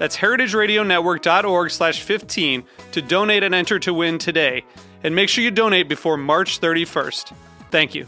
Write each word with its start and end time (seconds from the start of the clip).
That's 0.00 0.16
heritageradionetwork.org 0.16 1.70
slash 1.70 2.00
15 2.00 2.64
to 2.92 3.02
donate 3.02 3.42
and 3.42 3.54
enter 3.54 3.78
to 3.80 3.92
win 3.92 4.16
today. 4.16 4.64
And 5.04 5.14
make 5.14 5.28
sure 5.28 5.44
you 5.44 5.50
donate 5.50 5.90
before 5.90 6.16
March 6.16 6.58
31st. 6.58 7.34
Thank 7.70 7.94
you. 7.94 8.06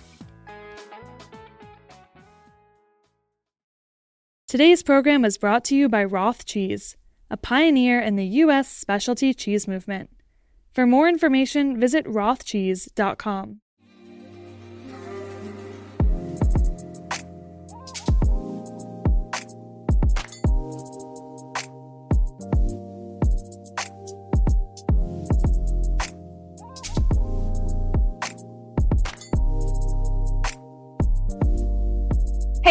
Today's 4.49 4.83
program 4.83 5.27
is 5.27 5.37
brought 5.37 5.65
to 5.65 5.77
you 5.77 5.91
by 5.91 6.05
Roth 6.05 6.47
Cheese, 6.47 6.97
a 7.31 7.37
pioneer 7.37 8.01
in 8.01 8.17
the 8.17 8.27
U.S. 8.27 8.69
specialty 8.69 9.35
cheese 9.35 9.69
movement. 9.69 10.09
For 10.73 10.87
more 10.87 11.11
information, 11.11 11.79
visit 11.79 12.07
rothcheese.com. 12.07 13.62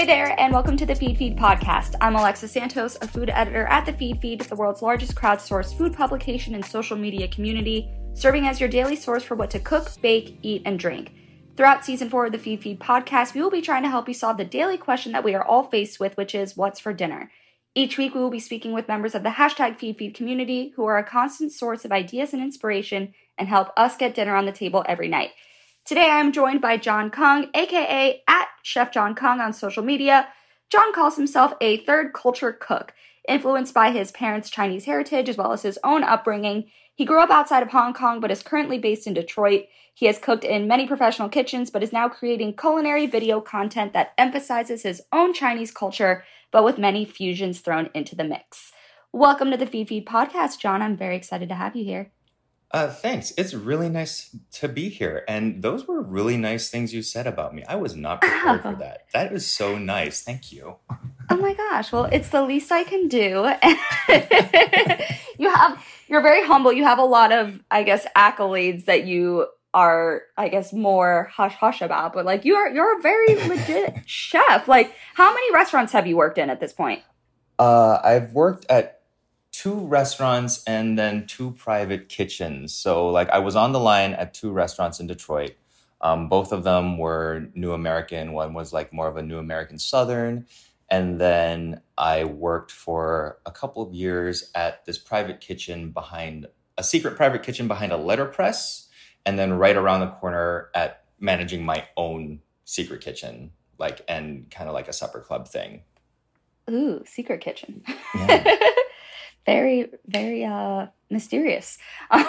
Hey 0.02 0.08
there, 0.08 0.42
and 0.42 0.52
welcome 0.52 0.78
to 0.78 0.86
the 0.88 0.96
Feedfeed 0.96 1.38
podcast. 1.38 1.94
I'm 2.02 2.16
Alexa 2.16 2.48
Santos, 2.48 2.98
a 3.04 3.08
food 3.08 3.30
editor 3.30 3.68
at 3.68 3.86
the 3.86 3.94
Feedfeed, 3.94 4.48
the 4.48 4.56
world's 4.56 4.82
largest 4.82 5.14
crowdsourced 5.14 5.78
food 5.78 5.94
publication 5.94 6.56
and 6.56 6.66
social 6.66 6.98
media 6.98 7.28
community, 7.28 7.88
serving 8.16 8.48
as 8.48 8.60
your 8.60 8.68
daily 8.68 8.96
source 8.96 9.22
for 9.22 9.36
what 9.36 9.52
to 9.52 9.60
cook, 9.60 9.90
bake, 10.02 10.40
eat, 10.42 10.64
and 10.66 10.80
drink. 10.80 11.14
Throughout 11.56 11.86
season 11.86 12.10
four 12.10 12.26
of 12.26 12.32
the 12.32 12.40
Feedfeed 12.40 12.80
podcast, 12.80 13.36
we 13.36 13.44
will 13.44 13.52
be 13.52 13.62
trying 13.62 13.84
to 13.84 13.90
help 13.90 14.08
you 14.08 14.16
solve 14.16 14.38
the 14.38 14.44
daily 14.44 14.76
question 14.76 15.12
that 15.12 15.24
we 15.24 15.36
are 15.36 15.46
all 15.46 15.66
faced 15.66 16.00
with, 16.00 16.18
which 16.18 16.34
is 16.34 16.58
what's 16.58 16.80
for 16.80 16.94
dinner? 16.94 17.30
Each 17.76 18.00
week, 18.00 18.16
we 18.16 18.22
will 18.22 18.32
be 18.32 18.40
speaking 18.40 18.74
with 18.74 18.88
members 18.88 19.14
of 19.14 19.22
the 19.22 19.30
hashtag 19.30 19.78
Feedfeed 19.78 20.16
community 20.16 20.74
who 20.78 20.86
are 20.86 20.98
a 20.98 21.04
constant 21.04 21.52
source 21.52 21.86
of 21.86 21.92
ideas 21.92 22.34
and 22.34 22.42
inspiration 22.42 23.14
and 23.38 23.48
help 23.48 23.68
us 23.78 23.98
get 23.98 24.16
dinner 24.16 24.36
on 24.36 24.48
the 24.48 24.52
table 24.52 24.84
every 24.88 25.10
night. 25.10 25.30
Today 25.84 26.12
I 26.12 26.20
am 26.20 26.32
joined 26.32 26.62
by 26.62 26.78
Jon 26.78 27.10
Kung, 27.10 27.50
aka 27.56 28.22
at 28.28 28.48
Chef 28.62 28.92
Jon 28.92 29.16
Kung 29.16 29.42
on 29.42 29.52
social 29.52 29.84
media. 29.84 30.28
Jon 30.70 30.94
calls 30.94 31.16
himself 31.16 31.56
a 31.60 31.78
third 31.78 32.14
culture 32.14 32.54
cook, 32.54 32.94
influenced 33.28 33.74
by 33.74 33.90
his 33.90 34.12
parents' 34.12 34.52
Chinese 34.52 34.86
heritage 34.86 35.28
as 35.28 35.38
well 35.38 35.52
as 35.52 35.64
his 35.64 35.80
own 35.84 36.04
upbringing. 36.04 36.70
He 36.94 37.04
grew 37.04 37.20
up 37.20 37.32
outside 37.32 37.64
of 37.64 37.70
Hong 37.70 37.96
Kong 37.96 38.20
but 38.20 38.30
is 38.30 38.44
currently 38.44 38.78
based 38.78 39.08
in 39.08 39.16
Detroit. 39.16 39.66
He 39.96 40.06
has 40.06 40.20
cooked 40.20 40.44
in 40.44 40.68
many 40.68 40.86
professional 40.86 41.30
kitchens 41.30 41.72
but 41.72 41.82
is 41.82 41.92
now 41.92 42.08
creating 42.08 42.58
culinary 42.58 43.08
video 43.08 43.42
content 43.42 43.94
that 43.94 44.14
emphasizes 44.20 44.84
his 44.84 45.02
own 45.12 45.34
Chinese 45.34 45.72
culture 45.72 46.24
but 46.52 46.64
with 46.64 46.78
many 46.78 47.06
fusions 47.06 47.60
thrown 47.60 47.90
into 47.96 48.16
the 48.16 48.24
mix. 48.24 48.72
Welcome 49.12 49.50
to 49.50 49.58
the 49.58 49.66
Feedfeed 49.66 50.06
podcast, 50.06 50.60
Jon. 50.60 50.84
I'm 50.84 50.96
very 50.96 51.16
excited 51.16 51.50
to 51.50 51.56
have 51.56 51.76
you 51.76 51.84
here. 51.84 52.12
Uh, 52.74 52.88
thanks. 52.88 53.34
It's 53.38 53.54
really 53.54 53.90
nice 53.90 54.36
to 54.54 54.70
be 54.70 54.88
here. 54.88 55.26
And 55.28 55.62
those 55.62 55.88
were 55.88 56.02
really 56.02 56.38
nice 56.38 56.70
things 56.70 56.94
you 56.94 57.02
said 57.02 57.28
about 57.28 57.54
me. 57.54 57.64
I 57.68 57.76
was 57.76 57.96
not 57.96 58.22
prepared 58.22 58.62
for 58.62 58.76
that. 58.76 59.08
That 59.14 59.34
is 59.34 59.46
so 59.46 59.78
nice. 59.78 60.24
Thank 60.24 60.54
you. 60.54 60.78
Oh 61.30 61.36
my 61.36 61.54
gosh. 61.54 61.92
Well, 61.92 62.06
it's 62.06 62.30
the 62.30 62.42
least 62.44 62.72
I 62.72 62.84
can 62.86 63.10
do. 63.10 63.52
you 65.38 65.50
have, 65.50 65.86
you're 66.08 66.22
very 66.22 66.46
humble. 66.46 66.72
You 66.72 66.86
have 66.86 67.00
a 67.00 67.04
lot 67.04 67.34
of, 67.34 67.62
I 67.70 67.84
guess, 67.84 68.08
accolades 68.16 68.86
that 68.86 69.06
you 69.06 69.48
are, 69.74 70.24
I 70.38 70.48
guess, 70.48 70.72
more 70.72 71.30
hush 71.34 71.54
hush 71.54 71.82
about. 71.82 72.14
But 72.14 72.26
like, 72.26 72.46
you're, 72.46 72.70
you're 72.70 73.00
a 73.00 73.02
very 73.02 73.36
legit 73.48 73.96
chef. 74.06 74.70
Like, 74.70 74.96
how 75.16 75.34
many 75.34 75.54
restaurants 75.54 75.92
have 75.92 76.08
you 76.08 76.16
worked 76.16 76.38
in 76.38 76.50
at 76.50 76.62
this 76.62 76.72
point? 76.72 77.02
Uh, 77.60 78.00
I've 78.02 78.32
worked 78.32 78.66
at 78.70 79.01
two 79.62 79.86
restaurants 79.86 80.64
and 80.64 80.98
then 80.98 81.28
two 81.28 81.52
private 81.52 82.10
kitchens. 82.10 82.74
So 82.74 83.10
like 83.10 83.30
I 83.30 83.38
was 83.38 83.56
on 83.56 83.74
the 83.74 83.80
line 83.80 84.14
at 84.14 84.34
two 84.34 84.52
restaurants 84.52 85.00
in 85.00 85.06
Detroit. 85.06 85.52
Um, 86.02 86.30
both 86.30 86.52
of 86.52 86.64
them 86.64 86.98
were 86.98 87.48
New 87.54 87.74
American. 87.74 88.34
One 88.34 88.56
was 88.56 88.74
like 88.74 88.92
more 88.92 89.08
of 89.08 89.18
a 89.18 89.22
New 89.22 89.38
American 89.38 89.78
Southern. 89.78 90.48
And 90.90 91.22
then 91.22 91.82
I 91.96 92.24
worked 92.24 92.72
for 92.72 93.38
a 93.46 93.52
couple 93.52 93.84
of 93.84 93.94
years 93.94 94.50
at 94.56 94.84
this 94.86 94.98
private 94.98 95.40
kitchen 95.40 95.92
behind 95.92 96.48
a 96.76 96.84
secret 96.84 97.16
private 97.16 97.44
kitchen 97.44 97.68
behind 97.68 97.92
a 97.92 97.98
letterpress. 97.98 98.88
And 99.28 99.38
then 99.38 99.54
right 99.54 99.76
around 99.76 100.00
the 100.00 100.08
corner 100.08 100.72
at 100.74 101.04
managing 101.20 101.64
my 101.64 101.86
own 101.96 102.40
secret 102.66 103.02
kitchen, 103.02 103.52
like, 103.78 104.02
and 104.08 104.50
kind 104.50 104.68
of 104.68 104.74
like 104.74 104.88
a 104.88 104.94
supper 104.94 105.20
club 105.20 105.48
thing. 105.48 105.84
Ooh, 106.68 107.04
secret 107.06 107.42
kitchen. 107.42 107.84
Yeah. 108.16 108.56
very 109.46 109.92
very 110.06 110.46
uh 110.46 110.88
mysterious. 111.10 111.78
Um, 112.12 112.26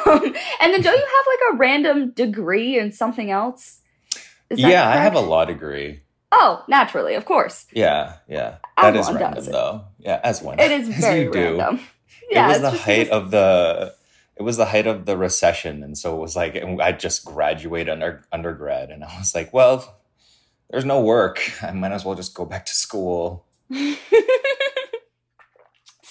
and 0.60 0.72
then 0.72 0.80
don't 0.80 0.96
you 0.96 1.06
have 1.16 1.26
like 1.26 1.54
a 1.54 1.56
random 1.56 2.10
degree 2.10 2.78
in 2.78 2.92
something 2.92 3.30
else? 3.30 3.80
Yeah 4.50 4.88
i 4.88 4.96
have 4.96 5.14
a 5.14 5.20
law 5.20 5.44
degree. 5.44 6.02
Oh 6.30 6.64
naturally 6.68 7.14
of 7.14 7.24
course. 7.24 7.66
Yeah 7.72 8.16
yeah. 8.28 8.56
That 8.80 8.96
is 8.96 9.10
random 9.10 9.44
though. 9.44 9.84
Yeah 9.98 10.20
as 10.22 10.42
one. 10.42 10.58
It 10.58 10.70
is 10.72 10.88
very 11.00 11.28
random. 11.28 11.80
Yeah, 12.30 12.46
it 12.46 12.60
was 12.60 12.72
the 12.72 12.78
height 12.78 13.08
of 13.10 13.30
the 13.30 13.94
it 14.36 14.42
was 14.42 14.56
the 14.56 14.64
height 14.66 14.86
of 14.86 15.04
the 15.04 15.16
recession 15.16 15.82
and 15.82 15.96
so 15.96 16.16
it 16.16 16.20
was 16.20 16.34
like 16.34 16.56
i 16.80 16.92
just 16.92 17.24
graduated 17.24 17.90
under 17.90 18.24
undergrad 18.32 18.90
and 18.90 19.04
i 19.04 19.18
was 19.18 19.34
like 19.34 19.52
well 19.52 20.00
there's 20.72 20.86
no 20.86 21.02
work. 21.02 21.62
I 21.62 21.70
might 21.72 21.92
as 21.92 22.04
well 22.04 22.14
just 22.14 22.34
go 22.34 22.46
back 22.46 22.64
to 22.66 22.72
school 22.72 23.44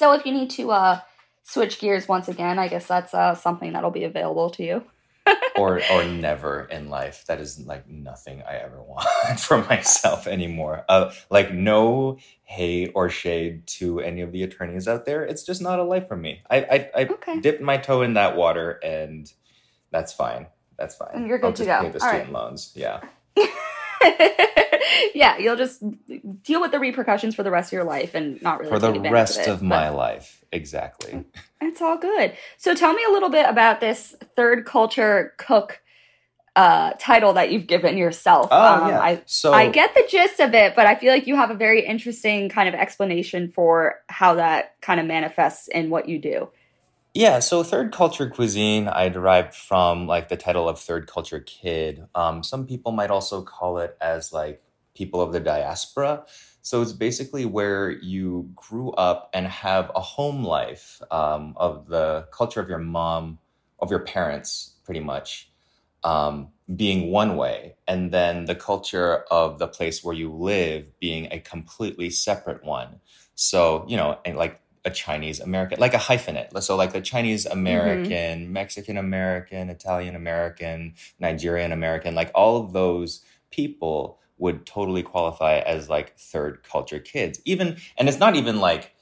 so 0.02 0.14
if 0.14 0.26
you 0.26 0.32
need 0.32 0.50
to 0.50 0.72
uh, 0.72 1.00
switch 1.44 1.80
gears 1.80 2.08
once 2.08 2.28
again, 2.28 2.58
I 2.58 2.68
guess 2.68 2.88
that's 2.88 3.14
uh, 3.14 3.36
something 3.36 3.74
that'll 3.74 3.92
be 3.92 4.04
available 4.04 4.50
to 4.50 4.64
you. 4.64 4.84
or 5.56 5.80
or 5.92 6.04
never 6.06 6.64
in 6.64 6.90
life. 6.90 7.24
That 7.28 7.40
is 7.40 7.60
like 7.68 7.88
nothing 7.88 8.42
I 8.42 8.56
ever 8.56 8.82
want 8.82 9.40
for 9.40 9.64
myself 9.66 10.26
anymore. 10.26 10.86
Uh, 10.90 11.12
like 11.30 11.54
no 11.54 12.18
hate 12.42 12.92
or 12.96 13.10
shade 13.10 13.68
to 13.78 14.00
any 14.00 14.22
of 14.22 14.32
the 14.32 14.42
attorneys 14.42 14.88
out 14.88 15.06
there. 15.06 15.24
It's 15.24 15.44
just 15.44 15.62
not 15.62 15.78
a 15.78 15.84
life 15.84 16.08
for 16.08 16.18
me. 16.18 16.42
I 16.50 16.58
I, 16.58 16.90
I 16.96 17.06
okay. 17.06 17.40
dipped 17.40 17.62
my 17.62 17.78
toe 17.78 18.02
in 18.02 18.16
that 18.16 18.36
water, 18.36 18.80
and 18.84 19.32
that's 19.92 20.12
fine. 20.12 20.48
That's 20.78 20.96
fine. 20.96 21.12
And 21.14 21.28
you're 21.28 21.38
good 21.38 21.48
I'll 21.48 21.54
to 21.54 21.66
just 21.66 21.80
go. 21.80 21.86
Pay 21.86 21.92
the 21.92 22.04
All 22.04 22.10
student 22.10 22.34
right. 22.34 22.44
loans. 22.44 22.74
Yeah. 22.76 23.02
yeah, 25.16 25.38
you'll 25.38 25.56
just 25.56 25.84
deal 26.44 26.62
with 26.62 26.72
the 26.72 26.80
repercussions 26.80 27.36
for 27.36 27.44
the 27.44 27.52
rest 27.52 27.70
of 27.70 27.74
your 27.74 27.84
life 27.84 28.16
and 28.16 28.42
not 28.42 28.60
really 28.60 28.72
for 28.72 28.80
the 28.80 29.00
rest 29.00 29.40
of, 29.40 29.48
it, 29.48 29.50
of 29.50 29.62
my 29.62 29.90
life. 29.90 30.44
Exactly. 30.52 31.26
It's 31.62 31.82
all 31.82 31.98
good. 31.98 32.34
So 32.58 32.74
tell 32.74 32.94
me 32.94 33.04
a 33.08 33.12
little 33.12 33.30
bit 33.30 33.48
about 33.48 33.80
this 33.80 34.16
third 34.36 34.66
culture 34.66 35.34
cook 35.38 35.82
uh, 36.56 36.92
title 37.00 37.34
that 37.34 37.52
you've 37.52 37.68
given 37.68 37.98
yourself. 37.98 38.50
Oh, 38.52 38.84
um, 38.84 38.90
yeah. 38.90 39.00
I, 39.00 39.22
so 39.26 39.54
I 39.54 39.70
get 39.70 39.94
the 39.94 40.06
gist 40.10 40.40
of 40.40 40.54
it, 40.54 40.76
but 40.76 40.86
I 40.86 40.96
feel 40.96 41.14
like 41.14 41.28
you 41.28 41.36
have 41.36 41.50
a 41.50 41.56
very 41.56 41.86
interesting 41.86 42.50
kind 42.50 42.68
of 42.68 42.76
explanation 42.76 43.48
for 43.48 44.02
how 44.08 44.36
that 44.36 44.76
kind 44.82 45.00
of 45.00 45.06
manifests 45.06 45.68
in 45.70 45.90
what 45.90 46.10
you 46.10 46.20
do. 46.20 46.50
Yeah, 47.14 47.40
so 47.40 47.64
third 47.64 47.92
culture 47.92 48.30
cuisine 48.30 48.88
I 48.88 49.10
derived 49.10 49.54
from 49.54 50.08
like 50.08 50.30
the 50.30 50.38
title 50.38 50.70
of 50.70 50.80
third 50.80 51.08
culture 51.08 51.42
kid. 51.42 52.06
Um, 52.16 52.42
some 52.42 52.66
people 52.66 52.94
might 52.94 53.12
also 53.12 53.42
call 53.42 53.80
it 53.80 53.98
as 54.00 54.32
like 54.32 54.62
people 54.96 55.22
of 55.22 55.34
the 55.34 55.40
diaspora. 55.40 56.26
So 56.62 56.82
it's 56.82 56.94
basically 56.94 57.46
where 57.46 57.90
you 57.90 58.50
grew 58.56 58.92
up 58.92 59.30
and 59.34 59.48
have 59.48 59.92
a 59.96 60.02
home 60.02 60.44
life 60.44 61.02
um, 61.10 61.54
of 61.58 61.88
the 61.88 62.28
culture 62.32 62.62
of 62.62 62.70
your 62.70 62.80
mom, 62.80 63.40
of 63.80 63.90
your 63.90 64.02
parents, 64.02 64.76
pretty 64.86 65.00
much. 65.02 65.50
um, 66.04 66.50
being 66.76 67.12
one 67.12 67.36
way, 67.36 67.76
and 67.88 68.12
then 68.12 68.46
the 68.46 68.56
culture 68.56 69.26
of 69.30 69.60
the 69.60 69.68
place 69.68 70.04
where 70.04 70.16
you 70.16 70.32
live 70.32 70.86
being 71.00 71.28
a 71.32 71.40
completely 71.40 72.10
separate 72.10 72.64
one. 72.64 73.00
So, 73.36 73.86
you 73.88 73.98
know, 73.98 74.18
and 74.26 74.38
like 74.38 74.60
a 74.86 74.90
Chinese 74.90 75.40
American, 75.40 75.80
like 75.80 75.94
a 75.94 75.98
hyphenate. 75.98 76.60
So, 76.64 76.76
like 76.76 76.96
a 76.96 77.02
Chinese 77.02 77.46
American, 77.46 78.44
mm-hmm. 78.44 78.54
Mexican 78.54 78.98
American, 78.98 79.70
Italian 79.70 80.16
American, 80.16 80.96
Nigerian 81.20 81.72
American, 81.72 82.16
like 82.16 82.32
all 82.34 82.58
of 82.64 82.74
those 82.74 83.24
people 83.52 84.20
would 84.42 84.66
totally 84.66 85.04
qualify 85.04 85.60
as 85.60 85.90
like 85.90 86.18
third 86.18 86.64
culture 86.64 87.00
kids. 87.00 87.40
Even, 87.46 87.78
and 87.98 88.10
it's 88.10 88.20
not 88.20 88.36
even 88.36 88.60
like, 88.60 88.94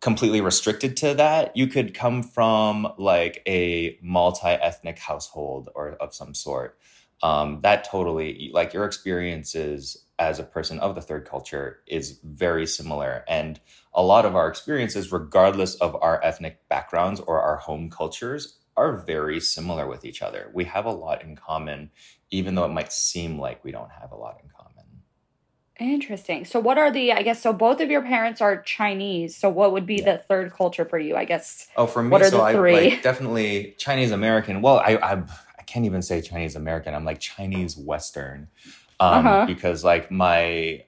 completely 0.00 0.40
restricted 0.40 0.96
to 0.98 1.14
that. 1.14 1.56
You 1.56 1.66
could 1.66 1.94
come 1.94 2.22
from 2.22 2.86
like 2.98 3.42
a 3.46 3.98
multi 4.02 4.46
ethnic 4.46 4.98
household 4.98 5.70
or 5.74 5.92
of 5.92 6.14
some 6.14 6.34
sort. 6.34 6.78
Um, 7.22 7.60
that 7.62 7.84
totally, 7.84 8.50
like 8.52 8.74
your 8.74 8.84
experiences 8.84 10.04
as 10.18 10.38
a 10.38 10.44
person 10.44 10.78
of 10.80 10.94
the 10.94 11.00
third 11.00 11.26
culture, 11.26 11.80
is 11.86 12.20
very 12.22 12.66
similar. 12.66 13.24
And 13.26 13.58
a 13.94 14.02
lot 14.02 14.26
of 14.26 14.36
our 14.36 14.48
experiences, 14.48 15.12
regardless 15.12 15.74
of 15.76 15.96
our 16.02 16.22
ethnic 16.22 16.68
backgrounds 16.68 17.20
or 17.20 17.40
our 17.40 17.56
home 17.56 17.90
cultures, 17.90 18.58
are 18.76 18.98
very 18.98 19.40
similar 19.40 19.86
with 19.86 20.04
each 20.04 20.20
other. 20.20 20.50
We 20.54 20.64
have 20.64 20.84
a 20.84 20.92
lot 20.92 21.22
in 21.22 21.36
common, 21.36 21.90
even 22.30 22.54
though 22.54 22.66
it 22.66 22.72
might 22.72 22.92
seem 22.92 23.38
like 23.38 23.64
we 23.64 23.72
don't 23.72 23.90
have 23.90 24.12
a 24.12 24.16
lot 24.16 24.38
in 24.42 24.50
common. 24.50 24.75
Interesting. 25.78 26.44
So, 26.46 26.58
what 26.58 26.78
are 26.78 26.90
the? 26.90 27.12
I 27.12 27.22
guess 27.22 27.42
so. 27.42 27.52
Both 27.52 27.80
of 27.80 27.90
your 27.90 28.02
parents 28.02 28.40
are 28.40 28.62
Chinese. 28.62 29.36
So, 29.36 29.50
what 29.50 29.72
would 29.72 29.84
be 29.84 29.96
yeah. 29.96 30.12
the 30.12 30.18
third 30.18 30.52
culture 30.52 30.86
for 30.86 30.98
you? 30.98 31.16
I 31.16 31.26
guess. 31.26 31.68
Oh, 31.76 31.86
for 31.86 32.02
me, 32.02 32.08
what 32.08 32.22
are 32.22 32.30
so 32.30 32.44
the 32.44 32.52
three? 32.52 32.76
I 32.76 32.88
like 32.90 33.02
definitely 33.02 33.74
Chinese 33.76 34.10
American. 34.10 34.62
Well, 34.62 34.78
I, 34.78 34.96
I 34.96 35.12
I 35.58 35.62
can't 35.66 35.84
even 35.84 36.00
say 36.00 36.22
Chinese 36.22 36.56
American. 36.56 36.94
I'm 36.94 37.04
like 37.04 37.20
Chinese 37.20 37.76
Western, 37.76 38.48
um, 39.00 39.26
uh-huh. 39.26 39.46
because 39.46 39.84
like 39.84 40.10
my 40.10 40.84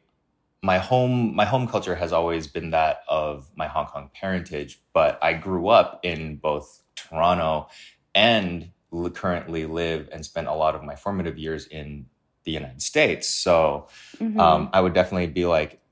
my 0.63 0.79
home 0.79 1.37
my 1.37 1.45
home 1.45 1.69
culture 1.69 1.95
has 1.95 2.13
always 2.13 2.47
been 2.47 2.71
that 2.71 3.03
of 3.09 3.51
my 3.57 3.67
Hong 3.67 3.87
Kong 3.87 4.11
parentage, 4.15 4.81
but 4.95 5.19
I 5.23 5.35
grew 5.35 5.69
up 5.69 6.01
in 6.03 6.37
both 6.37 6.83
Toronto 6.97 7.69
and 8.15 8.71
currently 9.15 9.67
live 9.67 10.09
and 10.13 10.25
spent 10.25 10.49
a 10.49 10.55
lot 10.55 10.75
of 10.75 10.83
my 10.83 10.97
formative 10.97 11.37
years 11.39 11.67
in 11.67 12.07
the 12.49 12.55
United 12.55 12.81
States. 12.81 13.29
So 13.29 13.89
mm-hmm. 14.17 14.41
um, 14.41 14.71
I 14.73 14.81
would 14.81 14.95
definitely 14.95 15.27
be 15.27 15.45
like 15.45 15.83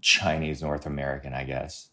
Chinese 0.00 0.62
North 0.62 0.86
American, 0.86 1.34
I 1.34 1.42
guess. 1.42 1.88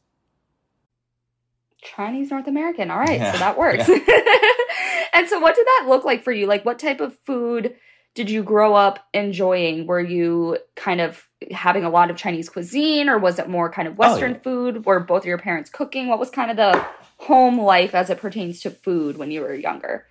Chinese 1.82 2.30
North 2.30 2.48
American. 2.48 2.92
All 2.92 3.00
right, 3.00 3.20
yeah. 3.20 3.32
so 3.32 3.40
that 3.40 3.58
works. 3.58 3.90
Yeah. 3.90 3.98
and 5.14 5.28
so, 5.28 5.40
what 5.40 5.56
did 5.56 5.66
that 5.66 5.86
look 5.88 6.04
like 6.04 6.24
for 6.24 6.32
you? 6.32 6.46
Like, 6.46 6.64
what 6.64 6.80
type 6.80 7.00
of 7.00 7.18
food 7.26 7.76
did 8.14 8.30
you 8.30 8.44
grow 8.44 8.76
up 8.76 9.00
enjoying? 9.14 9.88
Were 9.88 10.02
you 10.02 10.58
kind 10.76 11.02
of 11.02 11.24
having 11.52 11.84
a 11.84 11.90
lot 11.90 12.12
of 12.12 12.18
Chinese 12.18 12.50
cuisine, 12.50 13.10
or 13.10 13.18
was 13.18 13.40
it 13.40 13.50
more 13.50 13.72
kind 13.72 13.88
of 13.88 13.98
Western 13.98 14.32
oh, 14.32 14.36
yeah. 14.36 14.42
food? 14.42 14.86
Were 14.86 15.00
both 15.00 15.22
of 15.22 15.28
your 15.28 15.38
parents 15.38 15.70
cooking? 15.70 16.08
What 16.08 16.20
was 16.20 16.30
kind 16.30 16.52
of 16.52 16.58
the 16.58 16.86
home 17.18 17.60
life 17.60 17.96
as 17.96 18.10
it 18.10 18.20
pertains 18.20 18.60
to 18.62 18.70
food 18.70 19.18
when 19.18 19.32
you 19.32 19.42
were 19.42 19.56
younger? 19.56 20.07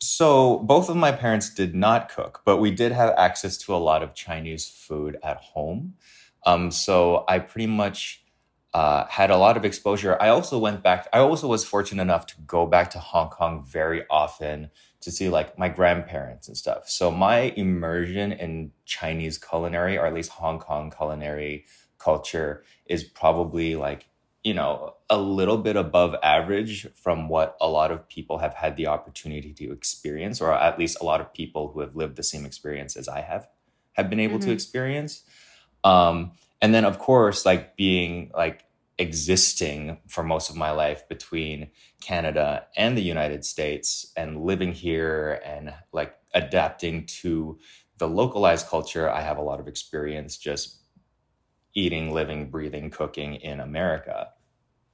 So 0.00 0.58
both 0.60 0.88
of 0.88 0.96
my 0.96 1.12
parents 1.12 1.52
did 1.52 1.74
not 1.74 2.08
cook, 2.08 2.42
but 2.44 2.58
we 2.58 2.70
did 2.70 2.92
have 2.92 3.14
access 3.16 3.56
to 3.58 3.74
a 3.74 3.76
lot 3.76 4.02
of 4.02 4.14
Chinese 4.14 4.68
food 4.68 5.18
at 5.22 5.38
home. 5.38 5.94
Um, 6.46 6.70
so 6.70 7.24
I 7.28 7.40
pretty 7.40 7.66
much 7.66 8.24
uh, 8.74 9.06
had 9.06 9.30
a 9.30 9.36
lot 9.36 9.56
of 9.56 9.64
exposure. 9.64 10.16
I 10.20 10.28
also 10.28 10.58
went 10.58 10.82
back. 10.82 11.08
I 11.12 11.18
also 11.18 11.48
was 11.48 11.64
fortunate 11.64 12.02
enough 12.02 12.26
to 12.26 12.34
go 12.46 12.66
back 12.66 12.90
to 12.90 12.98
Hong 12.98 13.28
Kong 13.30 13.64
very 13.66 14.04
often 14.08 14.70
to 15.00 15.10
see 15.10 15.28
like 15.28 15.58
my 15.58 15.68
grandparents 15.68 16.48
and 16.48 16.56
stuff. 16.56 16.88
So 16.88 17.10
my 17.10 17.52
immersion 17.56 18.32
in 18.32 18.72
Chinese 18.84 19.38
culinary, 19.38 19.98
or 19.98 20.06
at 20.06 20.14
least 20.14 20.30
Hong 20.30 20.60
Kong 20.60 20.92
culinary 20.96 21.64
culture, 21.98 22.62
is 22.86 23.02
probably 23.02 23.74
like 23.74 24.06
you 24.44 24.54
know, 24.54 24.94
a 25.10 25.18
little 25.18 25.56
bit 25.56 25.76
above 25.76 26.14
average 26.22 26.86
from 26.94 27.28
what 27.28 27.56
a 27.60 27.68
lot 27.68 27.90
of 27.90 28.08
people 28.08 28.38
have 28.38 28.54
had 28.54 28.76
the 28.76 28.86
opportunity 28.86 29.52
to 29.54 29.72
experience, 29.72 30.40
or 30.40 30.52
at 30.52 30.78
least 30.78 30.98
a 31.00 31.04
lot 31.04 31.20
of 31.20 31.32
people 31.32 31.70
who 31.72 31.80
have 31.80 31.96
lived 31.96 32.16
the 32.16 32.22
same 32.22 32.44
experience 32.44 32.96
as 32.96 33.08
I 33.08 33.22
have 33.22 33.48
have 33.92 34.10
been 34.10 34.20
able 34.20 34.38
mm-hmm. 34.38 34.48
to 34.48 34.52
experience. 34.52 35.22
Um, 35.82 36.32
and 36.60 36.74
then 36.74 36.84
of 36.84 36.98
course, 36.98 37.46
like 37.46 37.76
being 37.76 38.30
like 38.34 38.64
existing 38.98 39.98
for 40.08 40.22
most 40.22 40.50
of 40.50 40.56
my 40.56 40.72
life 40.72 41.08
between 41.08 41.70
Canada 42.00 42.66
and 42.76 42.96
the 42.98 43.02
United 43.02 43.44
States 43.44 44.12
and 44.16 44.42
living 44.42 44.72
here 44.72 45.40
and 45.44 45.72
like 45.92 46.14
adapting 46.34 47.06
to 47.06 47.58
the 47.96 48.08
localized 48.08 48.66
culture, 48.66 49.08
I 49.08 49.22
have 49.22 49.38
a 49.38 49.42
lot 49.42 49.60
of 49.60 49.68
experience 49.68 50.36
just 50.36 50.78
eating, 51.74 52.12
living, 52.12 52.50
breathing, 52.50 52.90
cooking 52.90 53.36
in 53.36 53.60
America. 53.60 54.28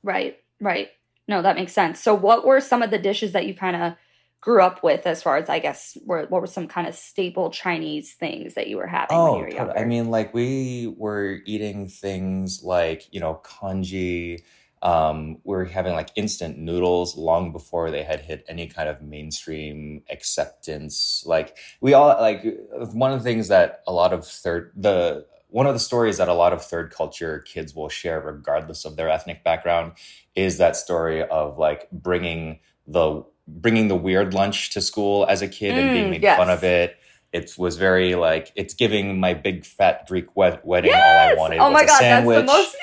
Right, 0.04 0.36
right. 0.60 0.90
No, 1.26 1.40
that 1.42 1.56
makes 1.56 1.72
sense. 1.72 2.00
So, 2.00 2.14
what 2.14 2.46
were 2.46 2.60
some 2.60 2.82
of 2.82 2.90
the 2.90 2.98
dishes 2.98 3.32
that 3.32 3.46
you 3.46 3.54
kind 3.54 3.74
of 3.74 3.94
grew 4.42 4.62
up 4.62 4.82
with, 4.82 5.06
as 5.06 5.22
far 5.22 5.38
as 5.38 5.48
I 5.48 5.58
guess, 5.58 5.96
were 6.04 6.26
what 6.28 6.42
were 6.42 6.46
some 6.46 6.68
kind 6.68 6.86
of 6.86 6.94
staple 6.94 7.50
Chinese 7.50 8.12
things 8.12 8.54
that 8.54 8.68
you 8.68 8.76
were 8.76 8.86
having 8.86 9.16
oh, 9.16 9.40
when 9.40 9.50
you 9.50 9.56
were? 9.56 9.78
I 9.78 9.86
mean, 9.86 10.10
like 10.10 10.34
we 10.34 10.94
were 10.98 11.38
eating 11.46 11.88
things 11.88 12.62
like 12.62 13.08
you 13.10 13.20
know 13.20 13.40
congee. 13.42 14.44
Um, 14.82 15.38
we 15.44 15.56
were 15.56 15.64
having 15.64 15.94
like 15.94 16.10
instant 16.14 16.58
noodles 16.58 17.16
long 17.16 17.52
before 17.52 17.90
they 17.90 18.02
had 18.02 18.20
hit 18.20 18.44
any 18.46 18.66
kind 18.66 18.86
of 18.86 19.00
mainstream 19.00 20.02
acceptance. 20.10 21.24
Like 21.24 21.56
we 21.80 21.94
all 21.94 22.08
like 22.08 22.44
one 22.92 23.10
of 23.10 23.20
the 23.20 23.24
things 23.24 23.48
that 23.48 23.80
a 23.86 23.92
lot 23.94 24.12
of 24.12 24.26
third 24.26 24.72
the 24.76 25.24
one 25.54 25.68
of 25.68 25.72
the 25.72 25.78
stories 25.78 26.16
that 26.16 26.28
a 26.28 26.34
lot 26.34 26.52
of 26.52 26.64
third 26.64 26.90
culture 26.90 27.38
kids 27.46 27.76
will 27.76 27.88
share 27.88 28.20
regardless 28.20 28.84
of 28.84 28.96
their 28.96 29.08
ethnic 29.08 29.44
background 29.44 29.92
is 30.34 30.58
that 30.58 30.74
story 30.74 31.22
of 31.22 31.58
like 31.58 31.88
bringing 31.92 32.58
the 32.88 33.22
bringing 33.46 33.86
the 33.86 33.94
weird 33.94 34.34
lunch 34.34 34.70
to 34.70 34.80
school 34.80 35.24
as 35.28 35.42
a 35.42 35.48
kid 35.48 35.74
mm, 35.74 35.78
and 35.78 35.90
being 35.92 36.06
mm, 36.06 36.10
made 36.10 36.22
yes. 36.24 36.36
fun 36.36 36.50
of 36.50 36.64
it 36.64 36.96
it 37.32 37.54
was 37.56 37.76
very 37.76 38.16
like 38.16 38.50
it's 38.56 38.74
giving 38.74 39.20
my 39.20 39.32
big 39.32 39.64
fat 39.64 40.08
greek 40.08 40.34
wed- 40.34 40.60
wedding 40.64 40.90
yes! 40.90 41.30
all 41.30 41.36
i 41.36 41.40
wanted 41.40 41.58
oh 41.58 41.70
my 41.70 41.84
god 41.86 42.00
sandwich. 42.00 42.46
that's 42.46 42.50
the 42.50 42.58
most 42.58 42.76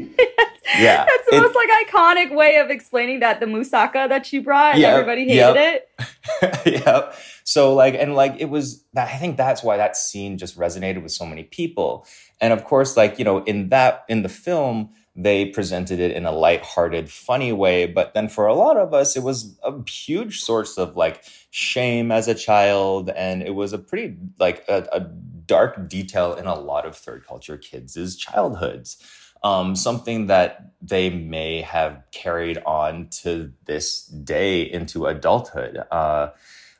yeah 0.80 1.04
that's 1.04 1.30
the 1.30 1.36
it, 1.36 1.40
most 1.40 1.54
like 1.54 1.86
iconic 1.86 2.34
way 2.34 2.56
of 2.56 2.68
explaining 2.68 3.20
that 3.20 3.38
the 3.38 3.46
moussaka 3.46 4.08
that 4.08 4.26
she 4.26 4.40
brought 4.40 4.72
and 4.72 4.82
yep, 4.82 4.92
everybody 4.92 5.20
hated 5.20 5.36
yep. 5.36 5.56
it 5.56 5.88
yep 6.66 7.14
so 7.48 7.72
like 7.72 7.94
and 7.94 8.14
like 8.14 8.34
it 8.38 8.50
was 8.50 8.84
that 8.92 9.08
I 9.08 9.16
think 9.16 9.38
that's 9.38 9.62
why 9.62 9.78
that 9.78 9.96
scene 9.96 10.36
just 10.36 10.58
resonated 10.58 11.02
with 11.02 11.12
so 11.12 11.24
many 11.24 11.44
people. 11.44 12.06
And 12.42 12.52
of 12.52 12.64
course, 12.64 12.94
like, 12.94 13.18
you 13.18 13.24
know, 13.24 13.42
in 13.44 13.70
that 13.70 14.04
in 14.06 14.20
the 14.20 14.28
film, 14.28 14.90
they 15.16 15.46
presented 15.46 15.98
it 15.98 16.10
in 16.10 16.26
a 16.26 16.30
light-hearted, 16.30 17.10
funny 17.10 17.52
way. 17.54 17.86
But 17.86 18.12
then 18.12 18.28
for 18.28 18.46
a 18.46 18.54
lot 18.54 18.76
of 18.76 18.92
us, 18.92 19.16
it 19.16 19.22
was 19.22 19.58
a 19.64 19.72
huge 19.88 20.42
source 20.42 20.76
of 20.76 20.94
like 20.94 21.24
shame 21.50 22.12
as 22.12 22.28
a 22.28 22.34
child. 22.34 23.08
And 23.10 23.42
it 23.42 23.54
was 23.54 23.72
a 23.72 23.78
pretty 23.78 24.18
like 24.38 24.62
a, 24.68 24.86
a 24.92 25.00
dark 25.00 25.88
detail 25.88 26.34
in 26.34 26.46
a 26.46 26.54
lot 26.54 26.84
of 26.84 26.96
third 26.96 27.26
culture 27.26 27.56
kids' 27.56 28.14
childhoods. 28.16 29.02
Um, 29.42 29.76
something 29.76 30.26
that 30.26 30.72
they 30.80 31.10
may 31.10 31.62
have 31.62 32.02
carried 32.12 32.58
on 32.66 33.08
to 33.22 33.52
this 33.64 34.04
day 34.06 34.62
into 34.62 35.06
adulthood. 35.06 35.78
Uh, 35.90 36.30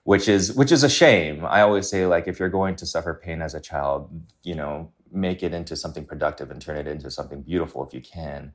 which 0.09 0.27
is 0.27 0.55
which 0.55 0.73
is 0.73 0.83
a 0.83 0.89
shame. 0.89 1.45
I 1.45 1.61
always 1.61 1.87
say 1.87 2.07
like 2.07 2.27
if 2.29 2.41
you're 2.41 2.49
going 2.49 2.77
to 2.77 2.87
suffer 2.87 3.13
pain 3.23 3.43
as 3.43 3.55
a 3.55 3.61
child, 3.61 4.09
you 4.43 4.55
know, 4.55 4.91
make 5.13 5.43
it 5.43 5.53
into 5.53 5.77
something 5.77 6.07
productive 6.07 6.51
and 6.51 6.63
turn 6.63 6.79
it 6.79 6.87
into 6.87 7.11
something 7.11 7.43
beautiful 7.43 7.87
if 7.87 7.93
you 7.93 8.01
can. 8.01 8.55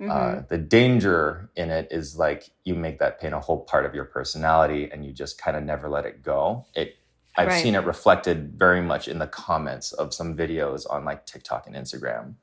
Uh, 0.00 0.02
mm-hmm. 0.02 0.38
Uh, 0.38 0.42
the 0.48 0.58
danger 0.58 1.50
in 1.54 1.70
it 1.70 1.86
is 1.92 2.16
like 2.16 2.50
you 2.64 2.74
make 2.74 2.98
that 2.98 3.20
pain 3.20 3.32
a 3.32 3.38
whole 3.38 3.60
part 3.60 3.86
of 3.86 3.94
your 3.94 4.06
personality 4.06 4.90
and 4.90 5.04
you 5.04 5.12
just 5.12 5.40
kind 5.40 5.56
of 5.56 5.62
never 5.62 5.88
let 5.88 6.04
it 6.04 6.20
go. 6.22 6.66
It 6.74 6.96
I've 7.36 7.46
right. 7.46 7.62
seen 7.62 7.76
it 7.76 7.84
reflected 7.84 8.58
very 8.58 8.82
much 8.82 9.06
in 9.06 9.20
the 9.20 9.28
comments 9.28 9.92
of 9.92 10.12
some 10.12 10.36
videos 10.36 10.84
on 10.90 11.04
like 11.04 11.26
TikTok 11.26 11.68
and 11.68 11.76
Instagram. 11.76 12.34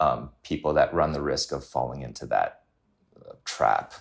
Um, 0.00 0.30
people 0.42 0.74
that 0.74 0.94
run 0.94 1.12
the 1.12 1.22
risk 1.22 1.50
of 1.50 1.64
falling 1.64 2.02
into 2.02 2.24
that 2.26 2.62
uh, 3.16 3.32
trap. 3.44 3.94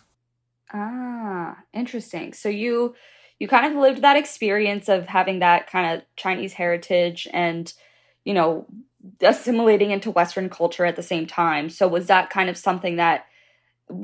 Ah, 0.72 1.58
interesting. 1.74 2.34
So 2.34 2.50
you 2.50 2.94
you 3.40 3.48
kind 3.48 3.66
of 3.66 3.80
lived 3.80 4.02
that 4.02 4.18
experience 4.18 4.90
of 4.90 5.08
having 5.08 5.40
that 5.40 5.70
kind 5.70 5.96
of 5.96 6.04
Chinese 6.16 6.54
heritage 6.54 7.28
and, 7.32 7.72
you 8.26 8.34
know, 8.34 8.66
assimilating 9.22 9.92
into 9.92 10.10
Western 10.12 10.50
culture 10.50 10.86
at 10.86 10.96
the 10.96 11.04
same 11.04 11.28
time. 11.28 11.70
So 11.70 11.88
was 11.88 12.08
that 12.08 12.30
kind 12.30 12.50
of 12.50 12.58
something 12.58 12.96
that 12.96 13.26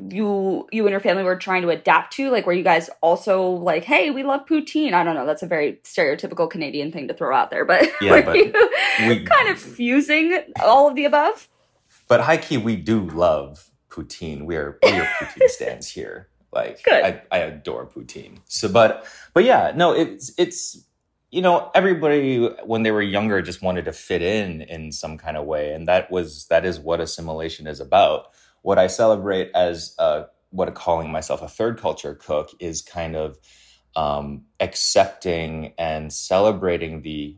you 0.10 0.66
you 0.72 0.86
and 0.86 0.92
your 0.92 1.02
family 1.02 1.24
were 1.24 1.36
trying 1.36 1.64
to 1.64 1.70
adapt 1.70 2.14
to? 2.14 2.30
Like 2.30 2.46
were 2.46 2.54
you 2.54 2.64
guys 2.64 2.90
also 3.02 3.50
like, 3.50 3.84
hey, 3.84 4.12
we 4.12 4.24
love 4.24 4.46
poutine? 4.46 4.94
I 4.94 5.04
don't 5.04 5.16
know, 5.16 5.26
that's 5.26 5.44
a 5.44 5.48
very 5.48 5.80
stereotypical 5.84 6.50
Canadian 6.50 6.92
thing 6.92 7.08
to 7.08 7.14
throw 7.14 7.36
out 7.36 7.50
there, 7.50 7.66
but 7.66 7.90
yeah, 8.02 8.12
were 8.12 8.22
but 8.22 8.38
you 8.38 8.54
we, 9.08 9.24
kind 9.26 9.50
of 9.50 9.60
fusing 9.60 10.40
all 10.62 10.88
of 10.88 10.96
the 10.96 11.06
above? 11.06 11.50
But 12.14 12.22
high 12.22 12.38
key, 12.38 12.58
we 12.58 12.76
do 12.76 13.10
love 13.10 13.72
poutine. 13.90 14.46
We 14.46 14.56
are 14.56 14.78
we 14.84 15.00
are 15.00 15.06
poutine 15.20 15.48
stands 15.48 15.88
here. 15.90 16.30
Like 16.52 16.86
I, 16.88 17.24
I 17.32 17.40
adore 17.40 17.88
poutine. 17.88 18.38
So, 18.46 18.70
but 18.70 19.08
but 19.34 19.46
yeah, 19.46 19.72
no, 19.76 19.94
it's 19.94 20.32
it's 20.38 20.86
you 21.32 21.42
know, 21.42 21.72
everybody 21.74 22.46
when 22.66 22.84
they 22.84 22.92
were 22.92 23.02
younger 23.02 23.42
just 23.42 23.64
wanted 23.64 23.86
to 23.86 23.94
fit 23.94 24.22
in 24.22 24.62
in 24.62 24.92
some 24.92 25.18
kind 25.18 25.38
of 25.38 25.48
way, 25.48 25.74
and 25.74 25.88
that 25.88 26.12
was 26.12 26.46
that 26.52 26.66
is 26.66 26.80
what 26.80 27.02
assimilation 27.02 27.66
is 27.66 27.80
about. 27.80 28.28
What 28.62 28.78
I 28.78 28.86
celebrate 28.86 29.50
as 29.56 29.96
uh, 29.98 30.26
what 30.52 30.72
calling 30.76 31.12
myself 31.12 31.42
a 31.42 31.48
third 31.48 31.80
culture 31.80 32.14
cook 32.14 32.52
is 32.60 32.84
kind 32.84 33.16
of 33.16 33.40
um, 33.96 34.44
accepting 34.60 35.74
and 35.80 36.14
celebrating 36.14 37.02
the 37.02 37.38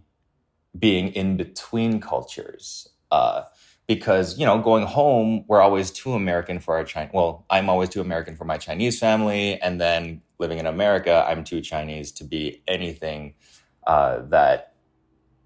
being 0.77 1.13
in 1.13 1.37
between 1.37 2.01
cultures. 2.01 2.89
Uh, 3.09 3.43
because 3.87 4.37
you 4.37 4.45
know, 4.45 4.59
going 4.59 4.85
home, 4.85 5.45
we're 5.47 5.61
always 5.61 5.91
too 5.91 6.13
American 6.13 6.59
for 6.59 6.75
our 6.75 6.83
Chinese. 6.83 7.11
Well, 7.13 7.45
I'm 7.49 7.69
always 7.69 7.89
too 7.89 8.01
American 8.01 8.35
for 8.35 8.45
my 8.45 8.57
Chinese 8.57 8.99
family, 8.99 9.59
and 9.61 9.79
then 9.79 10.21
living 10.39 10.59
in 10.59 10.65
America, 10.65 11.25
I'm 11.27 11.43
too 11.43 11.61
Chinese 11.61 12.11
to 12.13 12.23
be 12.23 12.61
anything 12.67 13.35
uh, 13.87 14.19
that 14.29 14.73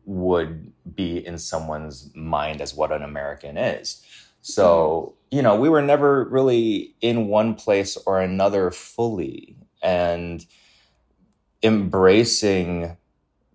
would 0.05 0.71
be 0.95 1.25
in 1.25 1.37
someone's 1.37 2.09
mind 2.15 2.61
as 2.61 2.73
what 2.73 2.91
an 2.91 3.03
American 3.03 3.57
is. 3.57 4.03
So, 4.41 5.15
mm-hmm. 5.31 5.37
you 5.37 5.43
know, 5.43 5.59
we 5.59 5.69
were 5.69 5.81
never 5.81 6.25
really 6.25 6.95
in 7.01 7.27
one 7.27 7.55
place 7.55 7.97
or 8.05 8.19
another 8.19 8.71
fully. 8.71 9.55
And 9.83 10.45
embracing 11.63 12.97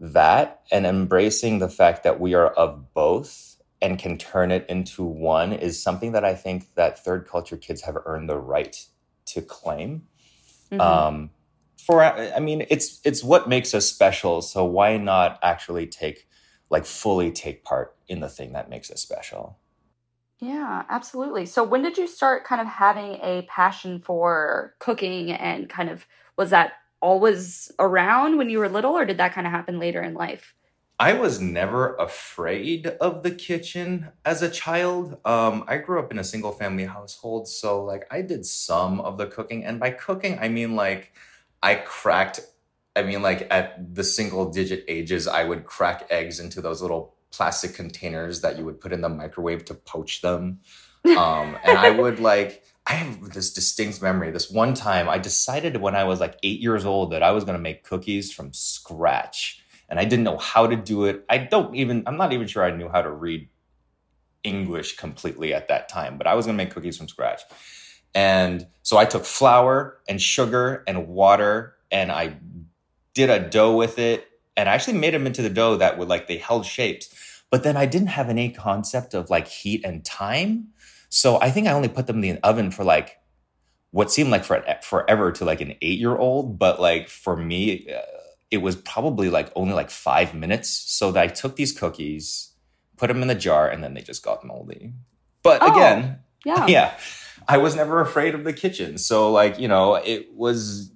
that 0.00 0.62
and 0.71 0.87
embracing 0.87 1.59
the 1.59 1.69
fact 1.69 2.03
that 2.05 2.21
we 2.21 2.35
are 2.35 2.49
of 2.49 2.93
both 2.93 3.53
and 3.85 3.99
can 3.99 4.17
turn 4.17 4.50
it 4.50 4.64
into 4.71 5.05
one 5.05 5.53
is 5.53 5.81
something 5.81 6.12
that 6.12 6.25
I 6.25 6.35
think 6.35 6.75
that 6.75 7.05
third 7.05 7.29
culture 7.29 7.59
kids 7.59 7.83
have 7.83 7.99
earned 8.07 8.31
the 8.31 8.38
right 8.38 8.83
to 9.26 9.43
claim. 9.43 10.07
Mm-hmm. 10.73 10.81
Um, 10.81 11.31
for 11.76 12.03
I 12.03 12.41
mean, 12.41 12.64
it's 12.71 12.99
it's 13.05 13.23
what 13.23 13.47
makes 13.47 13.75
us 13.75 13.87
special. 13.87 14.41
So 14.41 14.64
why 14.64 14.97
not 14.97 15.38
actually 15.43 15.87
take 15.87 16.26
like 16.71 16.87
fully 16.87 17.31
take 17.31 17.62
part 17.62 17.95
in 18.09 18.21
the 18.21 18.29
thing 18.31 18.55
that 18.55 18.71
makes 18.71 18.91
us 18.91 19.03
special? 19.03 19.59
Yeah, 20.41 20.85
absolutely. 20.88 21.45
So 21.45 21.62
when 21.62 21.83
did 21.83 21.99
you 21.99 22.07
start 22.07 22.45
kind 22.45 22.62
of 22.62 22.67
having 22.67 23.19
a 23.23 23.47
passion 23.50 24.00
for 24.00 24.75
cooking 24.79 25.31
and 25.31 25.69
kind 25.69 25.91
of 25.91 26.07
was 26.38 26.50
that 26.50 26.73
always 27.03 27.71
around 27.79 28.38
when 28.38 28.49
you 28.49 28.59
were 28.61 28.69
little 28.71 28.93
or 28.93 29.05
did 29.05 29.19
that 29.19 29.35
kind 29.35 29.47
of 29.47 29.53
happen 29.53 29.79
later 29.79 30.00
in 30.03 30.14
life? 30.14 30.55
I 30.98 31.14
was 31.14 31.40
never 31.40 31.96
afraid 31.96 32.86
of 32.86 33.22
the 33.22 33.32
kitchen 33.32 34.08
as 34.24 34.42
a 34.42 34.50
child. 34.50 35.18
Um, 35.24 35.64
I 35.66 35.78
grew 35.78 35.98
up 35.98 36.12
in 36.12 36.18
a 36.18 36.24
single 36.24 36.52
family 36.52 36.84
household, 36.84 37.48
so 37.48 37.84
like 37.84 38.06
I 38.10 38.22
did 38.22 38.46
some 38.46 39.00
of 39.00 39.18
the 39.18 39.26
cooking, 39.26 39.64
and 39.64 39.80
by 39.80 39.90
cooking 39.90 40.38
I 40.38 40.48
mean 40.48 40.76
like 40.76 41.12
I 41.62 41.76
cracked. 41.76 42.40
I 42.96 43.02
mean, 43.02 43.22
like 43.22 43.48
at 43.50 43.94
the 43.94 44.04
single 44.04 44.52
digit 44.52 44.84
ages, 44.86 45.26
I 45.26 45.42
would 45.42 45.64
crack 45.64 46.06
eggs 46.10 46.38
into 46.38 46.60
those 46.60 46.80
little 46.80 47.16
plastic 47.32 47.74
containers 47.74 48.42
that 48.42 48.56
you 48.56 48.64
would 48.64 48.80
put 48.80 48.92
in 48.92 49.00
the 49.00 49.08
microwave 49.08 49.64
to 49.64 49.74
poach 49.74 50.20
them. 50.20 50.60
Um, 51.04 51.58
and 51.64 51.76
I 51.76 51.90
would 51.90 52.20
like 52.32 52.62
I 52.86 52.94
have 52.94 53.32
this 53.32 53.52
distinct 53.52 54.00
memory. 54.02 54.30
This 54.30 54.50
one 54.50 54.74
time, 54.74 55.08
I 55.08 55.18
decided 55.18 55.78
when 55.78 55.96
I 55.96 56.04
was 56.04 56.20
like 56.20 56.38
eight 56.42 56.60
years 56.60 56.84
old 56.84 57.12
that 57.12 57.22
I 57.22 57.32
was 57.32 57.42
going 57.44 57.56
to 57.56 57.62
make 57.62 57.82
cookies 57.82 58.32
from 58.32 58.52
scratch. 58.52 59.63
And 59.88 60.00
I 60.00 60.05
didn't 60.05 60.25
know 60.25 60.38
how 60.38 60.67
to 60.67 60.76
do 60.76 61.05
it. 61.05 61.25
I 61.29 61.38
don't 61.38 61.75
even, 61.75 62.03
I'm 62.07 62.17
not 62.17 62.33
even 62.33 62.47
sure 62.47 62.64
I 62.64 62.71
knew 62.71 62.88
how 62.88 63.03
to 63.03 63.11
read 63.11 63.49
English 64.43 64.97
completely 64.97 65.55
at 65.55 65.69
that 65.69 65.88
time, 65.88 66.19
but 66.19 66.26
I 66.26 66.35
was 66.35 66.47
going 66.47 66.57
to 66.57 66.64
make 66.64 66.73
cookies 66.73 66.97
from 66.97 67.09
scratch. 67.09 67.43
And 68.14 68.67
so 68.83 68.97
I 68.97 69.05
took 69.05 69.25
flour 69.25 69.99
and 70.09 70.21
sugar 70.21 70.85
and 70.87 71.09
water 71.09 71.75
and 71.91 72.12
I 72.12 72.37
did 73.14 73.31
a 73.31 73.41
dough 73.41 73.76
with 73.76 73.99
it. 73.99 74.29
And 74.57 74.69
I 74.69 74.75
actually 74.75 74.99
made 74.99 75.14
them 75.14 75.26
into 75.26 75.43
the 75.43 75.50
dough 75.50 75.76
that 75.76 75.99
would 75.99 76.09
like, 76.09 76.29
they 76.29 76.38
held 76.38 76.64
shapes. 76.64 77.43
But 77.50 77.62
then 77.62 77.76
I 77.76 77.87
didn't 77.87 78.09
have 78.09 78.29
any 78.29 78.50
concept 78.50 79.14
of 79.14 79.31
like 79.31 79.49
heat 79.49 79.85
and 79.85 80.05
time. 80.05 80.69
So 81.09 81.41
I 81.41 81.50
think 81.50 81.67
I 81.67 81.73
only 81.73 81.88
put 81.88 82.07
them 82.07 82.23
in 82.23 82.37
the 82.37 82.47
oven 82.47 82.71
for 82.71 82.85
like 82.85 83.19
what 83.91 84.11
seemed 84.11 84.31
like 84.31 84.45
for 84.45 84.64
forever 84.83 85.31
to 85.31 85.45
like 85.45 85.61
an 85.61 85.75
eight 85.81 85.99
year 85.99 86.17
old, 86.17 86.59
but 86.59 86.81
like 86.81 87.09
for 87.09 87.37
me, 87.37 87.88
uh, 87.93 88.13
it 88.50 88.58
was 88.58 88.76
probably 88.76 89.30
like 89.30 89.50
only 89.56 89.74
like 89.74 89.90
five 89.90 90.34
minutes. 90.34 90.70
So 90.70 91.12
that 91.12 91.22
I 91.22 91.26
took 91.28 91.56
these 91.56 91.72
cookies, 91.72 92.52
put 92.96 93.08
them 93.08 93.22
in 93.22 93.28
the 93.28 93.34
jar, 93.34 93.68
and 93.68 93.82
then 93.82 93.94
they 93.94 94.02
just 94.02 94.24
got 94.24 94.44
moldy. 94.44 94.92
But 95.42 95.62
oh, 95.62 95.72
again, 95.72 96.20
yeah, 96.44 96.66
yeah, 96.68 96.98
I 97.48 97.58
was 97.58 97.76
never 97.76 98.00
afraid 98.00 98.34
of 98.34 98.44
the 98.44 98.52
kitchen. 98.52 98.98
So 98.98 99.30
like 99.30 99.58
you 99.58 99.68
know, 99.68 99.94
it 99.96 100.34
was 100.34 100.92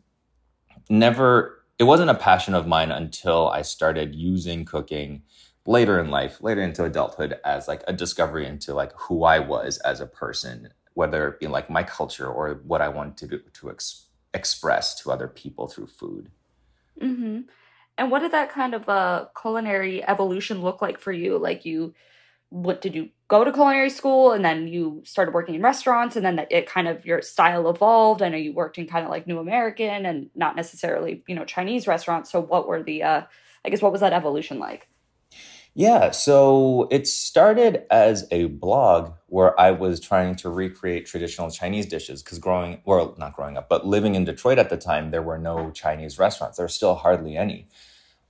never. 0.88 1.54
It 1.78 1.84
wasn't 1.84 2.10
a 2.10 2.14
passion 2.14 2.54
of 2.54 2.66
mine 2.66 2.90
until 2.90 3.48
I 3.50 3.62
started 3.62 4.12
using 4.12 4.64
cooking 4.64 5.22
later 5.64 6.00
in 6.00 6.10
life, 6.10 6.42
later 6.42 6.62
into 6.62 6.82
adulthood, 6.82 7.38
as 7.44 7.68
like 7.68 7.84
a 7.86 7.92
discovery 7.92 8.46
into 8.46 8.74
like 8.74 8.92
who 8.96 9.22
I 9.22 9.38
was 9.38 9.78
as 9.78 10.00
a 10.00 10.06
person, 10.06 10.70
whether 10.94 11.28
it 11.28 11.38
be 11.38 11.46
like 11.46 11.70
my 11.70 11.84
culture 11.84 12.26
or 12.26 12.54
what 12.64 12.80
I 12.80 12.88
wanted 12.88 13.16
to 13.18 13.26
do, 13.28 13.40
to 13.52 13.70
ex- 13.70 14.06
express 14.34 15.00
to 15.02 15.12
other 15.12 15.28
people 15.28 15.68
through 15.68 15.86
food. 15.86 16.30
Mm-hmm. 17.00 17.40
And 17.96 18.10
what 18.10 18.20
did 18.20 18.32
that 18.32 18.50
kind 18.50 18.74
of 18.74 18.88
uh, 18.88 19.26
culinary 19.40 20.04
evolution 20.04 20.62
look 20.62 20.80
like 20.80 20.98
for 20.98 21.12
you? 21.12 21.38
Like 21.38 21.64
you, 21.64 21.94
what 22.50 22.80
did 22.80 22.94
you 22.94 23.10
go 23.28 23.44
to 23.44 23.52
culinary 23.52 23.90
school 23.90 24.32
and 24.32 24.44
then 24.44 24.66
you 24.66 25.02
started 25.04 25.34
working 25.34 25.54
in 25.54 25.62
restaurants 25.62 26.16
and 26.16 26.24
then 26.24 26.46
it 26.50 26.66
kind 26.66 26.88
of 26.88 27.04
your 27.04 27.20
style 27.20 27.68
evolved. 27.68 28.22
I 28.22 28.30
know 28.30 28.38
you 28.38 28.54
worked 28.54 28.78
in 28.78 28.86
kind 28.86 29.04
of 29.04 29.10
like 29.10 29.26
New 29.26 29.38
American 29.38 30.06
and 30.06 30.30
not 30.34 30.56
necessarily 30.56 31.22
you 31.28 31.34
know 31.34 31.44
Chinese 31.44 31.86
restaurants. 31.86 32.32
So 32.32 32.40
what 32.40 32.66
were 32.66 32.82
the 32.82 33.02
uh, 33.02 33.22
I 33.64 33.68
guess 33.68 33.82
what 33.82 33.92
was 33.92 34.00
that 34.00 34.14
evolution 34.14 34.58
like? 34.58 34.88
Yeah, 35.78 36.10
so 36.10 36.88
it 36.90 37.06
started 37.06 37.84
as 37.88 38.26
a 38.32 38.46
blog 38.46 39.12
where 39.26 39.58
I 39.60 39.70
was 39.70 40.00
trying 40.00 40.34
to 40.38 40.50
recreate 40.50 41.06
traditional 41.06 41.52
Chinese 41.52 41.86
dishes 41.86 42.20
because 42.20 42.40
growing, 42.40 42.82
well, 42.84 43.14
not 43.16 43.36
growing 43.36 43.56
up, 43.56 43.68
but 43.68 43.86
living 43.86 44.16
in 44.16 44.24
Detroit 44.24 44.58
at 44.58 44.70
the 44.70 44.76
time, 44.76 45.12
there 45.12 45.22
were 45.22 45.38
no 45.38 45.70
Chinese 45.70 46.18
restaurants. 46.18 46.56
There 46.56 46.64
were 46.64 46.68
still 46.68 46.96
hardly 46.96 47.36
any, 47.36 47.68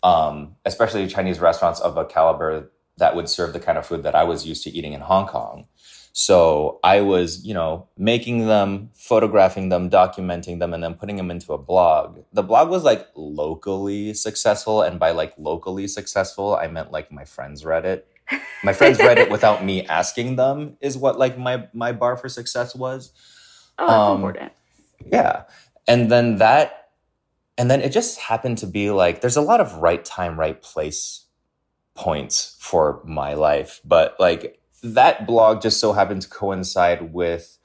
um, 0.03 0.57
especially 0.67 1.07
Chinese 1.07 1.41
restaurants 1.41 1.81
of 1.81 1.97
a 1.97 2.05
caliber 2.05 2.71
that 2.99 3.17
would 3.17 3.31
serve 3.31 3.55
the 3.55 3.61
kind 3.61 3.79
of 3.79 3.87
food 3.87 4.03
that 4.03 4.15
I 4.15 4.25
was 4.25 4.47
used 4.47 4.63
to 4.65 4.71
eating 4.71 4.93
in 4.93 5.01
Hong 5.01 5.27
Kong. 5.27 5.69
So 6.13 6.81
I 6.83 7.01
was, 7.01 7.45
you 7.45 7.55
know, 7.55 7.89
making 7.97 8.47
them, 8.47 8.91
photographing 8.95 9.69
them, 9.69 9.89
documenting 9.89 10.59
them, 10.59 10.75
and 10.75 10.83
then 10.83 10.95
putting 10.95 11.17
them 11.17 11.31
into 11.31 11.53
a 11.53 11.59
blog. 11.59 12.19
The 12.33 12.43
blog 12.43 12.71
was 12.71 12.83
like 12.83 13.07
locally 13.15 14.15
successful. 14.15 14.83
And 14.83 14.99
by 14.99 15.13
like 15.13 15.35
locally 15.39 15.87
successful, 15.87 16.57
I 16.57 16.67
meant 16.67 16.91
like 16.91 17.13
my 17.13 17.25
friends 17.25 17.65
read 17.65 17.85
it. 17.85 18.09
My 18.63 18.73
friends 18.73 18.99
read 18.99 19.19
it 19.19 19.31
without 19.31 19.65
me 19.65 19.87
asking 19.87 20.37
them, 20.37 20.77
is 20.81 20.99
what 20.99 21.19
like 21.19 21.39
my 21.39 21.69
my 21.73 21.93
bar 21.93 22.17
for 22.17 22.29
success 22.29 22.75
was. 22.75 23.13
Oh, 23.79 23.87
that's 23.87 24.01
um, 24.01 24.17
important. 24.17 24.53
Yeah. 25.07 25.45
And 25.87 26.11
then 26.11 26.37
that 26.37 26.91
and 27.57 27.71
then 27.71 27.81
it 27.81 27.91
just 27.91 28.19
happened 28.19 28.59
to 28.59 28.67
be 28.67 28.91
like 28.91 29.21
there's 29.21 29.37
a 29.37 29.43
lot 29.43 29.61
of 29.61 29.77
right 29.77 30.05
time, 30.05 30.39
right 30.39 30.61
place 30.61 31.27
points 31.95 32.57
for 32.61 33.03
my 33.05 33.35
life. 33.35 33.81
But 33.85 34.17
like 34.19 34.61
that 34.83 35.27
blog 35.27 35.63
just 35.63 35.81
so 35.81 35.93
happened 35.93 36.23
to 36.23 36.29
coincide 36.29 37.13
with 37.13 37.59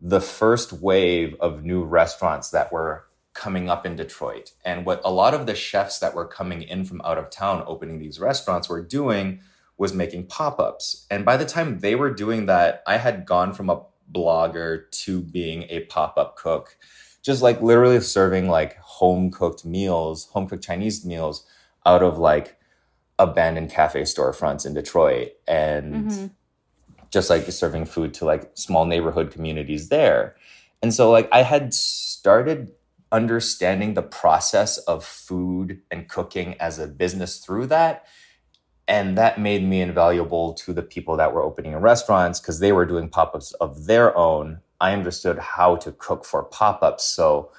the 0.00 0.20
first 0.20 0.72
wave 0.72 1.36
of 1.40 1.64
new 1.64 1.84
restaurants 1.84 2.50
that 2.50 2.72
were 2.72 3.04
coming 3.34 3.70
up 3.70 3.86
in 3.86 3.96
Detroit. 3.96 4.52
And 4.64 4.84
what 4.84 5.00
a 5.04 5.12
lot 5.12 5.32
of 5.32 5.46
the 5.46 5.54
chefs 5.54 5.98
that 6.00 6.14
were 6.14 6.26
coming 6.26 6.62
in 6.62 6.84
from 6.84 7.00
out 7.02 7.18
of 7.18 7.30
town 7.30 7.64
opening 7.66 7.98
these 7.98 8.20
restaurants 8.20 8.68
were 8.68 8.82
doing 8.82 9.40
was 9.78 9.94
making 9.94 10.26
pop 10.26 10.60
ups. 10.60 11.06
And 11.10 11.24
by 11.24 11.36
the 11.36 11.46
time 11.46 11.78
they 11.78 11.94
were 11.94 12.12
doing 12.12 12.46
that, 12.46 12.82
I 12.86 12.98
had 12.98 13.26
gone 13.26 13.54
from 13.54 13.70
a 13.70 13.82
blogger 14.12 14.90
to 14.90 15.20
being 15.20 15.64
a 15.70 15.80
pop 15.84 16.18
up 16.18 16.36
cook, 16.36 16.76
just 17.22 17.42
like 17.42 17.62
literally 17.62 18.00
serving 18.00 18.48
like 18.48 18.76
home 18.78 19.30
cooked 19.30 19.64
meals, 19.64 20.26
home 20.26 20.46
cooked 20.46 20.64
Chinese 20.64 21.06
meals 21.06 21.46
out 21.86 22.02
of 22.02 22.18
like 22.18 22.58
abandoned 23.18 23.70
cafe 23.70 24.02
storefronts 24.02 24.66
in 24.66 24.74
Detroit. 24.74 25.30
And 25.46 25.94
mm-hmm 25.94 26.26
just 27.12 27.30
like 27.30 27.44
serving 27.52 27.84
food 27.84 28.14
to 28.14 28.24
like 28.24 28.50
small 28.54 28.86
neighborhood 28.86 29.30
communities 29.30 29.88
there. 29.90 30.34
And 30.82 30.92
so 30.92 31.10
like 31.10 31.28
I 31.30 31.42
had 31.42 31.74
started 31.74 32.72
understanding 33.12 33.94
the 33.94 34.02
process 34.02 34.78
of 34.78 35.04
food 35.04 35.80
and 35.90 36.08
cooking 36.08 36.54
as 36.58 36.78
a 36.78 36.88
business 36.88 37.38
through 37.38 37.66
that. 37.66 38.06
And 38.88 39.16
that 39.18 39.38
made 39.38 39.62
me 39.62 39.80
invaluable 39.80 40.54
to 40.54 40.72
the 40.72 40.82
people 40.82 41.16
that 41.18 41.32
were 41.32 41.42
opening 41.42 41.76
restaurants 41.76 42.40
because 42.40 42.58
they 42.58 42.72
were 42.72 42.86
doing 42.86 43.08
pop 43.08 43.34
ups 43.34 43.52
of 43.52 43.84
their 43.84 44.16
own. 44.16 44.60
I 44.80 44.92
understood 44.92 45.38
how 45.38 45.76
to 45.76 45.92
cook 45.92 46.24
for 46.24 46.42
pop 46.44 46.82
ups. 46.82 47.04
So 47.04 47.52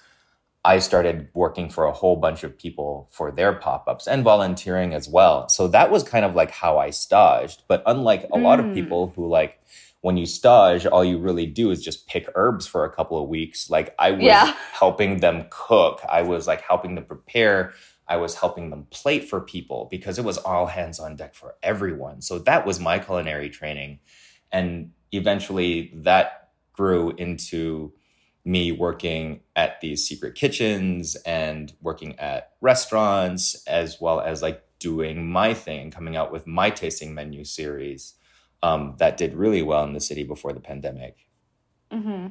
I 0.65 0.79
started 0.79 1.27
working 1.33 1.69
for 1.69 1.85
a 1.85 1.91
whole 1.91 2.15
bunch 2.15 2.43
of 2.43 2.57
people 2.57 3.09
for 3.11 3.31
their 3.31 3.53
pop 3.53 3.87
ups 3.87 4.07
and 4.07 4.23
volunteering 4.23 4.93
as 4.93 5.09
well. 5.09 5.49
So 5.49 5.67
that 5.69 5.91
was 5.91 6.03
kind 6.03 6.23
of 6.23 6.35
like 6.35 6.51
how 6.51 6.77
I 6.77 6.89
staged. 6.89 7.63
But 7.67 7.83
unlike 7.85 8.23
a 8.25 8.37
mm. 8.37 8.43
lot 8.43 8.59
of 8.59 8.67
mm. 8.67 8.73
people 8.73 9.11
who 9.15 9.27
like, 9.27 9.59
when 10.01 10.17
you 10.17 10.25
stage, 10.25 10.85
all 10.85 11.03
you 11.03 11.17
really 11.17 11.45
do 11.45 11.71
is 11.71 11.81
just 11.81 12.07
pick 12.07 12.29
herbs 12.35 12.67
for 12.67 12.83
a 12.83 12.89
couple 12.89 13.21
of 13.21 13.29
weeks. 13.29 13.69
Like 13.69 13.95
I 13.97 14.11
was 14.11 14.23
yeah. 14.23 14.53
helping 14.71 15.19
them 15.19 15.45
cook. 15.49 16.01
I 16.09 16.23
was 16.23 16.45
like 16.45 16.61
helping 16.61 16.95
them 16.95 17.05
prepare 17.05 17.73
I 18.07 18.17
was 18.17 18.35
helping 18.35 18.69
them 18.69 18.87
plate 18.89 19.29
for 19.29 19.39
people 19.41 19.87
because 19.89 20.19
it 20.19 20.25
was 20.25 20.37
all 20.37 20.65
hands 20.65 20.99
on 20.99 21.15
deck 21.15 21.35
for 21.35 21.55
everyone. 21.63 22.21
So 22.21 22.39
that 22.39 22.65
was 22.65 22.79
my 22.79 22.99
culinary 22.99 23.49
training. 23.49 23.99
And 24.51 24.91
eventually 25.11 25.91
that 25.95 26.49
grew 26.73 27.11
into 27.11 27.93
me 28.45 28.71
working 28.71 29.41
at 29.55 29.79
these 29.81 30.05
secret 30.05 30.35
kitchens 30.35 31.15
and 31.25 31.73
working 31.81 32.17
at 32.19 32.51
restaurants, 32.61 33.63
as 33.65 34.01
well 34.01 34.19
as 34.19 34.41
like 34.41 34.63
doing 34.79 35.31
my 35.31 35.53
thing, 35.53 35.81
and 35.81 35.95
coming 35.95 36.15
out 36.15 36.31
with 36.31 36.45
my 36.45 36.69
tasting 36.69 37.13
menu 37.13 37.43
series 37.43 38.15
um, 38.61 38.95
that 38.99 39.17
did 39.17 39.33
really 39.33 39.61
well 39.61 39.83
in 39.83 39.93
the 39.93 39.99
city 39.99 40.23
before 40.23 40.53
the 40.53 40.59
pandemic. 40.59 41.27
Mm-hmm. 41.91 42.27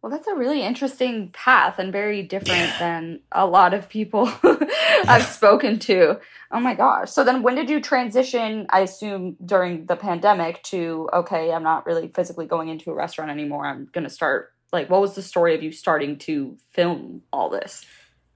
Well, 0.00 0.10
that's 0.10 0.26
a 0.26 0.34
really 0.34 0.62
interesting 0.62 1.30
path 1.32 1.78
and 1.78 1.92
very 1.92 2.24
different 2.24 2.72
than 2.80 3.20
a 3.30 3.46
lot 3.46 3.72
of 3.72 3.88
people 3.88 4.32
I've 5.08 5.24
spoken 5.24 5.78
to. 5.80 6.18
Oh 6.50 6.60
my 6.60 6.74
gosh. 6.74 7.10
So 7.10 7.24
then 7.24 7.42
when 7.42 7.54
did 7.54 7.70
you 7.70 7.80
transition, 7.80 8.66
I 8.70 8.80
assume 8.80 9.36
during 9.44 9.86
the 9.86 9.96
pandemic, 9.96 10.62
to 10.64 11.08
okay, 11.12 11.52
I'm 11.52 11.62
not 11.62 11.86
really 11.86 12.08
physically 12.08 12.46
going 12.46 12.68
into 12.68 12.90
a 12.90 12.94
restaurant 12.94 13.30
anymore. 13.30 13.66
I'm 13.66 13.88
going 13.92 14.04
to 14.04 14.10
start 14.10 14.51
like 14.72 14.88
what 14.90 15.00
was 15.00 15.14
the 15.14 15.22
story 15.22 15.54
of 15.54 15.62
you 15.62 15.72
starting 15.72 16.18
to 16.18 16.56
film 16.70 17.22
all 17.32 17.50
this? 17.50 17.84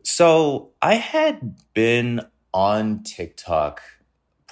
So, 0.03 0.71
I 0.81 0.95
had 0.95 1.57
been 1.75 2.21
on 2.55 3.03
TikTok 3.03 3.83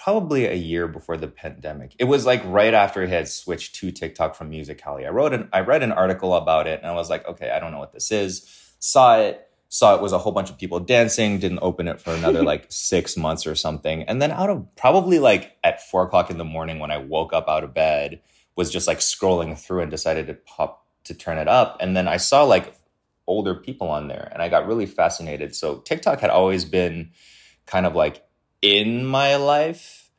probably 0.04 0.44
a 0.44 0.54
year 0.54 0.86
before 0.86 1.16
the 1.16 1.28
pandemic. 1.28 1.94
It 1.98 2.04
was 2.04 2.26
like 2.26 2.42
right 2.44 2.74
after 2.74 3.04
I 3.04 3.06
had 3.06 3.28
switched 3.28 3.76
to 3.76 3.90
TikTok 3.90 4.34
from 4.34 4.50
Musical.ly. 4.50 5.04
I 5.04 5.08
wrote 5.08 5.32
an 5.32 5.48
I 5.52 5.60
read 5.60 5.82
an 5.82 5.92
article 5.92 6.34
about 6.34 6.66
it 6.66 6.80
and 6.80 6.90
I 6.90 6.94
was 6.94 7.08
like, 7.08 7.26
okay, 7.26 7.50
I 7.50 7.58
don't 7.58 7.72
know 7.72 7.78
what 7.78 7.94
this 7.94 8.12
is. 8.12 8.74
Saw 8.80 9.18
it, 9.20 9.48
saw 9.70 9.94
it 9.94 10.02
was 10.02 10.12
a 10.12 10.18
whole 10.18 10.32
bunch 10.32 10.50
of 10.50 10.58
people 10.58 10.78
dancing, 10.78 11.38
didn't 11.38 11.60
open 11.62 11.88
it 11.88 12.02
for 12.02 12.12
another 12.12 12.42
like 12.52 12.66
six 12.68 13.16
months 13.16 13.46
or 13.46 13.54
something. 13.54 14.02
And 14.02 14.20
then 14.20 14.30
out 14.30 14.50
of 14.50 14.76
probably 14.76 15.18
like 15.18 15.56
at 15.64 15.80
four 15.88 16.02
o'clock 16.02 16.30
in 16.30 16.36
the 16.36 16.44
morning 16.44 16.80
when 16.80 16.90
I 16.90 16.98
woke 16.98 17.32
up 17.32 17.48
out 17.48 17.64
of 17.64 17.72
bed, 17.72 18.20
was 18.56 18.70
just 18.70 18.86
like 18.86 18.98
scrolling 18.98 19.58
through 19.58 19.80
and 19.80 19.90
decided 19.90 20.26
to 20.26 20.34
pop 20.34 20.83
to 21.04 21.14
turn 21.14 21.38
it 21.38 21.48
up. 21.48 21.76
And 21.80 21.96
then 21.96 22.08
I 22.08 22.16
saw 22.16 22.44
like 22.44 22.74
older 23.26 23.54
people 23.54 23.88
on 23.88 24.08
there 24.08 24.28
and 24.32 24.42
I 24.42 24.48
got 24.48 24.66
really 24.66 24.86
fascinated. 24.86 25.54
So 25.54 25.78
TikTok 25.78 26.20
had 26.20 26.30
always 26.30 26.64
been 26.64 27.10
kind 27.66 27.86
of 27.86 27.94
like 27.94 28.26
in 28.60 29.04
my 29.04 29.36
life 29.36 30.10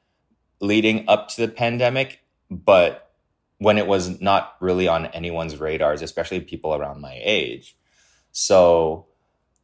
leading 0.59 1.05
up 1.07 1.29
to 1.29 1.41
the 1.41 1.47
pandemic, 1.47 2.21
but 2.49 3.11
when 3.57 3.77
it 3.77 3.87
was 3.87 4.19
not 4.21 4.55
really 4.59 4.87
on 4.87 5.07
anyone's 5.07 5.57
radars, 5.57 6.01
especially 6.01 6.41
people 6.41 6.75
around 6.75 7.01
my 7.01 7.19
age. 7.23 7.75
So 8.31 9.07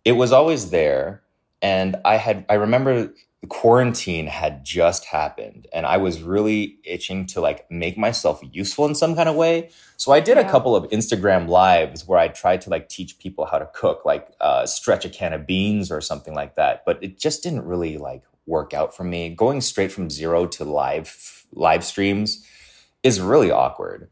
it 0.06 0.14
was 0.14 0.32
always 0.32 0.70
there. 0.70 1.24
And 1.62 1.98
I 2.06 2.18
had, 2.18 2.46
I 2.50 2.56
remember 2.56 3.14
quarantine 3.50 4.28
had 4.28 4.64
just 4.64 5.06
happened 5.06 5.68
and 5.74 5.86
I 5.86 5.98
was 5.98 6.22
really 6.22 6.78
itching 6.84 7.26
to 7.28 7.42
like 7.42 7.70
make 7.72 7.98
myself 7.98 8.40
useful 8.52 8.86
in 8.86 8.94
some 8.94 9.16
kind 9.16 9.28
of 9.28 9.36
way. 9.36 9.72
So 9.98 10.12
I 10.12 10.20
did 10.20 10.38
yeah. 10.38 10.48
a 10.48 10.50
couple 10.50 10.76
of 10.76 10.88
Instagram 10.92 11.48
lives 11.48 12.08
where 12.08 12.20
I 12.20 12.28
tried 12.28 12.62
to 12.62 12.70
like 12.70 12.88
teach 12.88 13.18
people 13.18 13.46
how 13.46 13.58
to 13.58 13.68
cook, 13.74 14.06
like 14.06 14.28
uh, 14.40 14.68
stretch 14.68 15.06
a 15.06 15.10
can 15.10 15.34
of 15.34 15.48
beans 15.48 15.92
or 15.92 16.02
something 16.02 16.36
like 16.36 16.56
that. 16.56 16.84
But 16.86 17.04
it 17.04 17.18
just 17.18 17.42
didn't 17.42 17.66
really 17.66 17.98
like 17.98 18.24
work 18.46 18.76
out 18.76 18.96
for 18.96 19.04
me. 19.04 19.30
Going 19.30 19.62
straight 19.62 19.92
from 19.92 20.10
zero 20.12 20.46
to 20.48 20.64
live 20.64 21.46
live 21.52 21.84
streams 21.84 22.46
is 23.02 23.20
really 23.20 23.50
awkward. 23.50 24.10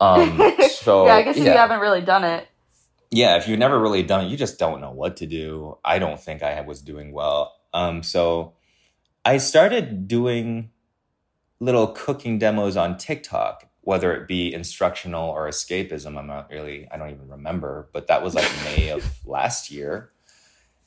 Um, 0.00 0.38
so 0.70 1.06
yeah, 1.06 1.16
I 1.16 1.22
guess 1.22 1.36
yeah. 1.36 1.44
you 1.44 1.58
haven't 1.58 1.80
really 1.80 2.00
done 2.00 2.24
it. 2.24 2.48
Yeah, 3.10 3.36
if 3.36 3.46
you've 3.46 3.58
never 3.58 3.78
really 3.78 4.02
done 4.02 4.24
it, 4.24 4.28
you 4.28 4.36
just 4.36 4.58
don't 4.58 4.80
know 4.80 4.90
what 4.90 5.18
to 5.18 5.26
do. 5.26 5.78
I 5.84 5.98
don't 5.98 6.20
think 6.20 6.42
I 6.42 6.62
was 6.62 6.80
doing 6.80 7.12
well. 7.12 7.54
Um, 7.74 8.02
so 8.02 8.54
I 9.24 9.36
started 9.36 10.08
doing 10.08 10.70
little 11.60 11.88
cooking 11.88 12.38
demos 12.38 12.76
on 12.76 12.96
TikTok, 12.96 13.68
whether 13.82 14.14
it 14.14 14.28
be 14.28 14.54
instructional 14.54 15.28
or 15.28 15.48
escapism. 15.48 16.18
I'm 16.18 16.26
not 16.26 16.50
really, 16.50 16.88
I 16.90 16.96
don't 16.96 17.10
even 17.10 17.28
remember, 17.28 17.90
but 17.92 18.06
that 18.06 18.22
was 18.22 18.34
like 18.34 18.50
May 18.64 18.88
of 18.88 19.04
last 19.26 19.70
year. 19.70 20.10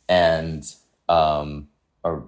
And, 0.10 0.64
um, 1.10 1.68
or 2.04 2.28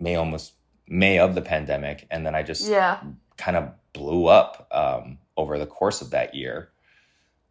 May 0.00 0.16
almost 0.16 0.54
May 0.86 1.18
of 1.18 1.34
the 1.34 1.42
pandemic, 1.42 2.06
and 2.10 2.26
then 2.26 2.34
I 2.34 2.42
just 2.42 2.68
yeah. 2.68 3.00
kind 3.36 3.56
of 3.56 3.70
blew 3.92 4.26
up 4.26 4.68
um, 4.70 5.18
over 5.36 5.58
the 5.58 5.66
course 5.66 6.02
of 6.02 6.10
that 6.10 6.34
year. 6.34 6.70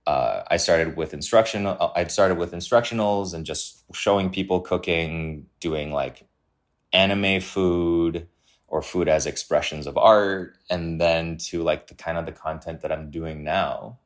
Uh, 0.06 0.44
I 0.50 0.58
started 0.58 0.98
with 0.98 1.14
instruction. 1.14 1.66
Uh, 1.66 1.90
I 1.96 2.06
started 2.06 2.38
with 2.38 2.52
instructionals 2.52 3.34
and 3.34 3.46
just 3.46 3.84
showing 3.94 4.30
people 4.30 4.60
cooking, 4.60 5.46
doing 5.60 5.92
like 5.92 6.28
anime 6.92 7.40
food 7.42 8.28
or 8.68 8.82
food 8.82 9.08
as 9.08 9.26
expressions 9.26 9.88
of 9.88 9.98
art, 9.98 10.58
and 10.70 11.00
then 11.00 11.38
to 11.38 11.64
like 11.64 11.88
the 11.88 11.96
kind 11.96 12.18
of 12.18 12.26
the 12.26 12.32
content 12.32 12.82
that 12.82 12.92
I'm 12.92 13.12
doing 13.12 13.44
now. 13.44 14.00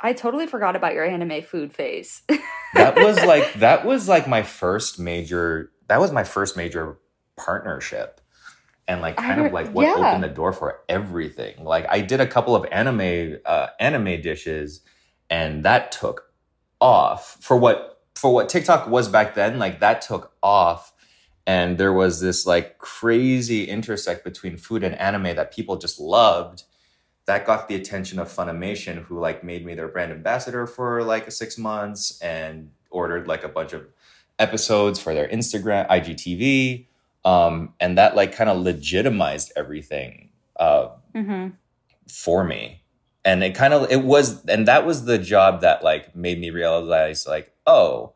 I 0.00 0.12
totally 0.12 0.48
forgot 0.48 0.74
about 0.74 0.94
your 0.94 1.04
anime 1.04 1.42
food 1.42 1.72
phase. 1.72 2.22
that 2.74 2.96
was 2.96 3.22
like 3.24 3.54
that 3.54 3.84
was 3.84 4.08
like 4.08 4.26
my 4.26 4.42
first 4.42 4.98
major 4.98 5.70
that 5.86 6.00
was 6.00 6.10
my 6.10 6.24
first 6.24 6.56
major 6.56 6.98
partnership 7.36 8.21
and 8.88 9.00
like 9.00 9.16
kind 9.16 9.40
of 9.40 9.52
like 9.52 9.68
what 9.70 9.86
yeah. 9.86 9.94
opened 9.94 10.24
the 10.24 10.28
door 10.28 10.52
for 10.52 10.80
everything. 10.88 11.64
Like 11.64 11.86
I 11.88 12.00
did 12.00 12.20
a 12.20 12.26
couple 12.26 12.56
of 12.56 12.66
anime 12.72 13.38
uh, 13.44 13.68
anime 13.78 14.20
dishes, 14.20 14.80
and 15.30 15.64
that 15.64 15.92
took 15.92 16.32
off 16.80 17.38
for 17.40 17.56
what 17.56 18.00
for 18.14 18.32
what 18.32 18.48
TikTok 18.48 18.88
was 18.88 19.08
back 19.08 19.34
then. 19.34 19.58
Like 19.58 19.80
that 19.80 20.02
took 20.02 20.32
off, 20.42 20.92
and 21.46 21.78
there 21.78 21.92
was 21.92 22.20
this 22.20 22.46
like 22.46 22.78
crazy 22.78 23.64
intersect 23.64 24.24
between 24.24 24.56
food 24.56 24.82
and 24.82 24.94
anime 24.96 25.36
that 25.36 25.54
people 25.54 25.76
just 25.76 26.00
loved. 26.00 26.64
That 27.26 27.46
got 27.46 27.68
the 27.68 27.76
attention 27.76 28.18
of 28.18 28.28
Funimation, 28.28 29.04
who 29.04 29.20
like 29.20 29.44
made 29.44 29.64
me 29.64 29.74
their 29.74 29.86
brand 29.86 30.10
ambassador 30.10 30.66
for 30.66 31.04
like 31.04 31.30
six 31.30 31.56
months 31.56 32.20
and 32.20 32.72
ordered 32.90 33.28
like 33.28 33.44
a 33.44 33.48
bunch 33.48 33.72
of 33.72 33.86
episodes 34.40 34.98
for 35.00 35.14
their 35.14 35.28
Instagram, 35.28 35.88
IGTV, 35.88 36.86
um, 37.24 37.74
and 37.80 37.98
that 37.98 38.16
like 38.16 38.34
kind 38.34 38.50
of 38.50 38.58
legitimized 38.58 39.52
everything 39.56 40.30
uh, 40.56 40.88
mm-hmm. 41.14 41.48
for 42.08 42.44
me. 42.44 42.82
And 43.24 43.44
it 43.44 43.54
kind 43.54 43.72
of 43.72 43.90
it 43.90 44.02
was, 44.02 44.44
and 44.46 44.66
that 44.66 44.84
was 44.84 45.04
the 45.04 45.18
job 45.18 45.60
that 45.60 45.84
like 45.84 46.16
made 46.16 46.40
me 46.40 46.50
realize 46.50 47.26
like, 47.26 47.52
oh, 47.66 48.14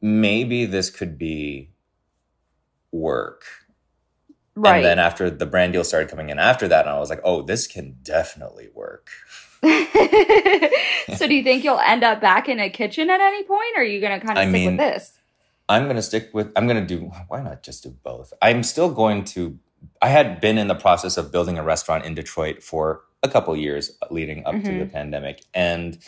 maybe 0.00 0.64
this 0.64 0.90
could 0.90 1.16
be 1.16 1.70
work. 2.90 3.44
Right. 4.56 4.76
And 4.76 4.84
then 4.84 4.98
after 4.98 5.30
the 5.30 5.46
brand 5.46 5.74
deal 5.74 5.84
started 5.84 6.08
coming 6.08 6.30
in 6.30 6.38
after 6.38 6.66
that, 6.66 6.86
and 6.86 6.96
I 6.96 6.98
was 6.98 7.10
like, 7.10 7.20
oh, 7.22 7.42
this 7.42 7.66
can 7.66 7.98
definitely 8.02 8.68
work. 8.74 9.10
so 9.62 11.26
do 11.26 11.34
you 11.34 11.42
think 11.42 11.62
you'll 11.62 11.78
end 11.78 12.02
up 12.02 12.20
back 12.20 12.48
in 12.48 12.58
a 12.58 12.70
kitchen 12.70 13.10
at 13.10 13.20
any 13.20 13.42
point 13.44 13.76
or 13.76 13.80
are 13.80 13.84
you 13.84 14.00
going 14.00 14.18
to 14.18 14.24
kind 14.24 14.38
of 14.38 14.42
stick 14.44 14.52
mean, 14.52 14.76
with 14.76 14.78
this 14.78 15.12
i'm 15.68 15.84
going 15.84 15.96
to 15.96 16.02
stick 16.02 16.30
with 16.32 16.50
i'm 16.56 16.66
going 16.66 16.80
to 16.80 16.96
do 16.96 17.06
why 17.28 17.40
not 17.42 17.62
just 17.62 17.82
do 17.82 17.90
both 18.02 18.32
i'm 18.42 18.62
still 18.62 18.90
going 18.90 19.24
to 19.24 19.58
i 20.02 20.08
had 20.08 20.40
been 20.40 20.58
in 20.58 20.68
the 20.68 20.74
process 20.74 21.16
of 21.16 21.32
building 21.32 21.58
a 21.58 21.62
restaurant 21.62 22.04
in 22.04 22.14
detroit 22.14 22.62
for 22.62 23.02
a 23.22 23.28
couple 23.28 23.56
years 23.56 23.98
leading 24.10 24.44
up 24.46 24.54
mm-hmm. 24.54 24.64
to 24.64 24.70
the 24.70 24.84
mm-hmm. 24.84 24.92
pandemic 24.92 25.44
and 25.54 25.98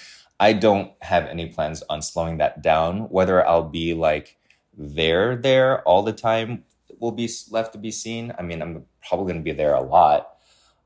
i 0.40 0.53
don't 0.53 0.92
have 1.03 1.27
any 1.27 1.47
plans 1.47 1.83
on 1.88 2.03
slowing 2.03 2.38
that 2.38 2.62
down 2.62 3.01
whether 3.11 3.47
i'll 3.47 3.68
be 3.68 3.94
like 3.94 4.37
there 4.77 5.37
there 5.37 5.83
all 5.83 6.03
the 6.03 6.12
time 6.12 6.64
will 7.01 7.12
be 7.12 7.29
left 7.51 7.73
to 7.73 7.79
be 7.79 7.90
seen 7.90 8.33
i 8.38 8.42
mean 8.42 8.62
i'm 8.62 8.85
probably 9.07 9.33
going 9.33 9.42
to 9.42 9.51
be 9.51 9.57
there 9.57 9.75
a 9.75 9.83
lot 9.83 10.35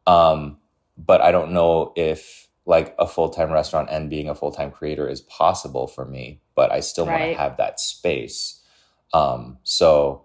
um, 0.07 0.59
but 0.97 1.21
i 1.21 1.31
don't 1.31 1.53
know 1.53 1.93
if 1.97 2.49
like 2.65 2.95
a 2.99 3.07
full-time 3.07 3.51
restaurant 3.51 3.89
and 3.91 4.09
being 4.09 4.29
a 4.29 4.35
full-time 4.35 4.71
creator 4.71 5.09
is 5.09 5.21
possible 5.23 5.87
for 5.87 6.05
me 6.05 6.41
but 6.55 6.71
i 6.73 6.81
still 6.81 7.07
right. 7.07 7.21
want 7.21 7.33
to 7.33 7.39
have 7.39 7.57
that 7.57 7.79
space 7.81 8.62
um, 9.13 9.59
so 9.63 10.25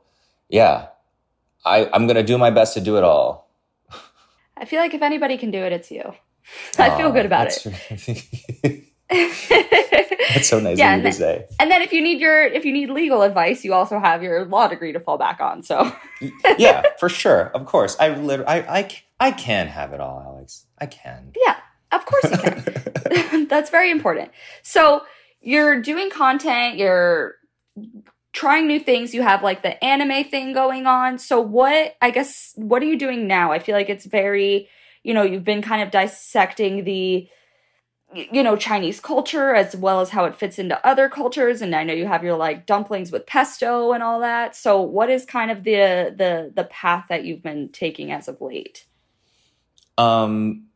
yeah 0.49 0.87
I, 1.65 1.89
i'm 1.93 2.07
gonna 2.07 2.23
do 2.23 2.37
my 2.37 2.51
best 2.51 2.73
to 2.75 2.81
do 2.81 2.97
it 2.97 3.03
all. 3.03 3.47
I 4.59 4.65
feel 4.65 4.79
like 4.79 4.93
if 4.93 5.01
anybody 5.03 5.37
can 5.37 5.51
do 5.51 5.59
it 5.59 5.71
it's 5.71 5.91
you. 5.91 6.13
I 6.79 6.95
feel 6.97 7.11
good 7.11 7.25
about 7.25 7.47
it. 7.47 8.83
that's 10.33 10.49
so 10.49 10.59
nice 10.59 10.77
yeah, 10.77 10.95
of 10.95 11.03
you 11.03 11.11
to 11.11 11.13
say. 11.13 11.45
and 11.59 11.71
then 11.71 11.81
if 11.81 11.93
you 11.93 12.01
need 12.01 12.19
your 12.19 12.43
if 12.43 12.65
you 12.65 12.73
need 12.73 12.89
legal 12.89 13.21
advice 13.21 13.63
you 13.63 13.73
also 13.73 13.99
have 13.99 14.21
your 14.21 14.45
law 14.45 14.67
degree 14.67 14.91
to 14.91 14.99
fall 14.99 15.17
back 15.17 15.39
on 15.39 15.63
so. 15.63 15.91
Yeah 16.57 16.83
for 16.99 17.09
sure 17.09 17.47
of 17.53 17.65
course. 17.65 17.95
I 17.99 18.09
literally 18.09 18.47
I, 18.47 18.79
I 18.79 18.89
i 19.19 19.31
can 19.31 19.67
have 19.67 19.93
it 19.93 19.99
all 19.99 20.21
alex. 20.25 20.65
I 20.77 20.87
can. 20.87 21.31
Yeah 21.45 21.57
of 21.91 22.05
course 22.05 22.23
you 22.31 22.37
can. 22.37 23.47
That's 23.47 23.69
very 23.69 23.91
important. 23.91 24.31
So 24.63 25.03
you're 25.41 25.81
doing 25.81 26.09
content, 26.09 26.77
you're 26.77 27.35
trying 28.37 28.67
new 28.67 28.79
things. 28.79 29.15
You 29.15 29.23
have 29.23 29.41
like 29.41 29.63
the 29.63 29.83
anime 29.83 30.23
thing 30.23 30.53
going 30.53 30.85
on. 30.85 31.17
So 31.17 31.41
what, 31.41 31.97
I 32.03 32.11
guess, 32.11 32.53
what 32.55 32.83
are 32.83 32.85
you 32.85 32.97
doing 32.97 33.25
now? 33.25 33.51
I 33.51 33.57
feel 33.57 33.75
like 33.75 33.89
it's 33.89 34.05
very, 34.05 34.69
you 35.03 35.15
know, 35.15 35.23
you've 35.23 35.43
been 35.43 35.63
kind 35.63 35.81
of 35.81 35.89
dissecting 35.89 36.83
the 36.83 37.27
you 38.13 38.41
know 38.41 38.55
Chinese 38.55 39.01
culture 39.01 39.53
as 39.53 39.75
well 39.75 39.99
as 39.99 40.11
how 40.11 40.23
it 40.23 40.33
fits 40.33 40.57
into 40.57 40.87
other 40.87 41.09
cultures 41.09 41.61
and 41.61 41.75
I 41.75 41.83
know 41.83 41.93
you 41.93 42.07
have 42.07 42.23
your 42.23 42.37
like 42.37 42.65
dumplings 42.65 43.11
with 43.11 43.25
pesto 43.25 43.91
and 43.91 44.01
all 44.01 44.21
that. 44.21 44.55
So 44.55 44.79
what 44.79 45.09
is 45.09 45.25
kind 45.25 45.51
of 45.51 45.65
the 45.65 46.15
the 46.15 46.53
the 46.55 46.63
path 46.63 47.07
that 47.09 47.25
you've 47.25 47.43
been 47.43 47.67
taking 47.67 48.13
as 48.13 48.29
of 48.29 48.39
late? 48.39 48.85
Um 49.97 50.67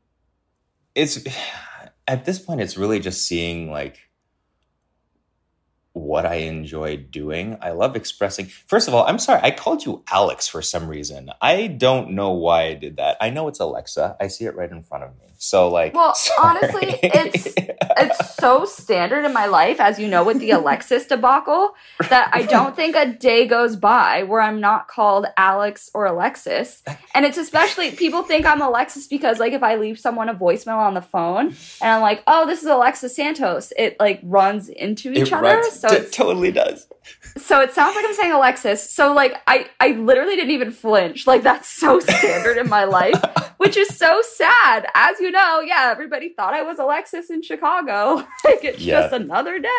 it's 0.94 1.26
at 2.08 2.26
this 2.26 2.38
point 2.38 2.60
it's 2.60 2.76
really 2.76 3.00
just 3.00 3.26
seeing 3.26 3.72
like 3.72 4.11
what 5.94 6.26
I 6.26 6.36
enjoy 6.36 6.98
doing. 6.98 7.58
I 7.62 7.72
love 7.72 7.96
expressing. 7.96 8.46
First 8.46 8.88
of 8.88 8.94
all, 8.94 9.06
I'm 9.06 9.20
sorry, 9.20 9.42
I 9.44 9.52
called 9.52 9.86
you 9.86 10.04
Alex 10.12 10.48
for 10.48 10.62
some 10.62 10.88
reason. 10.88 11.30
I 11.42 11.68
don't 11.68 12.12
know 12.12 12.32
why 12.32 12.64
I 12.64 12.74
did 12.76 12.98
that. 12.98 13.18
I 13.20 13.30
know 13.30 13.48
it's 13.48 13.60
Alexa. 13.60 14.16
I 14.20 14.28
see 14.28 14.46
it 14.46 14.56
right 14.56 14.72
in 14.72 14.84
front 14.84 15.04
of 15.04 15.12
me. 15.20 15.31
So 15.44 15.70
like 15.70 15.96
Well, 15.96 16.14
sorry. 16.16 16.40
honestly, 16.62 17.00
it's 17.02 17.48
it's 17.58 18.36
so 18.36 18.64
standard 18.64 19.26
in 19.26 19.34
my 19.34 19.48
life, 19.48 19.80
as 19.80 19.98
you 20.00 20.08
know, 20.08 20.24
with 20.24 20.40
the 20.40 20.52
Alexis 20.52 21.08
debacle, 21.08 21.74
that 22.10 22.30
I 22.32 22.44
don't 22.44 22.76
think 22.76 22.96
a 22.96 23.08
day 23.08 23.48
goes 23.48 23.76
by 23.76 24.22
where 24.22 24.40
I'm 24.40 24.62
not 24.62 24.88
called 24.88 25.26
Alex 25.38 25.90
or 25.96 26.06
Alexis. 26.06 26.84
And 27.16 27.26
it's 27.26 27.40
especially 27.40 27.90
people 27.92 28.22
think 28.22 28.46
I'm 28.46 28.62
Alexis 28.62 29.08
because 29.08 29.40
like 29.40 29.54
if 29.54 29.64
I 29.64 29.76
leave 29.78 30.00
someone 30.00 30.30
a 30.30 30.36
voicemail 30.36 30.78
on 30.78 30.94
the 30.94 31.02
phone 31.02 31.48
and 31.48 31.92
I'm 31.92 32.02
like, 32.02 32.22
oh, 32.28 32.46
this 32.46 32.62
is 32.62 32.68
Alexis 32.68 33.16
Santos, 33.16 33.74
it 33.78 33.98
like 34.00 34.20
runs 34.22 34.70
into 34.70 35.12
each 35.12 35.18
it 35.30 35.34
other. 35.34 35.48
runs- 35.58 35.80
so 35.80 35.88
it 35.92 36.12
totally 36.14 36.52
does. 36.52 36.88
so 37.38 37.62
it 37.62 37.74
sounds 37.74 37.96
like 37.96 38.06
I'm 38.06 38.14
saying 38.14 38.32
Alexis. 38.32 38.88
So 38.92 39.12
like 39.14 39.34
I 39.48 39.68
I 39.80 39.94
literally 39.94 40.36
didn't 40.36 40.52
even 40.52 40.72
flinch. 40.72 41.26
Like 41.26 41.42
that's 41.42 41.68
so 41.68 42.00
standard 42.00 42.58
in 42.58 42.70
my 42.70 42.84
life, 42.84 43.20
which 43.58 43.76
is 43.76 43.98
so 43.98 44.22
sad. 44.22 44.86
As 44.94 45.20
you 45.20 45.31
know, 45.32 45.62
yeah, 45.62 45.90
everybody 45.92 46.30
thought 46.34 46.54
I 46.54 46.64
was 46.64 46.80
Alexis 46.80 47.30
in 47.30 47.42
Chicago. 47.42 48.16
like 48.46 48.64
it's 48.64 48.80
Yeah. 48.80 49.02
just 49.02 49.14
another 49.14 49.60
day, 49.60 49.70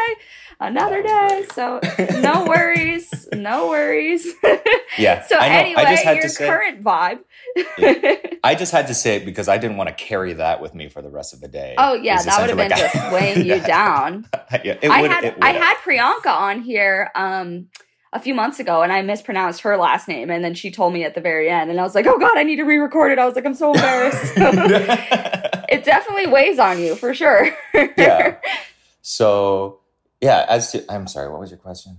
another 0.61 1.03
day. 1.03 1.45
was 1.47 1.55
So 1.55 1.81
no 2.21 2.45
worries, 2.47 3.29
no 3.33 3.69
worries. 3.69 4.27
Yeah. 4.99 5.23
so 5.23 5.37
I 5.37 5.49
know. 5.49 5.55
anyway, 5.55 5.83
I 5.83 5.91
just 5.91 6.05
had 6.05 6.15
your 6.17 6.25
to 6.25 6.29
say 6.29 6.47
current 6.47 6.83
vibe. 6.85 7.21
I 8.45 8.55
just 8.55 8.73
had 8.73 8.87
to 8.89 8.95
say 8.95 9.17
it 9.17 9.25
because 9.25 9.49
I 9.49 9.57
didn't 9.59 9.77
want 9.79 9.89
to 9.89 9.95
carry 9.95 10.35
that 10.35 10.61
with 10.61 10.75
me 10.75 10.89
for 10.89 11.01
the 11.03 11.09
rest 11.11 11.33
of 11.33 11.41
the 11.41 11.49
day. 11.49 11.75
oh 11.79 11.95
yeah, 11.95 12.23
that 12.23 12.41
would 12.41 12.51
have 12.51 12.59
been 12.59 12.71
just 12.79 13.13
weighing 13.13 13.47
you 13.47 13.61
down. 13.61 14.27
yeah, 14.65 14.77
it 14.83 14.91
I 14.91 14.99
had 15.09 15.25
it 15.25 15.35
I 15.41 15.53
had 15.53 15.77
Priyanka 15.79 16.27
on 16.31 16.61
here 16.63 17.11
um 17.15 17.69
a 18.13 18.21
few 18.21 18.35
months 18.35 18.61
ago 18.61 18.83
and 18.83 18.93
I 18.93 19.03
mispronounced 19.03 19.63
her 19.63 19.77
last 19.77 20.07
name 20.07 20.31
and 20.31 20.45
then 20.45 20.55
she 20.55 20.71
told 20.71 20.93
me 20.93 21.05
at 21.05 21.15
the 21.15 21.21
very 21.21 21.49
end 21.49 21.71
and 21.71 21.81
I 21.81 21.83
was 21.83 21.95
like, 21.95 22.07
"Oh 22.07 22.19
god, 22.19 22.37
I 22.37 22.43
need 22.43 22.57
to 22.57 22.65
re-record 22.65 23.11
it." 23.13 23.19
I 23.19 23.25
was 23.25 23.35
like, 23.35 23.47
"I'm 23.47 23.55
so 23.55 23.73
embarrassed." 23.73 24.33
it 24.37 25.85
definitely 25.85 26.27
weighs 26.27 26.59
on 26.59 26.79
you 26.79 26.95
for 26.95 27.15
sure. 27.15 27.51
yeah. 27.75 28.37
So 29.05 29.81
yeah, 30.21 30.47
as 30.49 30.71
to 30.71 30.85
I'm 30.89 31.09
sorry, 31.09 31.29
what 31.29 31.41
was 31.41 31.51
your 31.51 31.59
question? 31.59 31.99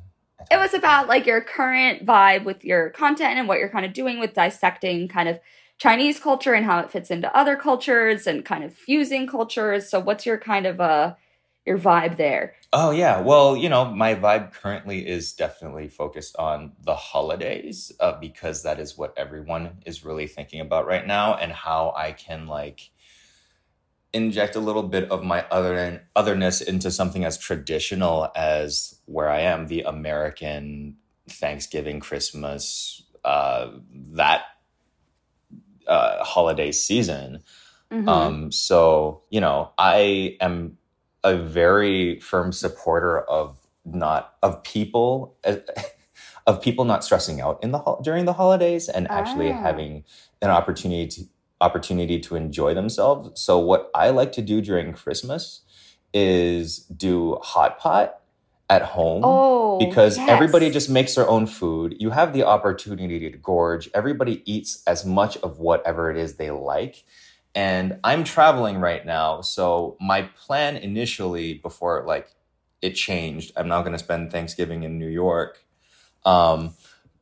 It 0.49 0.56
was 0.56 0.73
about 0.73 1.10
like 1.10 1.26
your 1.26 1.41
current 1.41 2.06
vibe 2.06 2.45
with 2.45 2.63
your 2.63 2.91
content 2.91 3.38
and 3.38 3.47
what 3.47 3.60
you're 3.60 3.69
kind 3.69 3.86
of 3.86 3.91
doing 3.91 4.21
with 4.21 4.34
dissecting 4.34 5.10
kind 5.10 5.28
of 5.28 5.39
Chinese 5.78 6.17
culture 6.17 6.54
and 6.54 6.65
how 6.65 6.80
it 6.80 6.91
fits 6.91 7.12
into 7.12 7.36
other 7.36 7.58
cultures 7.58 8.26
and 8.26 8.45
kind 8.45 8.63
of 8.63 8.73
fusing 8.73 9.28
cultures. 9.28 9.89
So 9.89 9.99
what's 9.99 10.26
your 10.26 10.38
kind 10.38 10.65
of 10.65 10.80
uh 10.80 11.15
your 11.65 11.78
vibe 11.78 12.17
there? 12.17 12.56
Oh 12.71 12.91
yeah, 12.91 13.21
well, 13.21 13.56
you 13.56 13.69
know, 13.69 13.86
my 13.86 14.15
vibe 14.15 14.52
currently 14.54 15.08
is 15.08 15.34
definitely 15.34 15.88
focused 15.88 16.36
on 16.38 16.73
the 16.84 16.95
holidays 16.95 17.91
uh, 17.99 18.19
because 18.19 18.63
that 18.63 18.80
is 18.80 18.97
what 18.97 19.13
everyone 19.17 19.78
is 19.86 20.04
really 20.04 20.28
thinking 20.28 20.60
about 20.60 20.88
right 20.88 21.06
now, 21.06 21.36
and 21.36 21.52
how 21.52 21.93
I 21.95 22.12
can 22.12 22.47
like 22.47 22.89
inject 24.12 24.56
a 24.56 24.60
little 24.60 24.84
bit 24.84 25.10
of 25.10 25.23
my 25.23 25.45
other 25.49 26.08
otherness 26.15 26.62
into 26.62 26.91
something 26.91 27.26
as 27.26 27.38
traditional 27.38 28.30
as 28.36 28.99
where 29.06 29.30
I 29.30 29.41
am, 29.41 29.67
the 29.67 29.82
American 29.82 30.97
Thanksgiving, 31.28 31.99
Christmas, 31.99 33.04
uh, 33.23 33.71
that 34.12 34.43
uh, 35.88 36.23
holiday 36.23 36.71
season. 36.71 37.43
Mhm. 37.91 38.08
Um, 38.08 38.52
so, 38.52 39.23
you 39.30 39.41
know, 39.41 39.71
I 39.78 40.38
am 40.41 40.78
a 41.23 41.38
very 41.38 42.19
firm 42.19 42.51
supporter 42.51 43.21
of 43.21 43.59
not 43.86 44.36
of 44.41 44.63
people 44.63 45.38
of 46.47 46.62
people 46.62 46.86
not 46.86 47.03
stressing 47.03 47.41
out 47.41 47.59
in 47.63 47.71
the 47.71 47.79
hol- 47.79 48.01
during 48.03 48.25
the 48.25 48.33
holidays 48.33 48.89
and 48.89 49.09
actually 49.09 49.51
Ah. 49.51 49.62
having 49.62 50.03
an 50.41 50.49
opportunity 50.49 51.07
to 51.07 51.23
opportunity 51.62 52.19
to 52.19 52.36
enjoy 52.36 52.73
themselves. 52.73 53.39
So 53.41 53.57
what 53.57 53.89
I 53.95 54.09
like 54.09 54.33
to 54.33 54.41
do 54.41 54.59
during 54.62 54.91
Christmas 54.93 55.62
is 56.13 56.79
do 56.79 57.38
hot 57.41 57.79
pot 57.79 58.19
at 58.69 58.81
home 58.81 59.21
oh, 59.23 59.79
because 59.79 60.17
yes. 60.17 60.29
everybody 60.29 60.69
just 60.69 60.89
makes 60.89 61.15
their 61.15 61.27
own 61.29 61.45
food. 61.47 61.95
You 61.99 62.09
have 62.09 62.33
the 62.33 62.43
opportunity 62.43 63.19
to 63.29 63.38
gorge. 63.38 63.89
Everybody 63.93 64.41
eats 64.51 64.83
as 64.88 65.05
much 65.05 65.38
of 65.38 65.59
whatever 65.59 66.12
it 66.12 66.17
is 66.17 66.36
they 66.36 66.51
like. 66.51 67.03
And 67.55 67.99
I'm 68.03 68.23
traveling 68.23 68.77
right 68.77 69.05
now, 69.05 69.41
so 69.41 69.95
my 70.01 70.23
plan 70.23 70.77
initially 70.77 71.55
before 71.55 72.03
like 72.07 72.27
it 72.81 72.91
changed, 72.91 73.51
I'm 73.55 73.67
not 73.67 73.81
going 73.83 73.93
to 73.93 73.99
spend 73.99 74.31
Thanksgiving 74.31 74.83
in 74.83 74.97
New 74.97 75.07
York. 75.07 75.63
Um, 76.25 76.73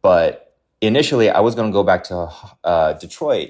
but 0.02 0.56
initially, 0.80 1.30
I 1.30 1.42
was 1.42 1.54
going 1.54 1.70
to 1.70 1.74
go 1.74 1.84
back 1.84 2.06
to 2.06 2.32
uh, 2.64 2.94
Detroit, 2.94 3.50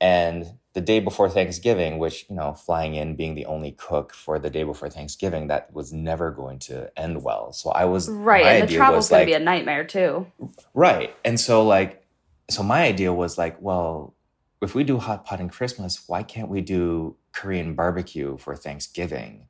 and 0.00 0.46
the 0.74 0.80
day 0.80 1.00
before 1.00 1.28
Thanksgiving, 1.28 1.98
which 1.98 2.24
you 2.30 2.36
know, 2.36 2.54
flying 2.54 2.94
in, 2.94 3.14
being 3.14 3.34
the 3.34 3.44
only 3.46 3.72
cook 3.72 4.14
for 4.14 4.38
the 4.38 4.48
day 4.48 4.64
before 4.64 4.88
Thanksgiving, 4.88 5.48
that 5.48 5.72
was 5.72 5.92
never 5.92 6.30
going 6.30 6.58
to 6.60 6.90
end 6.98 7.22
well. 7.22 7.52
So 7.52 7.70
I 7.70 7.84
was 7.84 8.08
right, 8.08 8.44
and 8.44 8.68
the 8.68 8.74
travel's 8.74 9.04
was 9.04 9.08
gonna 9.10 9.20
like, 9.20 9.26
be 9.26 9.34
a 9.34 9.38
nightmare 9.38 9.84
too. 9.84 10.26
Right. 10.72 11.14
And 11.24 11.38
so 11.38 11.64
like 11.64 12.02
so 12.50 12.62
my 12.62 12.82
idea 12.82 13.12
was 13.12 13.38
like, 13.38 13.60
well, 13.60 14.14
if 14.62 14.74
we 14.74 14.84
do 14.84 14.98
hot 14.98 15.24
pot 15.24 15.40
in 15.40 15.48
Christmas, 15.48 16.04
why 16.06 16.22
can't 16.22 16.48
we 16.48 16.60
do 16.60 17.16
Korean 17.32 17.74
barbecue 17.74 18.36
for 18.38 18.54
Thanksgiving? 18.54 19.48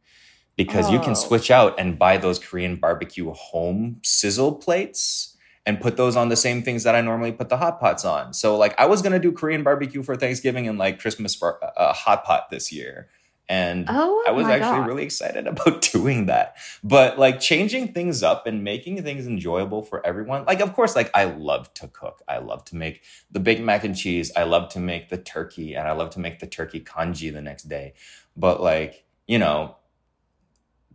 Because 0.56 0.90
you 0.90 0.98
Oh. 0.98 1.02
can 1.02 1.14
switch 1.14 1.50
out 1.50 1.78
and 1.78 1.98
buy 1.98 2.16
those 2.18 2.38
Korean 2.38 2.76
barbecue 2.76 3.30
home 3.32 4.00
sizzle 4.02 4.54
plates 4.56 5.36
and 5.64 5.80
put 5.80 5.96
those 5.96 6.16
on 6.16 6.28
the 6.28 6.36
same 6.36 6.62
things 6.62 6.82
that 6.82 6.94
I 6.94 7.00
normally 7.00 7.32
put 7.32 7.48
the 7.48 7.56
hot 7.56 7.80
pots 7.80 8.04
on. 8.04 8.34
So 8.34 8.56
like 8.56 8.74
I 8.78 8.86
was 8.86 9.02
to 9.02 9.18
do 9.18 9.32
Korean 9.32 9.62
barbecue 9.62 10.02
for 10.02 10.16
Thanksgiving 10.16 10.66
and 10.68 10.78
like 10.78 11.00
Christmas 11.00 11.34
for 11.34 11.58
a 11.62 11.80
uh, 11.80 11.92
hot 11.92 12.24
pot 12.24 12.50
this 12.50 12.72
year. 12.72 13.08
And 13.48 13.86
Oh, 13.88 14.24
I 14.26 14.30
was 14.30 14.46
actually 14.46 14.78
God. 14.80 14.86
really 14.86 15.02
excited 15.02 15.46
about 15.48 15.82
doing 15.82 16.26
that. 16.26 16.56
But 16.82 17.18
like 17.18 17.40
changing 17.40 17.92
things 17.92 18.22
up 18.22 18.46
and 18.46 18.64
making 18.64 19.02
things 19.02 19.26
enjoyable 19.26 19.82
for 19.82 20.04
everyone. 20.06 20.44
Like, 20.44 20.60
of 20.60 20.72
course, 20.74 20.96
like 20.96 21.10
I 21.14 21.24
love 21.24 21.72
to 21.74 21.88
cook. 21.88 22.22
I 22.28 22.38
love 22.38 22.64
to 22.66 22.76
make 22.76 23.02
the 23.30 23.40
big 23.40 23.60
mac 23.62 23.84
and 23.84 23.96
cheese. 23.96 24.32
I 24.36 24.44
love 24.44 24.70
to 24.70 24.80
make 24.80 25.08
the 25.08 25.18
turkey 25.18 25.74
and 25.74 25.86
I 25.86 25.92
love 25.92 26.10
to 26.10 26.20
make 26.20 26.38
the 26.38 26.46
turkey 26.46 26.80
congee 26.80 27.30
the 27.30 27.42
next 27.42 27.64
day. 27.64 27.94
But 28.36 28.62
like, 28.62 29.04
you 29.26 29.38
know, 29.38 29.76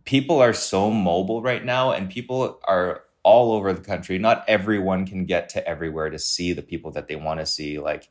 people 0.04 0.40
are 0.40 0.54
so 0.54 0.90
mobile 0.90 1.42
right 1.42 1.64
now 1.64 1.92
and 1.92 2.10
people 2.10 2.60
are 2.66 3.02
all 3.22 3.52
over 3.52 3.72
the 3.72 3.82
country. 3.82 4.18
Not 4.18 4.44
everyone 4.48 5.06
can 5.06 5.26
get 5.26 5.50
to 5.50 5.68
everywhere 5.68 6.08
to 6.08 6.18
see 6.18 6.52
the 6.54 6.62
people 6.62 6.90
that 6.92 7.08
they 7.08 7.16
want 7.16 7.40
to 7.40 7.46
see. 7.46 7.78
Like, 7.78 8.08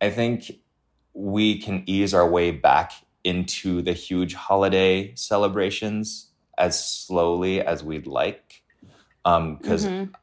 I 0.00 0.10
think 0.10 0.52
we 1.12 1.60
can 1.60 1.82
ease 1.86 2.14
our 2.14 2.28
way 2.28 2.52
back 2.52 2.92
into 3.24 3.82
the 3.82 3.92
huge 3.92 4.34
holiday 4.34 5.14
celebrations 5.14 6.28
as 6.56 6.82
slowly 6.84 7.60
as 7.60 7.82
we'd 7.84 8.06
like. 8.06 8.62
Because 9.24 9.86
Mhm. 9.86 10.14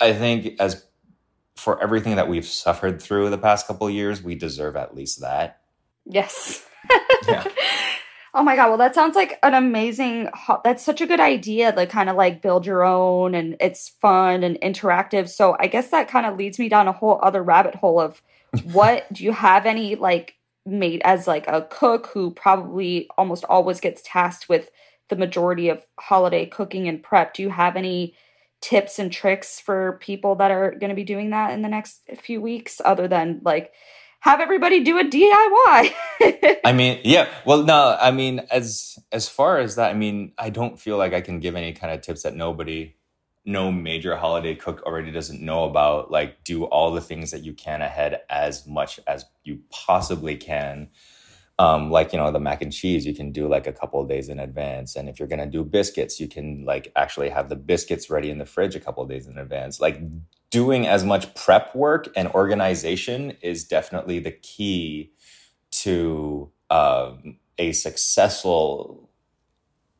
I 0.00 0.12
think, 0.12 0.60
as 0.60 0.84
for 1.56 1.80
everything 1.82 2.16
that 2.16 2.28
we've 2.28 2.46
suffered 2.46 3.00
through 3.00 3.30
the 3.30 3.38
past 3.38 3.66
couple 3.66 3.86
of 3.86 3.92
years, 3.92 4.22
we 4.22 4.34
deserve 4.34 4.76
at 4.76 4.94
least 4.94 5.20
that. 5.20 5.60
Yes. 6.06 6.66
Yeah. 7.28 7.44
Oh 8.34 8.42
my 8.42 8.56
god, 8.56 8.68
well 8.68 8.76
that 8.78 8.94
sounds 8.94 9.14
like 9.16 9.38
an 9.42 9.54
amazing 9.54 10.28
ho- 10.34 10.60
that's 10.64 10.82
such 10.84 11.00
a 11.00 11.06
good 11.06 11.20
idea 11.20 11.72
to 11.72 11.86
kind 11.86 12.10
of 12.10 12.16
like 12.16 12.42
build 12.42 12.66
your 12.66 12.82
own 12.84 13.34
and 13.34 13.56
it's 13.60 13.88
fun 13.88 14.42
and 14.42 14.60
interactive. 14.60 15.28
So 15.30 15.56
I 15.58 15.68
guess 15.68 15.88
that 15.90 16.08
kind 16.08 16.26
of 16.26 16.36
leads 16.36 16.58
me 16.58 16.68
down 16.68 16.86
a 16.88 16.92
whole 16.92 17.18
other 17.22 17.42
rabbit 17.42 17.76
hole 17.76 17.98
of 18.00 18.20
what 18.72 19.10
do 19.12 19.24
you 19.24 19.32
have 19.32 19.64
any 19.64 19.94
like 19.94 20.34
made 20.66 21.02
as 21.04 21.26
like 21.26 21.46
a 21.46 21.62
cook 21.70 22.08
who 22.12 22.30
probably 22.30 23.08
almost 23.18 23.44
always 23.44 23.80
gets 23.80 24.02
tasked 24.04 24.48
with 24.48 24.70
the 25.08 25.16
majority 25.16 25.68
of 25.68 25.82
holiday 26.00 26.46
cooking 26.46 26.88
and 26.88 27.02
prep. 27.02 27.34
Do 27.34 27.42
you 27.42 27.50
have 27.50 27.76
any 27.76 28.14
tips 28.60 28.98
and 28.98 29.12
tricks 29.12 29.60
for 29.60 29.98
people 30.00 30.36
that 30.36 30.50
are 30.50 30.70
going 30.70 30.88
to 30.88 30.94
be 30.96 31.04
doing 31.04 31.30
that 31.30 31.52
in 31.52 31.60
the 31.60 31.68
next 31.68 32.00
few 32.16 32.40
weeks 32.40 32.80
other 32.82 33.06
than 33.06 33.40
like 33.44 33.72
have 34.20 34.40
everybody 34.40 34.82
do 34.82 34.98
a 34.98 35.04
DIY? 35.04 35.94
I 36.64 36.72
mean, 36.74 36.98
yeah. 37.04 37.28
Well, 37.44 37.62
no, 37.62 37.96
I 38.00 38.10
mean, 38.10 38.40
as 38.50 38.98
as 39.12 39.28
far 39.28 39.58
as 39.58 39.76
that, 39.76 39.90
I 39.90 39.94
mean, 39.94 40.32
I 40.38 40.48
don't 40.48 40.80
feel 40.80 40.96
like 40.96 41.12
I 41.12 41.20
can 41.20 41.40
give 41.40 41.56
any 41.56 41.74
kind 41.74 41.92
of 41.92 42.00
tips 42.00 42.22
that 42.22 42.34
nobody, 42.34 42.94
no 43.44 43.70
major 43.70 44.16
holiday 44.16 44.54
cook 44.54 44.82
already 44.84 45.10
doesn't 45.10 45.40
know 45.40 45.64
about. 45.64 46.10
Like, 46.10 46.44
do 46.44 46.64
all 46.64 46.92
the 46.92 47.00
things 47.00 47.30
that 47.30 47.44
you 47.44 47.52
can 47.52 47.82
ahead 47.82 48.20
as 48.30 48.66
much 48.66 49.00
as 49.06 49.24
you 49.44 49.60
possibly 49.70 50.36
can. 50.36 50.88
Um, 51.56 51.92
like 51.92 52.12
you 52.12 52.18
know 52.18 52.32
the 52.32 52.40
mac 52.40 52.62
and 52.62 52.72
cheese, 52.72 53.06
you 53.06 53.14
can 53.14 53.30
do 53.30 53.46
like 53.46 53.68
a 53.68 53.72
couple 53.72 54.00
of 54.00 54.08
days 54.08 54.28
in 54.28 54.40
advance, 54.40 54.96
and 54.96 55.08
if 55.08 55.20
you're 55.20 55.28
gonna 55.28 55.46
do 55.46 55.62
biscuits, 55.62 56.18
you 56.18 56.26
can 56.26 56.64
like 56.64 56.90
actually 56.96 57.28
have 57.28 57.48
the 57.48 57.54
biscuits 57.54 58.10
ready 58.10 58.28
in 58.28 58.38
the 58.38 58.46
fridge 58.46 58.74
a 58.74 58.80
couple 58.80 59.04
of 59.04 59.08
days 59.08 59.28
in 59.28 59.38
advance. 59.38 59.80
Like 59.80 60.00
doing 60.50 60.86
as 60.86 61.04
much 61.04 61.32
prep 61.34 61.74
work 61.74 62.08
and 62.16 62.28
organization 62.28 63.36
is 63.40 63.64
definitely 63.64 64.18
the 64.18 64.32
key 64.32 65.12
to 65.70 66.50
um, 66.70 67.38
a 67.58 67.72
successful 67.72 69.10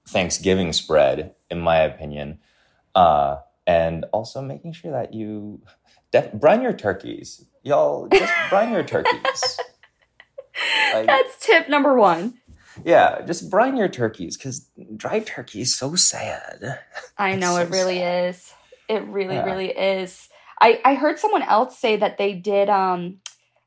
Thanksgiving 0.08 0.72
spread, 0.72 1.34
in 1.50 1.60
my 1.60 1.78
opinion. 1.78 2.38
Uh, 2.94 3.36
and 3.66 4.04
also 4.12 4.40
making 4.40 4.72
sure 4.72 4.92
that 4.92 5.14
you 5.14 5.60
def- 6.12 6.32
brine 6.32 6.62
your 6.62 6.72
turkeys. 6.72 7.44
Y'all 7.62 8.08
just 8.08 8.32
brine 8.50 8.72
your 8.72 8.84
turkeys. 8.84 9.60
Like, 10.92 11.06
That's 11.06 11.44
tip 11.44 11.68
number 11.68 11.96
one. 11.96 12.34
Yeah, 12.84 13.22
just 13.22 13.50
brine 13.50 13.76
your 13.76 13.88
turkeys 13.88 14.36
because 14.36 14.68
dry 14.96 15.20
turkey 15.20 15.60
is 15.60 15.76
so 15.76 15.94
sad. 15.94 16.80
I 17.16 17.36
know 17.36 17.54
so 17.54 17.62
it 17.62 17.70
really 17.70 17.98
sad. 17.98 18.28
is. 18.28 18.54
It 18.88 19.02
really, 19.04 19.36
yeah. 19.36 19.44
really 19.44 19.70
is. 19.70 20.28
I 20.60 20.80
I 20.84 20.94
heard 20.94 21.18
someone 21.18 21.42
else 21.42 21.78
say 21.78 21.96
that 21.96 22.18
they 22.18 22.32
did 22.34 22.68
um 22.68 23.20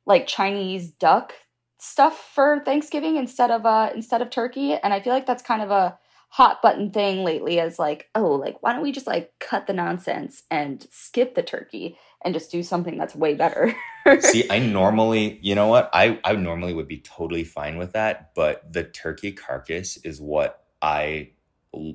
like 0.05 0.27
Chinese 0.27 0.91
duck 0.91 1.33
stuff 1.79 2.31
for 2.33 2.61
Thanksgiving 2.65 3.15
instead 3.15 3.51
of 3.51 3.65
uh 3.65 3.91
instead 3.95 4.21
of 4.21 4.29
turkey, 4.29 4.73
and 4.73 4.93
I 4.93 4.99
feel 4.99 5.13
like 5.13 5.25
that's 5.25 5.43
kind 5.43 5.61
of 5.61 5.71
a 5.71 5.97
hot 6.29 6.61
button 6.61 6.91
thing 6.91 7.23
lately 7.23 7.59
as 7.59 7.79
like, 7.79 8.09
oh, 8.15 8.31
like 8.33 8.61
why 8.61 8.73
don't 8.73 8.83
we 8.83 8.91
just 8.91 9.07
like 9.07 9.31
cut 9.39 9.67
the 9.67 9.73
nonsense 9.73 10.43
and 10.51 10.85
skip 10.91 11.35
the 11.35 11.43
turkey 11.43 11.97
and 12.23 12.33
just 12.33 12.51
do 12.51 12.63
something 12.63 12.97
that's 12.97 13.15
way 13.15 13.33
better. 13.33 13.73
See, 14.19 14.49
I 14.49 14.59
normally, 14.59 15.39
you 15.41 15.55
know 15.55 15.67
what? 15.67 15.89
I 15.93 16.19
I 16.23 16.33
normally 16.33 16.73
would 16.73 16.87
be 16.87 16.99
totally 16.99 17.43
fine 17.43 17.77
with 17.77 17.93
that, 17.93 18.33
but 18.35 18.71
the 18.71 18.83
turkey 18.83 19.31
carcass 19.31 19.97
is 19.97 20.21
what 20.21 20.63
I, 20.81 21.31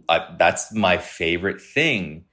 I 0.09 0.35
that's 0.39 0.73
my 0.73 0.99
favorite 0.99 1.61
thing 1.61 2.25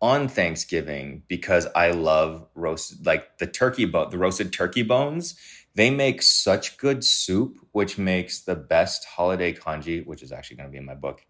on 0.00 0.28
Thanksgiving 0.28 1.22
because 1.28 1.66
I 1.74 1.90
love 1.90 2.46
roast 2.54 3.06
like 3.06 3.38
the 3.38 3.46
turkey 3.46 3.86
bone, 3.86 4.10
the 4.10 4.18
roasted 4.18 4.52
turkey 4.52 4.82
bones. 4.82 5.36
They 5.76 5.90
make 5.90 6.22
such 6.22 6.78
good 6.78 7.04
soup, 7.04 7.58
which 7.72 7.98
makes 7.98 8.40
the 8.40 8.56
best 8.56 9.04
holiday 9.04 9.52
congee, 9.52 10.00
which 10.00 10.22
is 10.22 10.32
actually 10.32 10.56
going 10.56 10.70
to 10.70 10.72
be 10.72 10.78
in 10.78 10.86
my 10.86 10.94
book. 10.94 11.24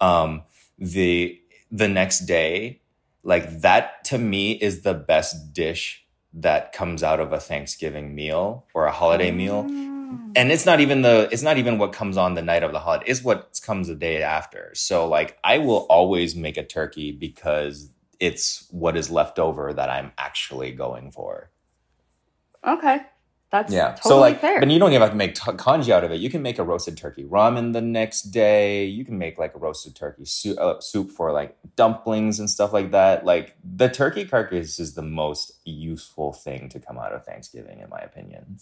Um, 0.00 0.42
the 0.78 1.40
the 1.70 1.88
next 1.88 2.26
day, 2.26 2.82
like 3.22 3.62
that 3.62 4.04
to 4.04 4.18
me 4.18 4.52
is 4.52 4.82
the 4.82 4.92
best 4.92 5.54
dish 5.54 6.06
that 6.34 6.72
comes 6.72 7.02
out 7.02 7.20
of 7.20 7.32
a 7.32 7.40
Thanksgiving 7.40 8.14
meal 8.14 8.66
or 8.74 8.84
a 8.84 8.92
holiday 8.92 9.30
mm. 9.30 9.36
meal. 9.36 9.60
And 10.36 10.52
it's 10.52 10.66
not 10.66 10.80
even 10.80 11.00
the 11.00 11.28
it's 11.32 11.42
not 11.42 11.56
even 11.56 11.78
what 11.78 11.94
comes 11.94 12.18
on 12.18 12.34
the 12.34 12.42
night 12.42 12.62
of 12.62 12.72
the 12.72 12.78
holiday. 12.78 13.06
It's 13.08 13.24
what 13.24 13.58
comes 13.64 13.88
the 13.88 13.94
day 13.94 14.22
after. 14.22 14.72
So 14.74 15.08
like 15.08 15.38
I 15.42 15.56
will 15.56 15.86
always 15.88 16.36
make 16.36 16.58
a 16.58 16.62
turkey 16.62 17.12
because 17.12 17.90
it's 18.20 18.68
what 18.70 18.94
is 18.94 19.10
left 19.10 19.38
over 19.38 19.72
that 19.72 19.88
I'm 19.88 20.12
actually 20.18 20.72
going 20.72 21.12
for. 21.12 21.50
Okay. 22.62 23.00
That's 23.52 23.72
yeah. 23.72 23.90
Totally 23.90 24.02
so 24.02 24.18
like, 24.18 24.40
fair. 24.40 24.58
but 24.58 24.68
you 24.70 24.78
don't 24.80 24.90
even 24.90 25.02
have 25.02 25.10
to 25.10 25.16
make 25.16 25.34
t- 25.34 25.52
congee 25.52 25.92
out 25.92 26.02
of 26.02 26.10
it. 26.10 26.18
You 26.18 26.28
can 26.28 26.42
make 26.42 26.58
a 26.58 26.64
roasted 26.64 26.96
turkey 26.96 27.24
ramen 27.24 27.72
the 27.72 27.80
next 27.80 28.22
day. 28.22 28.84
You 28.84 29.04
can 29.04 29.18
make 29.18 29.38
like 29.38 29.54
a 29.54 29.58
roasted 29.58 29.94
turkey 29.94 30.24
soup, 30.24 30.58
uh, 30.58 30.80
soup 30.80 31.12
for 31.12 31.30
like 31.30 31.56
dumplings 31.76 32.40
and 32.40 32.50
stuff 32.50 32.72
like 32.72 32.90
that. 32.90 33.24
Like 33.24 33.56
the 33.62 33.88
turkey 33.88 34.24
carcass 34.24 34.80
is 34.80 34.94
the 34.94 35.02
most 35.02 35.52
useful 35.64 36.32
thing 36.32 36.68
to 36.70 36.80
come 36.80 36.98
out 36.98 37.12
of 37.12 37.24
Thanksgiving, 37.24 37.80
in 37.80 37.88
my 37.88 38.00
opinion. 38.00 38.58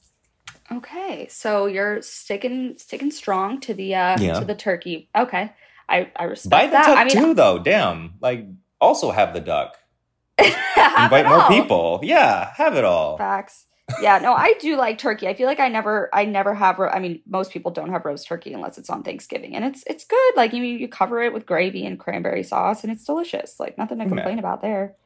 Okay, 0.70 1.28
so 1.28 1.64
you're 1.64 2.02
sticking 2.02 2.76
sticking 2.76 3.10
strong 3.10 3.60
to 3.60 3.72
the 3.72 3.94
uh 3.94 4.18
yeah. 4.20 4.38
to 4.38 4.44
the 4.44 4.54
turkey. 4.54 5.08
Okay, 5.16 5.50
I 5.88 6.10
I 6.14 6.24
respect 6.24 6.50
Buy 6.50 6.66
the 6.66 6.72
that. 6.72 6.86
duck 6.86 6.98
I 6.98 7.04
mean, 7.04 7.14
too, 7.14 7.34
though. 7.34 7.58
Damn, 7.58 8.14
like 8.20 8.46
also 8.82 9.10
have 9.10 9.32
the 9.32 9.40
duck. 9.40 9.78
Invite 10.38 11.26
more 11.26 11.48
people. 11.48 12.00
Yeah, 12.02 12.52
have 12.56 12.76
it 12.76 12.84
all. 12.84 13.16
Facts 13.16 13.64
yeah, 14.00 14.18
no, 14.18 14.32
I 14.32 14.54
do 14.60 14.76
like 14.76 14.98
turkey. 14.98 15.28
I 15.28 15.34
feel 15.34 15.46
like 15.46 15.60
I 15.60 15.68
never, 15.68 16.08
I 16.12 16.24
never 16.24 16.54
have. 16.54 16.80
I 16.80 16.98
mean, 17.00 17.20
most 17.26 17.52
people 17.52 17.70
don't 17.70 17.90
have 17.90 18.04
roast 18.04 18.26
turkey 18.26 18.52
unless 18.52 18.78
it's 18.78 18.88
on 18.88 19.02
Thanksgiving, 19.02 19.54
and 19.54 19.64
it's 19.64 19.84
it's 19.86 20.04
good. 20.04 20.36
Like 20.36 20.54
you 20.54 20.62
you 20.62 20.88
cover 20.88 21.22
it 21.22 21.34
with 21.34 21.44
gravy 21.44 21.84
and 21.84 21.98
cranberry 21.98 22.42
sauce, 22.42 22.82
and 22.82 22.92
it's 22.92 23.04
delicious. 23.04 23.60
Like 23.60 23.76
nothing 23.76 23.98
to 23.98 24.06
complain 24.06 24.38
about 24.38 24.62
there. 24.62 24.96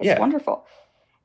It's 0.00 0.08
yeah. 0.08 0.18
wonderful. 0.18 0.66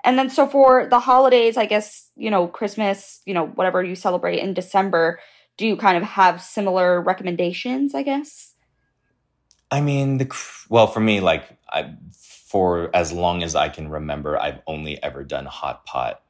And 0.03 0.17
then 0.17 0.29
so 0.29 0.47
for 0.47 0.87
the 0.87 0.99
holidays, 0.99 1.57
I 1.57 1.65
guess 1.65 2.11
you 2.15 2.29
know 2.29 2.47
Christmas, 2.47 3.21
you 3.25 3.33
know 3.33 3.47
whatever 3.47 3.83
you 3.83 3.95
celebrate 3.95 4.39
in 4.39 4.53
December. 4.53 5.19
Do 5.57 5.65
you 5.65 5.77
kind 5.77 5.97
of 5.97 6.03
have 6.03 6.41
similar 6.41 7.01
recommendations? 7.01 7.95
I 7.95 8.03
guess. 8.03 8.53
I 9.71 9.81
mean, 9.81 10.19
the 10.19 10.31
well 10.69 10.87
for 10.87 10.99
me, 10.99 11.21
like 11.21 11.57
I 11.71 11.95
for 12.49 12.95
as 12.95 13.11
long 13.11 13.41
as 13.41 13.55
I 13.55 13.69
can 13.69 13.89
remember, 13.89 14.39
I've 14.39 14.61
only 14.67 15.01
ever 15.01 15.23
done 15.23 15.47
hot 15.47 15.85
pot 15.85 16.21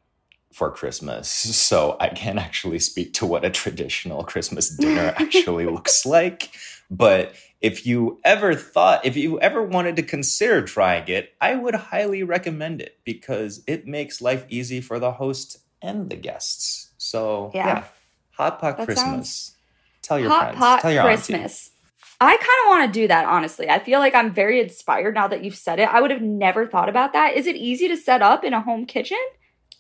for 0.52 0.72
Christmas. 0.72 1.30
So 1.30 1.96
I 2.00 2.10
can't 2.10 2.40
actually 2.40 2.80
speak 2.80 3.14
to 3.16 3.26
what 3.26 3.46
a 3.46 3.50
traditional 3.50 4.24
Christmas 4.24 4.70
dinner 4.70 5.14
actually 5.18 5.66
looks 5.66 6.06
like. 6.06 6.52
But 6.90 7.34
if 7.62 7.86
you 7.86 8.20
ever 8.24 8.56
thought, 8.56 9.06
if 9.06 9.16
you 9.16 9.40
ever 9.40 9.62
wanted 9.62 9.96
to 9.98 10.04
consider 10.04 10.62
trying 10.62 11.08
it, 11.08 11.34
I 11.40 11.56
would 11.56 11.76
highly 11.76 12.24
recommend 12.24 12.82
it 12.82 12.98
because 13.04 13.64
it 13.68 13.86
makes 13.86 14.22
life 14.22 14.46
easy 14.50 14.82
for 14.82 15.00
the 15.00 15.12
host 15.12 15.60
and 15.82 16.10
the 16.10 16.16
guests. 16.16 16.90
So 16.98 17.52
yeah, 17.54 17.68
yeah. 17.68 17.84
hot 18.32 18.60
pot 18.60 18.78
that 18.78 18.86
Christmas. 18.86 19.56
Tell 20.02 20.20
your 20.20 20.30
hot 20.30 20.42
friends. 20.42 20.58
Pot 20.58 20.82
Tell 20.82 20.92
your 20.92 21.04
Christmas. 21.04 21.70
Auntie. 21.70 21.76
I 22.22 22.36
kind 22.36 22.42
of 22.42 22.68
want 22.68 22.94
to 22.94 23.00
do 23.00 23.08
that, 23.08 23.26
honestly. 23.26 23.70
I 23.70 23.80
feel 23.80 24.00
like 24.00 24.14
I'm 24.14 24.34
very 24.34 24.60
inspired 24.60 25.16
now 25.16 25.30
that 25.30 25.44
you've 25.44 25.56
said 25.56 25.80
it. 25.80 25.88
I 25.88 26.02
would 26.02 26.12
have 26.12 26.22
never 26.22 26.68
thought 26.68 26.90
about 26.90 27.14
that. 27.14 27.36
Is 27.36 27.48
it 27.48 27.56
easy 27.56 27.88
to 27.88 27.96
set 27.96 28.22
up 28.22 28.44
in 28.44 28.54
a 28.54 28.62
home 28.62 28.86
kitchen? 28.86 29.18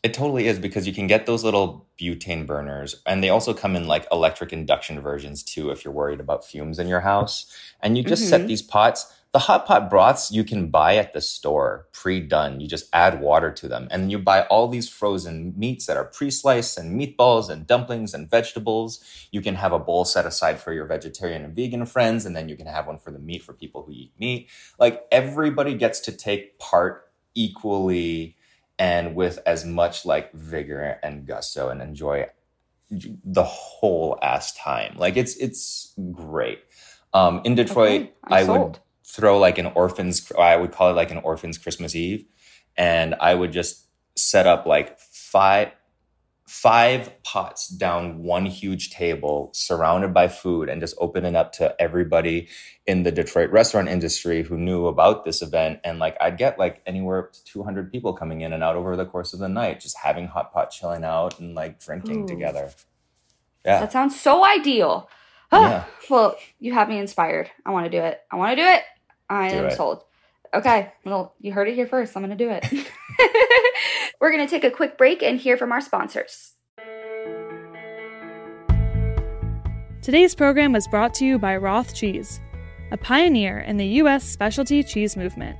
It 0.01 0.13
totally 0.13 0.47
is 0.47 0.59
because 0.59 0.87
you 0.87 0.93
can 0.93 1.07
get 1.07 1.25
those 1.25 1.43
little 1.43 1.85
butane 1.99 2.47
burners 2.47 3.01
and 3.05 3.21
they 3.21 3.29
also 3.29 3.53
come 3.53 3.75
in 3.75 3.85
like 3.85 4.07
electric 4.11 4.53
induction 4.53 5.01
versions 5.01 5.43
too 5.43 5.71
if 5.71 5.83
you're 5.83 5.93
worried 5.93 6.21
about 6.21 6.45
fumes 6.45 6.79
in 6.79 6.87
your 6.87 7.01
house. 7.01 7.53
And 7.81 7.97
you 7.97 8.03
just 8.03 8.23
mm-hmm. 8.23 8.29
set 8.29 8.47
these 8.47 8.61
pots. 8.61 9.13
The 9.33 9.39
hot 9.39 9.65
pot 9.65 9.89
broths 9.89 10.31
you 10.31 10.45
can 10.45 10.69
buy 10.69 10.95
at 10.95 11.13
the 11.13 11.19
store 11.19 11.87
pre-done. 11.91 12.61
You 12.61 12.67
just 12.67 12.89
add 12.93 13.19
water 13.19 13.51
to 13.51 13.67
them 13.67 13.89
and 13.91 14.09
you 14.09 14.19
buy 14.19 14.43
all 14.43 14.69
these 14.69 14.87
frozen 14.87 15.53
meats 15.57 15.85
that 15.85 15.97
are 15.97 16.05
pre-sliced 16.05 16.77
and 16.77 16.99
meatballs 16.99 17.49
and 17.49 17.67
dumplings 17.67 18.13
and 18.13 18.29
vegetables. 18.29 19.03
You 19.31 19.41
can 19.41 19.55
have 19.55 19.73
a 19.73 19.79
bowl 19.79 20.05
set 20.05 20.25
aside 20.25 20.61
for 20.61 20.71
your 20.71 20.85
vegetarian 20.85 21.43
and 21.43 21.53
vegan 21.53 21.85
friends 21.85 22.25
and 22.25 22.35
then 22.35 22.47
you 22.47 22.55
can 22.55 22.67
have 22.67 22.87
one 22.87 22.97
for 22.97 23.11
the 23.11 23.19
meat 23.19 23.43
for 23.43 23.51
people 23.51 23.83
who 23.83 23.91
eat 23.91 24.13
meat. 24.17 24.47
Like 24.79 25.05
everybody 25.11 25.73
gets 25.73 25.99
to 26.01 26.13
take 26.13 26.57
part 26.57 27.11
equally 27.35 28.37
and 28.79 29.13
with 29.13 29.39
as 29.45 29.65
much 29.65 30.05
like 30.05 30.31
vigor 30.33 30.97
and 31.03 31.27
gusto 31.27 31.69
and 31.69 31.81
enjoy 31.81 32.25
the 32.89 33.43
whole 33.43 34.17
ass 34.23 34.53
time. 34.53 34.95
Like 34.97 35.17
it's 35.17 35.35
it's 35.35 35.93
great. 36.11 36.59
Um, 37.13 37.41
in 37.43 37.55
Detroit, 37.55 38.01
okay, 38.01 38.11
I 38.23 38.45
sold. 38.45 38.59
would 38.59 38.79
throw 39.05 39.37
like 39.37 39.57
an 39.57 39.67
orphans. 39.67 40.31
I 40.39 40.55
would 40.55 40.71
call 40.71 40.89
it 40.89 40.93
like 40.93 41.11
an 41.11 41.17
orphans 41.17 41.57
Christmas 41.57 41.93
Eve, 41.93 42.25
and 42.77 43.15
I 43.19 43.35
would 43.35 43.51
just 43.51 43.85
set 44.15 44.47
up 44.47 44.65
like 44.65 44.97
five 44.99 45.71
five 46.49 47.11
pots 47.21 47.67
down 47.67 48.23
one 48.23 48.43
huge 48.43 48.89
table 48.89 49.51
surrounded 49.53 50.11
by 50.15 50.27
food 50.27 50.67
and 50.67 50.81
just 50.81 50.95
opening 50.97 51.35
up 51.35 51.51
to 51.51 51.79
everybody 51.79 52.49
in 52.87 53.03
the 53.03 53.11
Detroit 53.11 53.51
restaurant 53.51 53.87
industry 53.87 54.41
who 54.41 54.57
knew 54.57 54.87
about 54.87 55.25
this 55.25 55.43
event. 55.43 55.79
And 55.83 55.99
like, 55.99 56.17
I'd 56.19 56.39
get 56.39 56.57
like 56.57 56.81
anywhere 56.87 57.25
up 57.25 57.33
to 57.33 57.43
200 57.43 57.91
people 57.91 58.13
coming 58.13 58.41
in 58.41 58.51
and 58.51 58.63
out 58.63 58.75
over 58.75 58.95
the 58.95 59.05
course 59.05 59.31
of 59.33 59.39
the 59.39 59.47
night, 59.47 59.79
just 59.79 59.95
having 59.95 60.25
hot 60.25 60.51
pot 60.51 60.71
chilling 60.71 61.03
out 61.03 61.39
and 61.39 61.53
like 61.53 61.79
drinking 61.79 62.23
Ooh. 62.23 62.27
together. 62.27 62.71
Yeah. 63.63 63.81
That 63.81 63.91
sounds 63.91 64.19
so 64.19 64.43
ideal. 64.43 65.07
Oh, 65.51 65.61
yeah. 65.61 65.85
Well, 66.09 66.35
you 66.59 66.73
have 66.73 66.89
me 66.89 66.97
inspired. 66.97 67.51
I 67.63 67.69
want 67.69 67.85
to 67.85 67.91
do 67.91 68.03
it. 68.03 68.21
I 68.31 68.37
want 68.37 68.57
to 68.57 68.63
do 68.63 68.67
it. 68.67 68.81
I 69.29 69.49
do 69.49 69.55
am 69.57 69.65
it. 69.65 69.73
sold. 69.73 70.03
Okay. 70.53 70.91
Well, 71.05 71.35
you 71.39 71.53
heard 71.53 71.67
it 71.67 71.75
here 71.75 71.87
first. 71.87 72.15
I'm 72.15 72.23
going 72.23 72.35
to 72.37 72.43
do 72.43 72.49
it. 72.49 72.65
We're 74.21 74.31
going 74.31 74.45
to 74.45 74.49
take 74.49 74.63
a 74.63 74.71
quick 74.71 74.97
break 74.97 75.21
and 75.21 75.39
hear 75.39 75.57
from 75.57 75.71
our 75.71 75.81
sponsors. 75.81 76.53
Today's 80.01 80.33
program 80.33 80.73
was 80.73 80.87
brought 80.87 81.13
to 81.15 81.25
you 81.25 81.37
by 81.37 81.55
Roth 81.57 81.93
Cheese, 81.93 82.39
a 82.91 82.97
pioneer 82.97 83.59
in 83.59 83.77
the 83.77 83.85
U.S. 83.85 84.23
specialty 84.23 84.81
cheese 84.81 85.15
movement. 85.15 85.57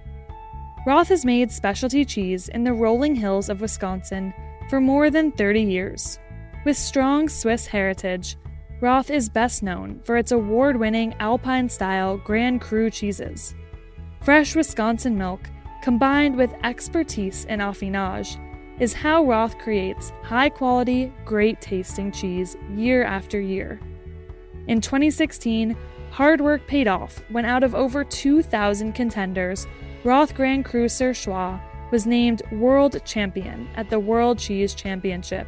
Roth 0.87 1.09
has 1.09 1.25
made 1.25 1.51
specialty 1.51 2.03
cheese 2.03 2.49
in 2.49 2.63
the 2.63 2.73
rolling 2.73 3.15
hills 3.15 3.49
of 3.49 3.61
Wisconsin 3.61 4.33
for 4.69 4.81
more 4.81 5.09
than 5.09 5.31
30 5.33 5.61
years. 5.61 6.19
With 6.65 6.77
strong 6.77 7.29
Swiss 7.29 7.67
heritage, 7.67 8.37
Roth 8.81 9.11
is 9.11 9.29
best 9.29 9.61
known 9.61 9.99
for 10.03 10.17
its 10.17 10.31
award 10.31 10.77
winning 10.77 11.13
Alpine 11.19 11.69
style 11.69 12.17
Grand 12.17 12.61
Cru 12.61 12.89
cheeses. 12.89 13.53
Fresh 14.21 14.55
Wisconsin 14.55 15.17
milk, 15.17 15.49
combined 15.81 16.35
with 16.35 16.53
expertise 16.63 17.45
in 17.45 17.59
affinage, 17.59 18.37
is 18.79 18.93
how 18.93 19.23
Roth 19.23 19.57
creates 19.57 20.11
high 20.23 20.49
quality, 20.49 21.11
great 21.25 21.61
tasting 21.61 22.11
cheese 22.11 22.57
year 22.75 23.03
after 23.03 23.39
year. 23.39 23.79
In 24.67 24.81
2016, 24.81 25.75
hard 26.11 26.41
work 26.41 26.67
paid 26.67 26.87
off 26.87 27.23
when 27.29 27.45
out 27.45 27.63
of 27.63 27.75
over 27.75 28.03
2,000 28.03 28.93
contenders, 28.93 29.67
Roth 30.03 30.35
Grand 30.35 30.65
Cru 30.65 30.85
Surchoix 30.85 31.59
was 31.91 32.05
named 32.05 32.41
world 32.51 33.03
champion 33.05 33.67
at 33.75 33.89
the 33.89 33.99
World 33.99 34.37
Cheese 34.37 34.73
Championship. 34.73 35.47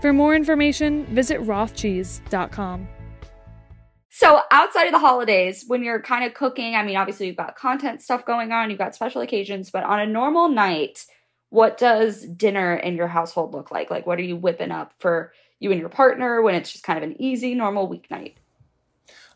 For 0.00 0.12
more 0.12 0.34
information, 0.34 1.06
visit 1.06 1.40
rothcheese.com. 1.40 2.88
So, 4.18 4.40
outside 4.50 4.86
of 4.86 4.92
the 4.92 4.98
holidays, 4.98 5.66
when 5.66 5.84
you're 5.84 6.00
kind 6.00 6.24
of 6.24 6.32
cooking, 6.32 6.74
I 6.74 6.82
mean, 6.82 6.96
obviously 6.96 7.26
you've 7.26 7.36
got 7.36 7.54
content 7.54 8.00
stuff 8.00 8.24
going 8.24 8.50
on, 8.50 8.70
you've 8.70 8.78
got 8.78 8.94
special 8.94 9.20
occasions, 9.20 9.70
but 9.70 9.84
on 9.84 10.00
a 10.00 10.06
normal 10.06 10.48
night, 10.48 11.04
what 11.50 11.76
does 11.76 12.22
dinner 12.22 12.76
in 12.76 12.96
your 12.96 13.08
household 13.08 13.52
look 13.52 13.70
like? 13.70 13.90
Like, 13.90 14.06
what 14.06 14.18
are 14.18 14.22
you 14.22 14.34
whipping 14.34 14.70
up 14.70 14.94
for 15.00 15.34
you 15.60 15.70
and 15.70 15.78
your 15.78 15.90
partner 15.90 16.40
when 16.40 16.54
it's 16.54 16.72
just 16.72 16.82
kind 16.82 16.96
of 16.96 17.02
an 17.02 17.20
easy, 17.20 17.54
normal 17.54 17.90
weeknight? 17.90 18.36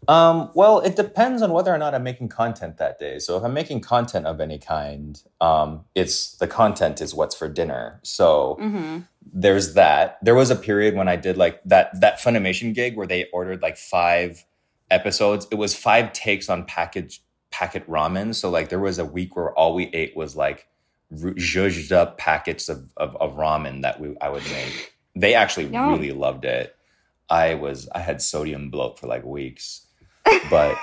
Um, 0.08 0.50
well, 0.54 0.80
it 0.80 0.96
depends 0.96 1.42
on 1.42 1.52
whether 1.52 1.74
or 1.74 1.76
not 1.76 1.94
I'm 1.94 2.02
making 2.02 2.30
content 2.30 2.78
that 2.78 2.98
day. 2.98 3.18
So 3.18 3.36
if 3.36 3.44
I'm 3.44 3.52
making 3.52 3.82
content 3.82 4.24
of 4.24 4.40
any 4.40 4.58
kind, 4.58 5.22
um, 5.42 5.84
it's 5.94 6.36
the 6.38 6.48
content 6.48 7.02
is 7.02 7.14
what's 7.14 7.34
for 7.34 7.50
dinner. 7.50 8.00
So 8.02 8.56
Mm-hmm. 8.58 9.00
there's 9.30 9.74
that. 9.74 10.16
There 10.22 10.34
was 10.34 10.50
a 10.50 10.56
period 10.56 10.94
when 10.94 11.06
I 11.06 11.16
did 11.16 11.36
like 11.36 11.62
that 11.64 12.00
that 12.00 12.18
Funimation 12.18 12.74
gig 12.74 12.96
where 12.96 13.06
they 13.06 13.26
ordered 13.26 13.60
like 13.60 13.76
five 13.76 14.46
episodes. 14.90 15.46
It 15.50 15.56
was 15.56 15.74
five 15.74 16.12
takes 16.12 16.48
on 16.48 16.64
package 16.64 17.22
packet 17.50 17.88
ramen. 17.88 18.34
So 18.34 18.50
like 18.50 18.68
there 18.68 18.78
was 18.78 18.98
a 18.98 19.04
week 19.04 19.36
where 19.36 19.52
all 19.52 19.74
we 19.74 19.86
ate 19.86 20.16
was 20.16 20.36
like 20.36 20.68
zhuzhed 21.12 21.92
up 21.92 22.18
packets 22.18 22.68
of, 22.68 22.88
of, 22.96 23.16
of 23.16 23.34
ramen 23.34 23.82
that 23.82 24.00
we 24.00 24.16
I 24.20 24.28
would 24.28 24.44
make. 24.44 24.94
They 25.16 25.34
actually 25.34 25.66
really 25.66 26.12
loved 26.12 26.44
it. 26.44 26.74
I 27.28 27.54
was 27.54 27.88
I 27.94 28.00
had 28.00 28.22
sodium 28.22 28.70
bloat 28.70 28.98
for 28.98 29.06
like 29.06 29.24
weeks. 29.24 29.86
But 30.48 30.76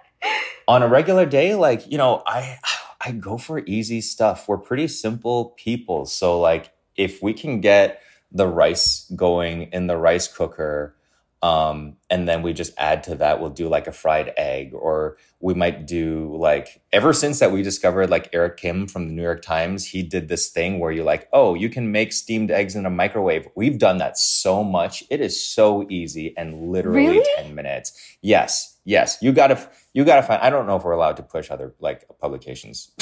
on 0.68 0.82
a 0.82 0.88
regular 0.88 1.26
day, 1.26 1.54
like, 1.54 1.90
you 1.90 1.98
know, 1.98 2.22
I 2.26 2.58
I 3.00 3.12
go 3.12 3.38
for 3.38 3.60
easy 3.60 4.00
stuff. 4.00 4.48
We're 4.48 4.58
pretty 4.58 4.88
simple 4.88 5.54
people. 5.56 6.06
So 6.06 6.40
like 6.40 6.72
if 6.96 7.22
we 7.22 7.32
can 7.32 7.60
get 7.60 8.02
the 8.32 8.46
rice 8.46 9.10
going 9.16 9.70
in 9.72 9.86
the 9.86 9.96
rice 9.96 10.28
cooker, 10.28 10.94
um, 11.42 11.96
and 12.10 12.28
then 12.28 12.42
we 12.42 12.52
just 12.52 12.72
add 12.78 13.04
to 13.04 13.14
that, 13.16 13.40
we'll 13.40 13.50
do 13.50 13.68
like 13.68 13.86
a 13.86 13.92
fried 13.92 14.32
egg, 14.36 14.74
or 14.74 15.16
we 15.40 15.54
might 15.54 15.86
do 15.86 16.36
like 16.36 16.80
ever 16.92 17.12
since 17.12 17.38
that 17.38 17.52
we 17.52 17.62
discovered 17.62 18.10
like 18.10 18.28
Eric 18.32 18.56
Kim 18.56 18.88
from 18.88 19.06
the 19.06 19.12
New 19.14 19.22
York 19.22 19.42
Times, 19.42 19.84
he 19.86 20.02
did 20.02 20.28
this 20.28 20.48
thing 20.50 20.80
where 20.80 20.90
you're 20.90 21.04
like, 21.04 21.28
oh, 21.32 21.54
you 21.54 21.68
can 21.68 21.92
make 21.92 22.12
steamed 22.12 22.50
eggs 22.50 22.74
in 22.74 22.86
a 22.86 22.90
microwave. 22.90 23.46
We've 23.54 23.78
done 23.78 23.98
that 23.98 24.18
so 24.18 24.64
much. 24.64 25.04
It 25.10 25.20
is 25.20 25.40
so 25.40 25.86
easy 25.88 26.34
and 26.36 26.70
literally 26.72 27.06
Really? 27.08 27.26
10 27.36 27.54
minutes. 27.54 28.16
Yes, 28.20 28.77
yes. 28.88 29.18
You 29.20 29.32
gotta 29.32 29.58
you 29.92 30.04
gotta 30.04 30.22
find 30.22 30.40
I 30.42 30.50
don't 30.50 30.66
know 30.66 30.76
if 30.76 30.84
we're 30.84 30.92
allowed 30.92 31.16
to 31.18 31.22
push 31.22 31.50
other 31.50 31.74
like 31.78 32.06
publications. 32.20 32.90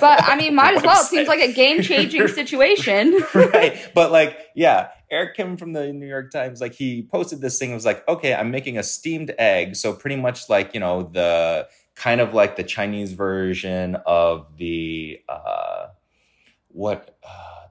But 0.00 0.22
I 0.24 0.36
mean, 0.36 0.54
might 0.54 0.76
as 0.76 0.82
well. 0.82 1.00
It 1.02 1.06
seems 1.06 1.28
like 1.28 1.40
a 1.40 1.52
game 1.52 1.82
changing 1.82 2.26
situation. 2.40 3.18
right. 3.34 3.90
But 3.94 4.10
like, 4.12 4.38
yeah, 4.54 4.88
Eric 5.10 5.36
Kim 5.36 5.56
from 5.58 5.72
the 5.74 5.92
New 5.92 6.06
York 6.06 6.30
Times, 6.30 6.60
like 6.60 6.72
he 6.74 7.02
posted 7.02 7.40
this 7.40 7.58
thing. 7.58 7.70
It 7.70 7.74
was 7.74 7.84
like, 7.84 8.06
okay, 8.08 8.34
I'm 8.34 8.50
making 8.50 8.78
a 8.78 8.82
steamed 8.82 9.34
egg. 9.38 9.76
So 9.76 9.92
pretty 9.92 10.16
much 10.16 10.48
like, 10.48 10.72
you 10.72 10.80
know, 10.80 11.02
the 11.02 11.68
kind 11.96 12.20
of 12.20 12.32
like 12.32 12.56
the 12.56 12.64
Chinese 12.64 13.12
version 13.12 13.96
of 14.06 14.56
the 14.56 15.20
uh 15.28 15.88
what 16.68 17.18
uh 17.22 17.66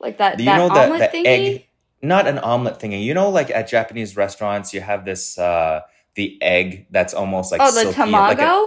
Like 0.00 0.18
that, 0.18 0.38
you 0.40 0.46
that 0.46 0.56
know 0.56 0.68
the, 0.68 0.84
omelet 0.84 1.12
the 1.12 1.18
thingy? 1.18 1.26
egg 1.26 1.66
not 2.02 2.26
an 2.26 2.38
omelet 2.38 2.78
thingy. 2.78 3.02
You 3.04 3.14
know, 3.14 3.28
like 3.30 3.50
at 3.50 3.68
Japanese 3.68 4.16
restaurants, 4.16 4.72
you 4.74 4.80
have 4.80 5.04
this 5.04 5.38
uh 5.38 5.80
the 6.14 6.40
egg 6.42 6.86
that's 6.90 7.14
almost 7.14 7.52
like 7.52 7.60
oh, 7.60 7.72
the 7.72 7.92
silky, 7.92 8.10
like 8.10 8.38
a- 8.38 8.42
tamago? 8.42 8.66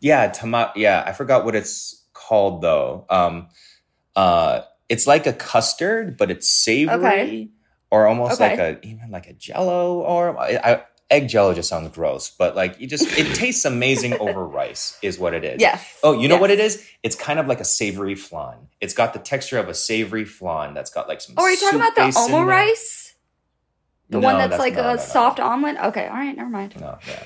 yeah, 0.00 0.28
tama- 0.28 0.72
yeah, 0.76 1.02
I 1.06 1.12
forgot 1.12 1.44
what 1.44 1.54
it's 1.54 2.04
called 2.12 2.62
though. 2.62 3.06
Um 3.10 3.48
uh 4.16 4.60
it's 4.88 5.06
like 5.06 5.26
a 5.26 5.32
custard, 5.32 6.16
but 6.16 6.30
it's 6.30 6.48
savory 6.48 6.94
Okay. 7.06 7.48
or 7.90 8.06
almost 8.06 8.40
Okay. 8.40 8.50
like 8.50 8.58
a 8.82 8.86
even 8.86 9.10
like 9.10 9.26
a 9.26 9.32
jello 9.32 10.00
or 10.00 10.38
I, 10.38 10.60
I, 10.62 10.82
egg 11.10 11.28
jello 11.28 11.54
just 11.54 11.68
sounds 11.68 11.88
gross, 11.94 12.30
but 12.30 12.56
like 12.56 12.80
you 12.80 12.86
just 12.86 13.06
it 13.18 13.34
tastes 13.34 13.64
amazing 13.64 14.14
over 14.20 14.44
rice 14.46 14.98
is 15.02 15.18
what 15.18 15.34
it 15.34 15.44
is. 15.44 15.60
yes. 15.60 16.00
Oh, 16.02 16.12
you 16.18 16.28
know 16.28 16.36
what 16.38 16.50
it 16.50 16.58
is? 16.60 16.86
It's 17.02 17.14
kind 17.16 17.38
of 17.38 17.46
like 17.46 17.60
a 17.60 17.64
savory 17.64 18.14
flan. 18.14 18.68
It's 18.80 18.94
got 18.94 19.12
the 19.12 19.18
texture 19.18 19.58
of 19.58 19.68
a 19.68 19.74
savory 19.74 20.24
flan 20.24 20.74
that's 20.74 20.90
got 20.90 21.08
like 21.08 21.20
some 21.20 21.34
Oh, 21.38 21.42
are 21.44 21.50
you 21.50 21.56
talking 21.58 21.80
about 21.80 21.94
the 21.94 22.02
omo 22.02 22.46
rice? 22.46 23.14
The 24.10 24.18
No, 24.20 24.26
one 24.26 24.38
that's, 24.38 24.58
like 24.58 24.74
no, 24.74 24.80
a 24.80 24.84
no, 24.84 24.94
no. 24.94 24.96
soft 24.96 25.40
omelet? 25.40 25.76
Okay, 25.82 26.06
all 26.06 26.14
right, 26.16 26.36
never 26.36 26.50
mind. 26.50 26.78
No, 26.78 26.98
yeah. 27.08 27.22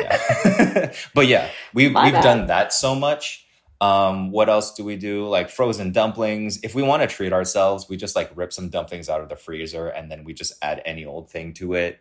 yeah. 0.00 0.92
but 1.14 1.26
yeah, 1.26 1.48
we 1.72 1.88
My 1.88 2.04
we've 2.04 2.12
bad. 2.12 2.22
done 2.22 2.46
that 2.48 2.72
so 2.72 2.94
much. 2.94 3.46
Um, 3.80 4.30
what 4.30 4.50
else 4.50 4.74
do 4.74 4.84
we 4.84 4.96
do? 4.96 5.26
Like 5.26 5.48
frozen 5.48 5.92
dumplings. 5.92 6.60
If 6.62 6.74
we 6.74 6.82
want 6.82 7.00
to 7.02 7.08
treat 7.08 7.32
ourselves, 7.32 7.88
we 7.88 7.96
just 7.96 8.14
like 8.14 8.30
rip 8.34 8.52
some 8.52 8.68
dumplings 8.68 9.08
out 9.08 9.22
of 9.22 9.30
the 9.30 9.36
freezer 9.36 9.88
and 9.88 10.10
then 10.10 10.24
we 10.24 10.34
just 10.34 10.52
add 10.60 10.82
any 10.84 11.06
old 11.06 11.30
thing 11.30 11.54
to 11.54 11.72
it. 11.72 11.98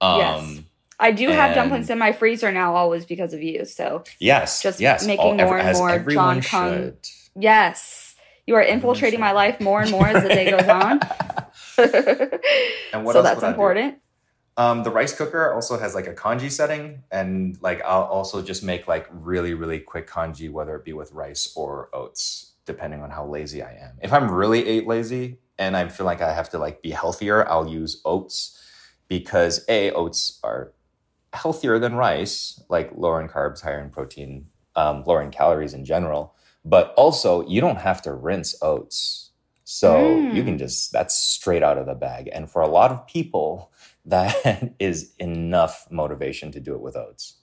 Um 0.00 0.18
Yes. 0.20 0.60
I 0.98 1.12
do 1.12 1.28
have 1.28 1.54
dumplings 1.54 1.90
in 1.90 1.98
my 1.98 2.12
freezer 2.12 2.50
now, 2.50 2.74
always 2.74 3.04
because 3.04 3.34
of 3.34 3.42
you. 3.42 3.66
So, 3.66 4.04
yes. 4.18 4.62
Just 4.62 4.80
yes. 4.80 5.06
making 5.06 5.36
more 5.36 5.58
and 5.58 5.76
more 5.76 5.98
Jon 5.98 6.40
Kung 6.40 6.72
should. 6.72 6.96
yes, 7.38 8.14
you 8.46 8.54
are 8.54 8.62
infiltrating 8.62 9.20
my 9.20 9.32
life 9.32 9.60
more 9.60 9.82
and 9.82 9.90
more 9.90 10.06
as 10.06 10.22
the 10.22 10.28
day 10.30 10.50
goes 10.50 10.68
on. 10.68 11.00
And 12.92 13.04
what 13.04 13.12
so 13.12 13.18
else 13.18 13.24
that's 13.24 13.36
would 13.36 13.44
I 13.44 13.48
do? 13.48 13.52
important. 13.52 13.98
Um, 14.56 14.82
the 14.84 14.90
rice 14.90 15.14
cooker 15.14 15.52
also 15.52 15.78
has 15.78 15.94
like 15.94 16.06
a 16.06 16.14
congee 16.14 16.48
setting, 16.48 17.02
and 17.10 17.58
like 17.60 17.82
I'll 17.84 18.04
also 18.04 18.40
just 18.40 18.62
make 18.62 18.88
like 18.88 19.06
really 19.12 19.52
really 19.52 19.80
quick 19.80 20.06
congee, 20.06 20.48
whether 20.48 20.74
it 20.76 20.84
be 20.84 20.94
with 20.94 21.12
rice 21.12 21.52
or 21.54 21.90
oats, 21.92 22.54
depending 22.64 23.02
on 23.02 23.10
how 23.10 23.26
lazy 23.26 23.62
I 23.62 23.72
am. 23.72 23.98
If 24.00 24.14
I'm 24.14 24.30
really 24.30 24.66
eight 24.66 24.86
lazy 24.86 25.40
and 25.58 25.76
I 25.76 25.88
feel 25.88 26.06
like 26.06 26.22
I 26.22 26.32
have 26.32 26.48
to 26.50 26.58
like 26.58 26.80
be 26.80 26.90
healthier, 26.90 27.46
I'll 27.50 27.68
use 27.68 28.00
oats 28.06 28.58
because 29.08 29.64
a 29.68 29.90
oats 29.92 30.38
are 30.42 30.72
healthier 31.32 31.78
than 31.78 31.94
rice, 31.94 32.62
like 32.68 32.90
lower 32.96 33.20
in 33.20 33.28
carbs, 33.28 33.62
higher 33.62 33.80
in 33.80 33.90
protein, 33.90 34.46
um, 34.74 35.04
lower 35.04 35.22
in 35.22 35.30
calories 35.30 35.74
in 35.74 35.84
general. 35.84 36.34
But 36.64 36.92
also, 36.96 37.46
you 37.46 37.60
don't 37.60 37.78
have 37.78 38.02
to 38.02 38.12
rinse 38.12 38.56
oats. 38.62 39.30
So 39.64 40.28
you 40.32 40.42
Mm. 40.42 40.46
can 40.46 40.58
just, 40.58 40.92
that's 40.92 41.16
straight 41.16 41.62
out 41.62 41.78
of 41.78 41.86
the 41.86 41.94
bag. 41.94 42.28
And 42.32 42.50
for 42.50 42.62
a 42.62 42.68
lot 42.68 42.90
of 42.90 43.06
people, 43.06 43.72
that 44.06 44.74
is 44.78 45.12
enough 45.18 45.86
motivation 45.90 46.52
to 46.52 46.60
do 46.60 46.74
it 46.74 46.80
with 46.80 46.96
oats. 46.96 47.38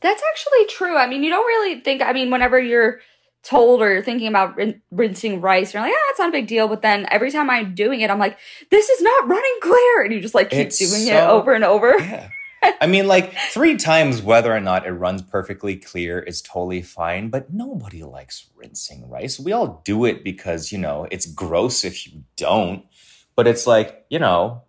That's 0.00 0.22
actually 0.32 0.66
true. 0.66 0.96
I 0.96 1.06
mean, 1.06 1.22
you 1.22 1.30
don't 1.30 1.46
really 1.46 1.80
think, 1.80 2.02
I 2.02 2.12
mean, 2.12 2.30
whenever 2.30 2.60
you're 2.60 3.00
told 3.42 3.82
or 3.82 3.92
you're 3.92 4.02
thinking 4.02 4.28
about 4.28 4.56
rin- 4.56 4.80
rinsing 4.90 5.40
rice, 5.40 5.74
you're 5.74 5.82
like, 5.82 5.92
ah, 5.94 6.10
it's 6.10 6.18
not 6.18 6.28
a 6.28 6.32
big 6.32 6.46
deal. 6.46 6.68
But 6.68 6.82
then 6.82 7.06
every 7.10 7.30
time 7.30 7.50
I'm 7.50 7.74
doing 7.74 8.00
it, 8.00 8.10
I'm 8.10 8.18
like, 8.18 8.38
this 8.70 8.88
is 8.88 9.02
not 9.02 9.28
running 9.28 9.58
clear. 9.60 10.02
And 10.02 10.12
you 10.12 10.20
just 10.20 10.34
like 10.34 10.50
keep 10.50 10.68
It's 10.68 10.78
doing 10.78 11.06
it 11.06 11.20
over 11.20 11.52
and 11.52 11.64
over. 11.64 11.94
Yeah. 11.98 12.28
I 12.80 12.86
mean, 12.86 13.08
like 13.08 13.34
three 13.50 13.76
times 13.76 14.22
whether 14.22 14.54
or 14.54 14.60
not 14.60 14.86
it 14.86 14.92
runs 14.92 15.22
perfectly 15.22 15.76
clear 15.76 16.20
is 16.20 16.40
totally 16.40 16.82
fine, 16.82 17.28
but 17.28 17.52
nobody 17.52 18.04
likes 18.04 18.46
rinsing 18.54 19.08
rice. 19.10 19.40
We 19.40 19.50
all 19.50 19.82
do 19.84 20.04
it 20.04 20.22
because, 20.22 20.70
you 20.70 20.78
know, 20.78 21.08
it's 21.10 21.26
gross 21.26 21.84
if 21.84 22.06
you 22.06 22.22
don't. 22.36 22.84
But 23.34 23.48
it's 23.48 23.66
like, 23.66 24.04
you 24.10 24.20
know, 24.20 24.62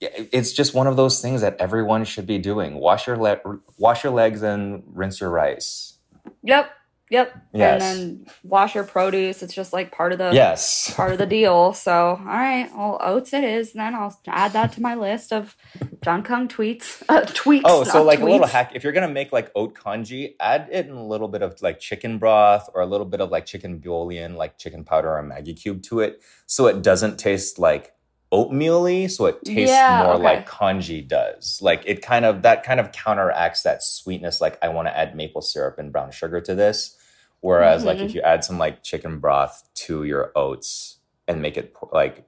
it's 0.00 0.52
just 0.52 0.74
one 0.74 0.86
of 0.86 0.96
those 0.96 1.20
things 1.20 1.40
that 1.40 1.56
everyone 1.58 2.04
should 2.04 2.26
be 2.26 2.38
doing. 2.38 2.74
Wash 2.74 3.06
your 3.06 3.16
le- 3.16 3.40
wash 3.78 4.04
your 4.04 4.12
legs 4.12 4.42
and 4.42 4.84
rinse 4.86 5.20
your 5.20 5.30
rice. 5.30 5.94
Yep. 6.42 6.70
Yep. 7.08 7.36
Yes. 7.54 7.82
And 7.82 8.00
then 8.26 8.26
wash 8.42 8.74
your 8.74 8.82
produce. 8.84 9.42
It's 9.42 9.54
just 9.54 9.72
like 9.72 9.92
part 9.92 10.12
of 10.12 10.18
the 10.18 10.32
Yes. 10.32 10.92
part 10.94 11.12
of 11.12 11.18
the 11.18 11.26
deal. 11.26 11.72
So, 11.72 11.92
all 12.18 12.24
right, 12.24 12.68
well, 12.76 12.98
oats 13.00 13.32
it 13.32 13.44
is. 13.44 13.72
Then 13.74 13.94
I'll 13.94 14.18
add 14.26 14.52
that 14.54 14.72
to 14.72 14.82
my 14.82 14.96
list 14.96 15.32
of 15.32 15.56
Jon 16.02 16.22
Kung 16.22 16.48
tweets. 16.48 17.02
Uh, 17.08 17.22
tweets. 17.22 17.62
Oh, 17.64 17.84
so 17.84 17.98
not 17.98 18.06
like 18.06 18.18
a 18.20 18.24
little 18.24 18.46
hack. 18.46 18.72
If 18.74 18.82
you're 18.82 18.92
gonna 18.92 19.06
make 19.08 19.30
like 19.32 19.52
oat 19.54 19.74
congee, 19.74 20.34
add 20.40 20.68
it 20.72 20.86
in 20.86 20.92
a 20.92 21.06
little 21.06 21.28
bit 21.28 21.42
of 21.42 21.60
like 21.62 21.78
chicken 21.78 22.18
broth 22.18 22.68
or 22.74 22.80
a 22.82 22.86
little 22.86 23.06
bit 23.06 23.20
of 23.20 23.30
like 23.30 23.46
chicken 23.46 23.78
bouillon, 23.78 24.34
like 24.34 24.58
chicken 24.58 24.82
powder 24.84 25.08
or 25.16 25.22
Maggi 25.22 25.54
cube 25.60 25.82
to 25.84 26.00
it, 26.00 26.22
so 26.46 26.66
it 26.66 26.82
doesn't 26.82 27.18
taste 27.18 27.58
like 27.60 27.92
oatmeal-y, 28.32 29.06
so 29.06 29.26
it 29.26 29.44
tastes 29.44 29.76
Yeah, 29.76 29.98
more 30.04 30.14
okay. 30.14 30.22
like 30.24 30.46
congee 30.46 31.00
does. 31.02 31.60
Like 31.62 31.82
it 31.86 32.02
kind 32.02 32.24
of 32.24 32.42
that 32.42 32.62
kind 32.64 32.80
of 32.80 32.92
counteracts 32.92 33.62
that 33.62 33.82
sweetness. 33.82 34.40
Like 34.40 34.58
I 34.62 34.68
want 34.68 34.88
to 34.88 34.96
add 34.96 35.14
maple 35.16 35.42
syrup 35.42 35.78
and 35.78 35.92
brown 35.92 36.10
sugar 36.10 36.40
to 36.40 36.54
this, 36.54 36.96
whereas 37.40 37.84
like 37.84 37.98
Mhm. 37.98 38.04
if 38.04 38.14
you 38.14 38.20
add 38.22 38.44
some 38.44 38.58
like 38.58 38.82
chicken 38.82 39.18
broth 39.20 39.68
to 39.86 40.04
your 40.04 40.32
oats 40.34 40.98
and 41.28 41.40
make 41.42 41.56
it 41.56 41.74
like 41.92 42.24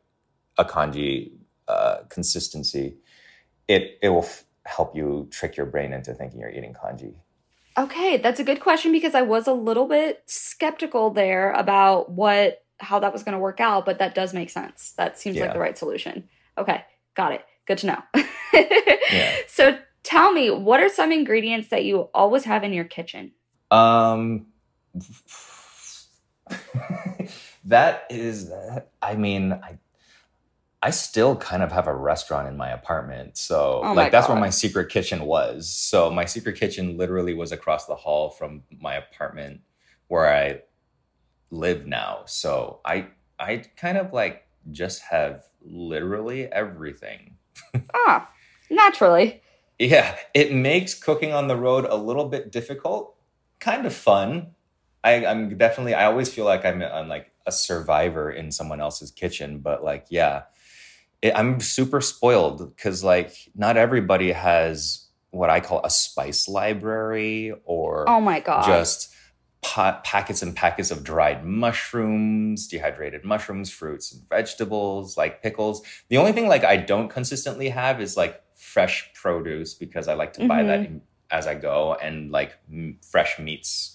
a 0.57 0.65
congee 0.65 1.33
uh, 1.69 1.99
consistency, 2.09 2.97
it 3.69 3.99
it 4.03 4.09
will 4.11 4.23
f- 4.25 4.45
help 4.65 4.95
you 4.97 5.29
trick 5.31 5.57
your 5.57 5.67
brain 5.67 5.93
into 5.93 6.15
thinking 6.15 6.41
you're 6.41 6.51
eating 6.51 6.75
congee. 6.75 7.15
Okay, 7.79 8.17
that's 8.17 8.41
a 8.41 8.45
good 8.45 8.61
question 8.61 8.91
because 8.91 9.15
I 9.15 9.23
was 9.23 9.47
a 9.47 9.53
little 9.53 9.87
bit 9.87 10.23
skeptical 10.27 11.11
there 11.11 11.53
about 11.53 12.11
what 12.11 12.65
how 12.79 12.99
that 13.01 13.13
was 13.13 13.23
going 13.23 13.33
to 13.33 13.39
work 13.39 13.61
out, 13.61 13.85
but 13.85 13.99
that 13.99 14.15
does 14.15 14.33
make 14.33 14.51
sense. 14.51 14.93
That 14.97 15.19
seems 15.19 15.37
like 15.39 15.53
the 15.53 15.59
right 15.59 15.77
solution. 15.77 16.29
Okay, 16.57 16.83
got 17.15 17.33
it. 17.33 17.45
good 17.67 17.79
to 17.79 17.87
know. 17.87 18.03
Yeah. 18.53 19.37
So 19.47 19.79
tell 20.03 20.33
me, 20.33 20.51
what 20.51 20.81
are 20.81 20.89
some 20.89 21.13
ingredients 21.13 21.69
that 21.69 21.85
you 21.85 22.09
always 22.15 22.45
have 22.45 22.63
in 22.65 22.73
your 22.73 22.85
kitchen? 22.85 23.33
Um, 23.71 24.47
that 27.65 28.05
is, 28.11 28.53
I 29.03 29.15
mean, 29.15 29.53
I, 29.53 29.79
I 30.83 30.91
still 30.91 31.37
kind 31.37 31.63
of 31.63 31.73
have 31.73 31.87
a 31.87 31.95
restaurant 31.95 32.49
in 32.49 32.57
my 32.57 32.71
apartment. 32.71 33.37
So, 33.37 33.81
Oh 33.83 33.95
my 33.95 34.03
like, 34.03 34.13
that's 34.13 34.29
where 34.29 34.39
my 34.39 34.51
secret 34.51 34.91
kitchen 34.91 35.25
was. 35.25 35.69
So, 35.69 36.11
my 36.11 36.25
secret 36.25 36.57
kitchen 36.59 36.97
literally 36.97 37.35
was 37.35 37.51
across 37.51 37.87
the 37.87 37.97
hall 37.97 38.31
from 38.31 38.63
my 38.81 38.95
apartment 38.95 39.61
where 40.07 40.33
I 40.33 40.61
live 41.51 41.87
now. 41.87 42.23
So, 42.27 42.81
I, 42.85 43.09
I 43.39 43.63
kind 43.77 43.99
of 43.99 44.13
like 44.13 44.47
just 44.71 45.03
have 45.03 45.45
literally 45.63 46.47
everything. 46.47 47.37
Ah, 47.95 48.31
naturally. 48.71 49.43
Yeah, 49.79 50.17
it 50.35 50.53
makes 50.53 50.95
cooking 50.95 51.33
on 51.33 51.49
the 51.49 51.57
road 51.57 51.87
a 51.89 51.97
little 51.97 52.29
bit 52.29 52.51
difficult, 52.51 53.15
kind 53.61 53.87
of 53.87 53.95
fun. 53.95 54.55
I, 55.05 55.25
I'm 55.25 55.57
definitely, 55.57 55.95
I 55.95 56.07
always 56.07 56.33
feel 56.33 56.45
like 56.45 56.65
I'm, 56.65 56.83
I'm 56.83 57.09
like 57.09 57.33
a 57.47 57.53
survivor 57.53 58.31
in 58.31 58.51
someone 58.53 58.81
else's 58.81 59.11
kitchen, 59.11 59.59
but 59.59 59.85
like, 59.85 60.07
yeah, 60.11 60.43
it, 61.23 61.33
I'm 61.35 61.61
super 61.61 62.01
spoiled 62.01 62.75
because 62.75 63.05
like 63.05 63.33
not 63.55 63.77
everybody 63.77 64.33
has 64.33 65.07
what 65.31 65.51
I 65.51 65.61
call 65.61 65.81
a 65.85 65.91
spice 65.91 66.49
library 66.49 67.53
or 67.65 68.09
Oh 68.09 68.21
my 68.21 68.41
god. 68.41 68.65
just 68.65 69.15
pa- 69.63 70.01
packets 70.05 70.43
and 70.43 70.55
packets 70.55 70.91
of 70.91 71.03
dried 71.05 71.45
mushrooms, 71.45 72.69
dehydrated 72.69 73.25
mushrooms, 73.25 73.71
fruits 73.71 74.13
and 74.13 74.29
vegetables, 74.29 75.17
like 75.17 75.43
pickles. 75.43 75.83
The 76.09 76.17
only 76.19 76.33
thing 76.33 76.49
like 76.49 76.65
I 76.65 76.77
don't 76.77 77.09
consistently 77.09 77.69
have 77.71 78.01
is 78.01 78.17
like 78.17 78.41
fresh 78.57 79.11
produce 79.15 79.75
because 79.75 80.09
I 80.09 80.15
like 80.15 80.33
to 80.35 80.47
buy 80.47 80.63
that 80.65 80.81
in, 80.81 81.03
as 81.31 81.47
I 81.47 81.55
go 81.55 81.95
and 81.95 82.31
like 82.31 82.55
m- 82.73 82.99
fresh 83.03 83.39
meats. 83.39 83.95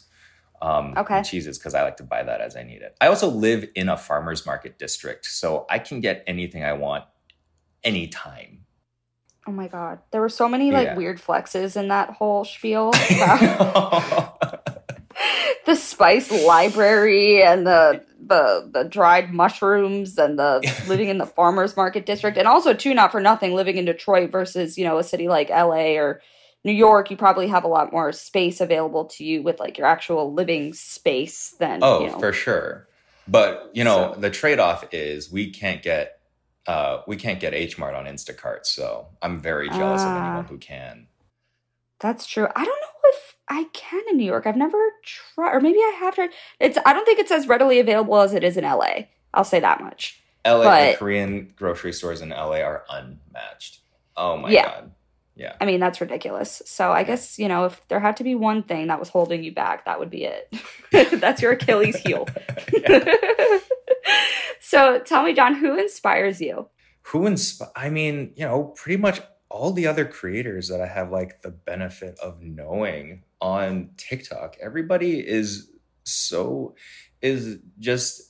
Um, 0.62 0.94
Okay. 0.96 1.18
and 1.18 1.26
cheeses 1.26 1.58
because 1.60 1.74
I 1.74 1.84
like 1.84 1.98
to 1.98 2.04
buy 2.04 2.24
that 2.24 2.40
as 2.40 2.56
I 2.56 2.64
need 2.64 2.82
it. 2.84 2.96
I 3.02 3.08
also 3.08 3.28
live 3.28 3.68
in 3.76 3.90
a 3.90 3.98
farmer's 3.98 4.46
market 4.46 4.80
district, 4.80 5.26
so 5.26 5.66
I 5.70 5.78
can 5.80 6.00
get 6.00 6.24
anything 6.26 6.64
I 6.64 6.72
want 6.74 7.04
anytime. 7.84 8.60
oh 9.46 9.52
my 9.52 9.68
god. 9.68 10.00
There 10.12 10.22
were 10.22 10.30
so 10.30 10.48
many 10.48 10.72
like 10.72 10.86
Yeah. 10.88 10.96
weird 10.96 11.20
flexes 11.20 11.76
in 11.76 11.90
that 11.90 12.12
whole 12.12 12.46
spiel. 12.46 12.92
the 15.74 15.80
spice 15.80 16.30
library 16.46 17.42
and 17.44 17.66
the 17.66 18.04
the 18.26 18.70
the 18.72 18.84
dried 18.84 19.34
mushrooms 19.34 20.18
and 20.18 20.38
the 20.38 20.62
living 20.88 21.10
in 21.10 21.18
the 21.18 21.26
farmers 21.26 21.76
market 21.76 22.06
district 22.06 22.38
and 22.38 22.48
also 22.48 22.74
too 22.74 22.94
not 22.94 23.12
for 23.12 23.20
nothing 23.20 23.54
living 23.54 23.78
in 23.78 23.86
Detroit 23.86 24.30
versus 24.32 24.78
you 24.78 24.86
know 24.86 24.98
a 25.00 25.04
city 25.04 25.28
like 25.28 25.50
LA 25.50 25.96
or 25.98 26.22
New 26.64 26.72
York 26.72 27.10
you 27.12 27.18
probably 27.18 27.48
have 27.48 27.64
a 27.64 27.68
lot 27.68 27.92
more 27.92 28.12
space 28.12 28.62
available 28.62 29.06
to 29.06 29.24
you 29.24 29.42
with 29.42 29.60
like 29.60 29.78
your 29.78 29.88
actual 29.88 30.32
living 30.34 30.74
space 30.74 31.56
than 31.60 31.80
Oh, 31.82 32.02
you 32.02 32.08
know. 32.12 32.20
for 32.20 32.32
sure. 32.34 32.88
But 33.28 33.72
you 33.74 33.84
know, 33.84 34.14
So- 34.14 34.20
the 34.22 34.30
trade-off 34.30 34.86
is 34.92 35.32
we 35.32 35.50
can't 35.50 35.82
get 35.82 36.20
uh 36.68 37.02
we 37.08 37.16
can't 37.18 37.40
get 37.40 37.54
H 37.54 37.78
Mart 37.80 37.96
on 37.96 38.06
Instacart. 38.06 38.66
So 38.66 39.08
I'm 39.22 39.40
very 39.40 39.70
jealous 39.70 40.02
of 40.04 40.08
Ah. 40.10 40.26
anyone 40.28 40.46
who 40.46 40.58
can. 40.60 41.08
That's 42.00 42.26
true. 42.26 42.48
I 42.56 42.64
don't 42.64 42.82
know 42.82 43.10
if 43.16 43.33
I 43.54 43.66
can 43.72 44.02
in 44.10 44.18
New 44.18 44.26
York. 44.26 44.48
I've 44.48 44.58
never 44.58 44.80
tried, 45.04 45.54
or 45.54 45.62
maybe 45.62 45.78
I 45.78 45.96
have 46.00 46.16
tried. 46.16 46.32
It's. 46.60 46.78
I 46.86 46.92
don't 46.92 47.06
think 47.06 47.20
it's 47.20 47.32
as 47.32 47.48
readily 47.48 47.80
available 47.80 48.20
as 48.20 48.34
it 48.34 48.44
is 48.44 48.58
in 48.58 48.64
LA. 48.64 49.04
I'll 49.32 49.44
say 49.44 49.60
that 49.60 49.80
much. 49.80 50.20
LA 50.46 50.92
the 50.92 50.98
Korean 50.98 51.54
grocery 51.56 51.94
stores 51.94 52.22
in 52.22 52.30
LA 52.30 52.62
are 52.62 52.84
unmatched. 52.90 53.82
Oh 54.18 54.38
my 54.38 54.50
Yeah. 54.50 54.64
god. 54.66 54.92
Yeah. 55.36 55.56
I 55.62 55.66
mean, 55.66 55.80
that's 55.80 56.02
ridiculous. 56.02 56.64
So 56.66 56.92
I 56.92 57.04
guess 57.04 57.38
you 57.38 57.48
know, 57.48 57.66
if 57.66 57.80
there 57.90 58.00
had 58.00 58.18
to 58.18 58.24
be 58.24 58.34
one 58.34 58.64
thing 58.64 58.88
that 58.88 59.00
was 59.00 59.10
holding 59.10 59.44
you 59.44 59.54
back, 59.54 59.86
that 59.86 60.00
would 60.00 60.10
be 60.10 60.24
it. 60.26 60.52
that's 61.22 61.42
your 61.42 61.52
Achilles 61.52 61.96
heel. 61.98 62.28
so 64.60 65.00
tell 65.00 65.24
me, 65.24 65.34
Jon, 65.34 65.54
who 65.54 65.78
inspires 65.78 66.42
you? 66.42 66.70
Who 67.04 67.22
insp 67.22 67.62
I 67.76 67.90
mean, 67.90 68.34
you 68.36 68.46
know, 68.46 68.74
pretty 68.76 69.00
much 69.00 69.22
all 69.50 69.72
the 69.72 69.86
other 69.86 70.06
creators 70.06 70.68
that 70.70 70.82
I 70.82 70.88
have 70.88 71.12
like 71.12 71.44
the 71.44 71.52
benefit 71.52 72.18
of 72.20 72.42
knowing 72.42 73.24
on 73.44 73.90
TikTok. 73.98 74.56
Everybody 74.62 75.20
is 75.20 75.70
so 76.06 76.76
is 77.22 77.60
just 77.78 78.22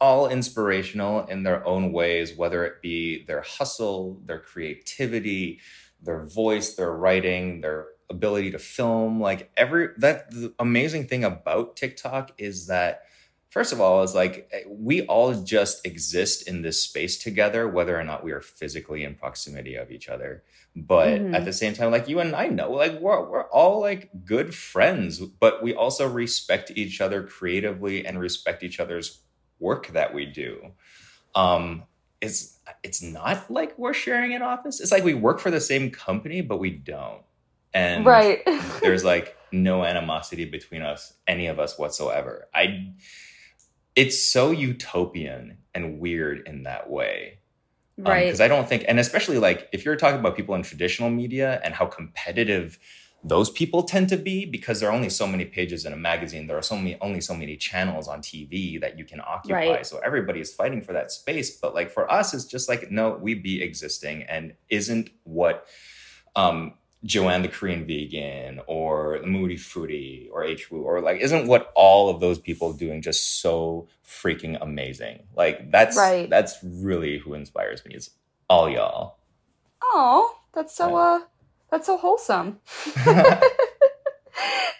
all 0.00 0.28
inspirational 0.28 1.24
in 1.26 1.42
their 1.42 1.66
own 1.66 1.92
ways, 1.92 2.36
whether 2.36 2.64
it 2.66 2.82
be 2.82 3.24
their 3.24 3.40
hustle, 3.40 4.20
their 4.26 4.38
creativity, 4.38 5.60
their 6.02 6.26
voice, 6.26 6.74
their 6.74 6.92
writing, 6.92 7.62
their 7.62 7.86
ability 8.10 8.50
to 8.50 8.58
film. 8.58 9.18
Like 9.18 9.50
every 9.56 9.88
that 9.96 10.30
the 10.30 10.52
amazing 10.58 11.06
thing 11.06 11.24
about 11.24 11.76
TikTok 11.76 12.32
is 12.36 12.66
that 12.66 13.04
first 13.52 13.70
of 13.72 13.80
all 13.82 14.02
is 14.02 14.14
like 14.14 14.50
we 14.66 15.02
all 15.12 15.34
just 15.34 15.84
exist 15.86 16.48
in 16.48 16.62
this 16.62 16.82
space 16.82 17.18
together 17.18 17.68
whether 17.68 17.94
or 18.00 18.02
not 18.02 18.24
we 18.24 18.32
are 18.32 18.40
physically 18.40 19.04
in 19.04 19.14
proximity 19.14 19.74
of 19.76 19.90
each 19.90 20.08
other. 20.08 20.42
But 20.74 21.20
Mhm. 21.20 21.34
at 21.36 21.44
the 21.44 21.52
same 21.52 21.74
time 21.74 21.90
like 21.90 22.08
you 22.08 22.18
and 22.20 22.34
i 22.34 22.46
know 22.46 22.72
like 22.72 22.94
we're, 22.98 23.22
we're 23.30 23.48
all 23.50 23.78
like 23.80 24.08
good 24.24 24.54
friends 24.54 25.20
but 25.20 25.62
we 25.62 25.74
also 25.74 26.08
respect 26.08 26.72
each 26.82 27.02
other 27.02 27.22
creatively 27.22 28.06
and 28.06 28.18
respect 28.18 28.62
each 28.62 28.80
other's 28.80 29.20
work 29.60 29.88
that 29.88 30.14
we 30.14 30.24
do. 30.24 30.72
Um 31.34 31.84
it's 32.22 32.58
it's 32.82 33.02
not 33.02 33.50
like 33.50 33.76
we're 33.78 33.92
sharing 34.06 34.32
an 34.34 34.40
office. 34.42 34.80
It's 34.80 34.92
like 34.92 35.04
we 35.04 35.14
work 35.28 35.40
for 35.40 35.50
the 35.50 35.60
same 35.60 35.90
company 35.90 36.40
but 36.40 36.56
we 36.58 36.70
don't. 36.70 37.22
And 37.74 38.06
right. 38.06 38.40
there's 38.80 39.04
like 39.14 39.36
no 39.52 39.84
animosity 39.84 40.46
between 40.46 40.80
us 40.92 41.12
any 41.26 41.48
of 41.48 41.58
us 41.60 41.78
whatsoever. 41.78 42.48
I 42.54 42.64
it's 43.96 44.22
so 44.32 44.50
utopian 44.50 45.58
and 45.74 45.98
weird 45.98 46.46
in 46.46 46.62
that 46.64 46.88
way 46.88 47.38
right. 47.98 48.24
because 48.26 48.40
i 48.40 48.48
don't 48.48 48.68
think 48.68 48.84
and 48.88 48.98
especially 48.98 49.38
like 49.38 49.68
if 49.72 49.84
you're 49.84 49.96
talking 49.96 50.20
about 50.20 50.36
people 50.36 50.54
in 50.54 50.62
traditional 50.62 51.10
media 51.10 51.60
and 51.64 51.74
how 51.74 51.86
competitive 51.86 52.78
those 53.24 53.50
people 53.50 53.84
tend 53.84 54.08
to 54.08 54.16
be 54.16 54.44
because 54.44 54.80
there 54.80 54.88
are 54.88 54.92
only 54.92 55.08
so 55.08 55.28
many 55.28 55.44
pages 55.44 55.84
in 55.84 55.92
a 55.92 55.96
magazine 55.96 56.46
there 56.46 56.58
are 56.58 56.62
so 56.62 56.76
many 56.76 56.96
only 57.00 57.20
so 57.20 57.34
many 57.34 57.56
channels 57.56 58.08
on 58.08 58.20
tv 58.20 58.80
that 58.80 58.98
you 58.98 59.04
can 59.04 59.20
occupy 59.20 59.68
Right. 59.68 59.86
so 59.86 59.98
everybody 59.98 60.40
is 60.40 60.52
fighting 60.52 60.82
for 60.82 60.92
that 60.92 61.12
space 61.12 61.56
but 61.56 61.74
like 61.74 61.90
for 61.90 62.10
us 62.10 62.34
it's 62.34 62.44
just 62.44 62.68
like 62.68 62.90
no 62.90 63.18
we 63.20 63.34
be 63.34 63.62
existing 63.62 64.24
and 64.24 64.54
isn't 64.70 65.10
what 65.24 65.66
um 66.34 66.74
Joanne 67.04 67.42
the 67.42 67.48
Korean 67.48 67.84
vegan 67.86 68.60
or 68.66 69.18
the 69.20 69.26
Moody 69.26 69.56
Foodie 69.56 70.28
or 70.32 70.44
H 70.44 70.70
Woo 70.70 70.82
or 70.82 71.00
like 71.00 71.20
isn't 71.20 71.48
what 71.48 71.72
all 71.74 72.08
of 72.10 72.20
those 72.20 72.38
people 72.38 72.72
doing 72.72 73.02
just 73.02 73.40
so 73.40 73.88
freaking 74.06 74.56
amazing. 74.60 75.24
Like 75.36 75.70
that's 75.72 75.96
Right. 75.96 76.30
that's 76.30 76.58
really 76.62 77.18
who 77.18 77.34
inspires 77.34 77.84
me 77.84 77.94
is 77.96 78.10
all 78.48 78.68
y'all. 78.70 79.16
Oh, 79.82 80.32
that's 80.54 80.74
so 80.76 80.90
Yeah. 80.90 80.96
uh 80.96 81.20
that's 81.70 81.86
so 81.86 81.96
wholesome. 81.96 82.60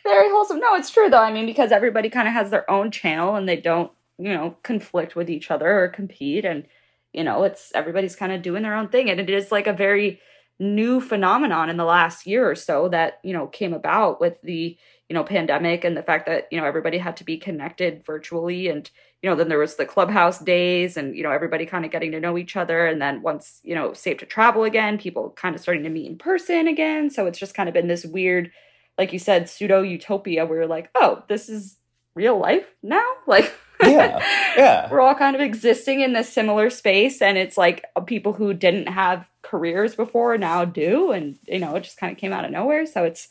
Very 0.04 0.28
wholesome. 0.30 0.58
No, 0.60 0.74
it's 0.74 0.90
true 0.90 1.08
though. 1.08 1.18
I 1.22 1.32
mean, 1.32 1.46
because 1.46 1.72
everybody 1.72 2.08
kind 2.10 2.26
of 2.28 2.34
has 2.34 2.50
their 2.50 2.68
own 2.70 2.90
channel 2.90 3.34
and 3.36 3.48
they 3.48 3.56
don't, 3.56 3.90
you 4.18 4.32
know, 4.32 4.56
conflict 4.62 5.14
with 5.14 5.30
each 5.30 5.50
other 5.50 5.68
or 5.84 5.88
compete 5.88 6.44
and 6.44 6.64
you 7.12 7.22
know, 7.24 7.42
it's 7.44 7.70
everybody's 7.74 8.16
kind 8.16 8.32
of 8.32 8.40
doing 8.42 8.62
their 8.62 8.74
own 8.74 8.88
thing 8.88 9.10
and 9.10 9.20
it 9.20 9.28
is 9.28 9.52
like 9.52 9.66
a 9.66 9.72
very 9.72 10.20
new 10.62 11.00
phenomenon 11.00 11.68
in 11.68 11.76
the 11.76 11.84
last 11.84 12.26
year 12.26 12.48
or 12.48 12.54
so 12.54 12.88
that, 12.88 13.20
you 13.22 13.32
know, 13.32 13.46
came 13.46 13.72
about 13.74 14.20
with 14.20 14.40
the, 14.42 14.76
you 15.08 15.14
know, 15.14 15.24
pandemic 15.24 15.84
and 15.84 15.96
the 15.96 16.02
fact 16.02 16.26
that, 16.26 16.48
you 16.50 16.60
know, 16.60 16.66
everybody 16.66 16.98
had 16.98 17.16
to 17.18 17.24
be 17.24 17.36
connected 17.36 18.04
virtually 18.04 18.68
and 18.68 18.90
you 19.22 19.30
know, 19.30 19.36
then 19.36 19.48
there 19.48 19.58
was 19.58 19.76
the 19.76 19.86
clubhouse 19.86 20.40
days 20.40 20.96
and, 20.96 21.16
you 21.16 21.22
know, 21.22 21.30
everybody 21.30 21.64
kind 21.64 21.84
of 21.84 21.92
getting 21.92 22.10
to 22.10 22.20
know 22.20 22.36
each 22.36 22.56
other. 22.56 22.86
And 22.86 23.00
then 23.00 23.22
once, 23.22 23.60
you 23.62 23.74
know, 23.74 23.92
safe 23.92 24.18
to 24.18 24.26
travel 24.26 24.64
again, 24.64 24.98
people 24.98 25.30
kind 25.30 25.54
of 25.54 25.60
starting 25.60 25.84
to 25.84 25.90
meet 25.90 26.10
in 26.10 26.18
person 26.18 26.66
again. 26.66 27.08
So 27.08 27.26
it's 27.26 27.38
just 27.38 27.54
kind 27.54 27.68
of 27.68 27.72
been 27.72 27.86
this 27.86 28.04
weird, 28.04 28.50
like 28.98 29.12
you 29.12 29.20
said, 29.20 29.48
pseudo 29.48 29.82
utopia 29.82 30.44
where 30.44 30.58
you're 30.58 30.66
like, 30.66 30.90
oh, 30.96 31.22
this 31.28 31.48
is 31.48 31.76
real 32.14 32.36
life 32.38 32.74
now? 32.82 33.08
Like, 33.28 33.54
Yeah, 33.82 34.18
yeah. 34.56 34.88
we're 34.90 35.00
all 35.00 35.14
kind 35.14 35.34
of 35.36 35.42
existing 35.42 36.00
in 36.00 36.12
this 36.12 36.32
similar 36.32 36.70
space. 36.70 37.20
And 37.22 37.36
it's 37.38 37.56
like 37.56 37.84
uh, 37.96 38.00
people 38.00 38.32
who 38.32 38.54
didn't 38.54 38.88
have 38.88 39.28
careers 39.42 39.94
before 39.94 40.36
now 40.38 40.64
do. 40.64 41.12
And, 41.12 41.38
you 41.46 41.58
know, 41.58 41.74
it 41.76 41.82
just 41.84 41.98
kind 41.98 42.12
of 42.12 42.18
came 42.18 42.32
out 42.32 42.44
of 42.44 42.50
nowhere. 42.50 42.86
So 42.86 43.04
it's, 43.04 43.28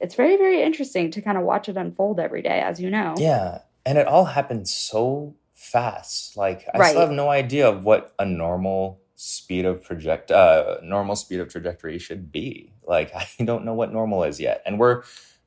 it's 0.00 0.14
very, 0.14 0.36
very 0.36 0.62
interesting 0.62 1.10
to 1.12 1.22
kind 1.22 1.38
of 1.38 1.44
watch 1.44 1.68
it 1.68 1.76
unfold 1.76 2.18
every 2.20 2.42
day, 2.42 2.60
as 2.60 2.80
you 2.80 2.90
know. 2.90 3.14
Yeah. 3.16 3.58
And 3.86 3.98
it 3.98 4.06
all 4.06 4.24
happened 4.24 4.68
so 4.68 5.34
fast. 5.54 6.36
Like 6.36 6.66
I 6.74 6.78
Right. 6.78 6.88
still 6.90 7.02
have 7.02 7.10
no 7.10 7.30
idea 7.30 7.68
of 7.68 7.84
what 7.84 8.12
a 8.18 8.24
normal 8.24 9.00
speed 9.14 9.64
of 9.64 9.80
project 9.84 10.32
uh 10.32 10.78
normal 10.82 11.14
speed 11.14 11.38
of 11.38 11.48
trajectory 11.48 11.96
should 11.98 12.32
be. 12.32 12.72
Like 12.86 13.12
I 13.14 13.26
don't 13.44 13.64
know 13.64 13.74
what 13.74 13.92
normal 13.92 14.24
is 14.24 14.40
yet. 14.40 14.62
And 14.66 14.80
we're 14.80 15.02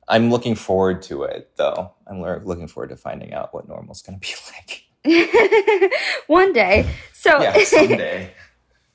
I'm 0.08 0.30
looking 0.30 0.54
forward 0.54 1.02
to 1.02 1.24
it 1.24 1.50
though. 1.56 1.92
I'm 2.06 2.22
looking 2.22 2.68
forward 2.68 2.90
to 2.90 2.96
finding 2.96 3.32
out 3.32 3.52
what 3.52 3.68
normal's 3.68 4.02
going 4.02 4.18
to 4.18 4.26
be 4.26 4.34
like. 4.52 5.92
One 6.26 6.52
day. 6.52 6.88
So 7.12 7.40
Yeah, 7.40 7.58
someday. 7.64 8.32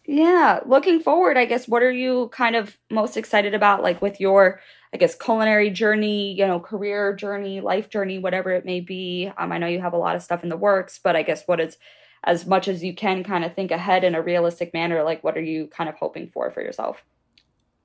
Yeah, 0.06 0.60
looking 0.66 1.00
forward, 1.00 1.38
I 1.38 1.46
guess, 1.46 1.68
what 1.68 1.84
are 1.84 1.92
you 1.92 2.30
kind 2.34 2.56
of 2.56 2.78
most 2.90 3.16
excited 3.16 3.54
about, 3.54 3.84
like 3.84 4.02
with 4.02 4.20
your, 4.20 4.60
I 4.94 4.98
guess, 4.98 5.16
culinary 5.16 5.70
journey, 5.70 6.34
you 6.34 6.46
know, 6.46 6.60
career 6.60 7.16
journey, 7.16 7.62
life 7.62 7.90
journey, 7.90 8.18
whatever 8.18 8.52
it 8.52 8.66
may 8.66 8.82
be? 8.82 9.32
Um, 9.38 9.52
I 9.52 9.58
know 9.58 9.68
you 9.68 9.80
have 9.80 9.94
a 9.94 9.98
lot 9.98 10.16
of 10.16 10.24
stuff 10.24 10.44
in 10.44 10.50
the 10.50 10.58
works, 10.58 11.00
but 11.02 11.16
I 11.16 11.22
guess 11.22 11.44
what 11.46 11.62
is, 11.62 11.78
as 12.24 12.46
much 12.46 12.68
as 12.68 12.84
you 12.84 12.94
can, 12.94 13.24
kind 13.24 13.46
of 13.46 13.54
think 13.54 13.72
ahead 13.72 14.04
in 14.04 14.16
a 14.16 14.22
realistic 14.22 14.74
manner, 14.74 15.04
like 15.04 15.24
what 15.24 15.38
are 15.38 15.42
you 15.42 15.68
kind 15.68 15.90
of 15.90 15.96
hoping 15.96 16.28
for 16.28 16.50
for 16.50 16.62
yourself? 16.62 17.06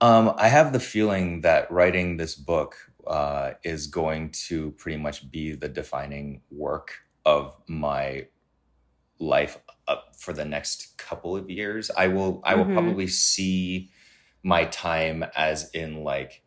Um, 0.00 0.34
I 0.36 0.48
have 0.48 0.72
the 0.72 0.80
feeling 0.80 1.42
that 1.42 1.70
writing 1.70 2.16
this 2.16 2.34
book 2.34 2.76
uh, 3.06 3.52
is 3.62 3.86
going 3.86 4.30
to 4.30 4.72
pretty 4.72 4.98
much 4.98 5.30
be 5.30 5.52
the 5.52 5.68
defining 5.68 6.42
work 6.50 6.98
of 7.24 7.54
my 7.66 8.26
life 9.18 9.58
up 9.88 10.14
for 10.16 10.32
the 10.32 10.44
next 10.44 10.96
couple 10.98 11.36
of 11.36 11.50
years. 11.50 11.90
I 11.96 12.08
will 12.08 12.40
I 12.44 12.54
will 12.54 12.64
mm-hmm. 12.64 12.74
probably 12.74 13.06
see 13.06 13.90
my 14.42 14.64
time 14.66 15.24
as 15.36 15.70
in 15.70 16.04
like 16.04 16.42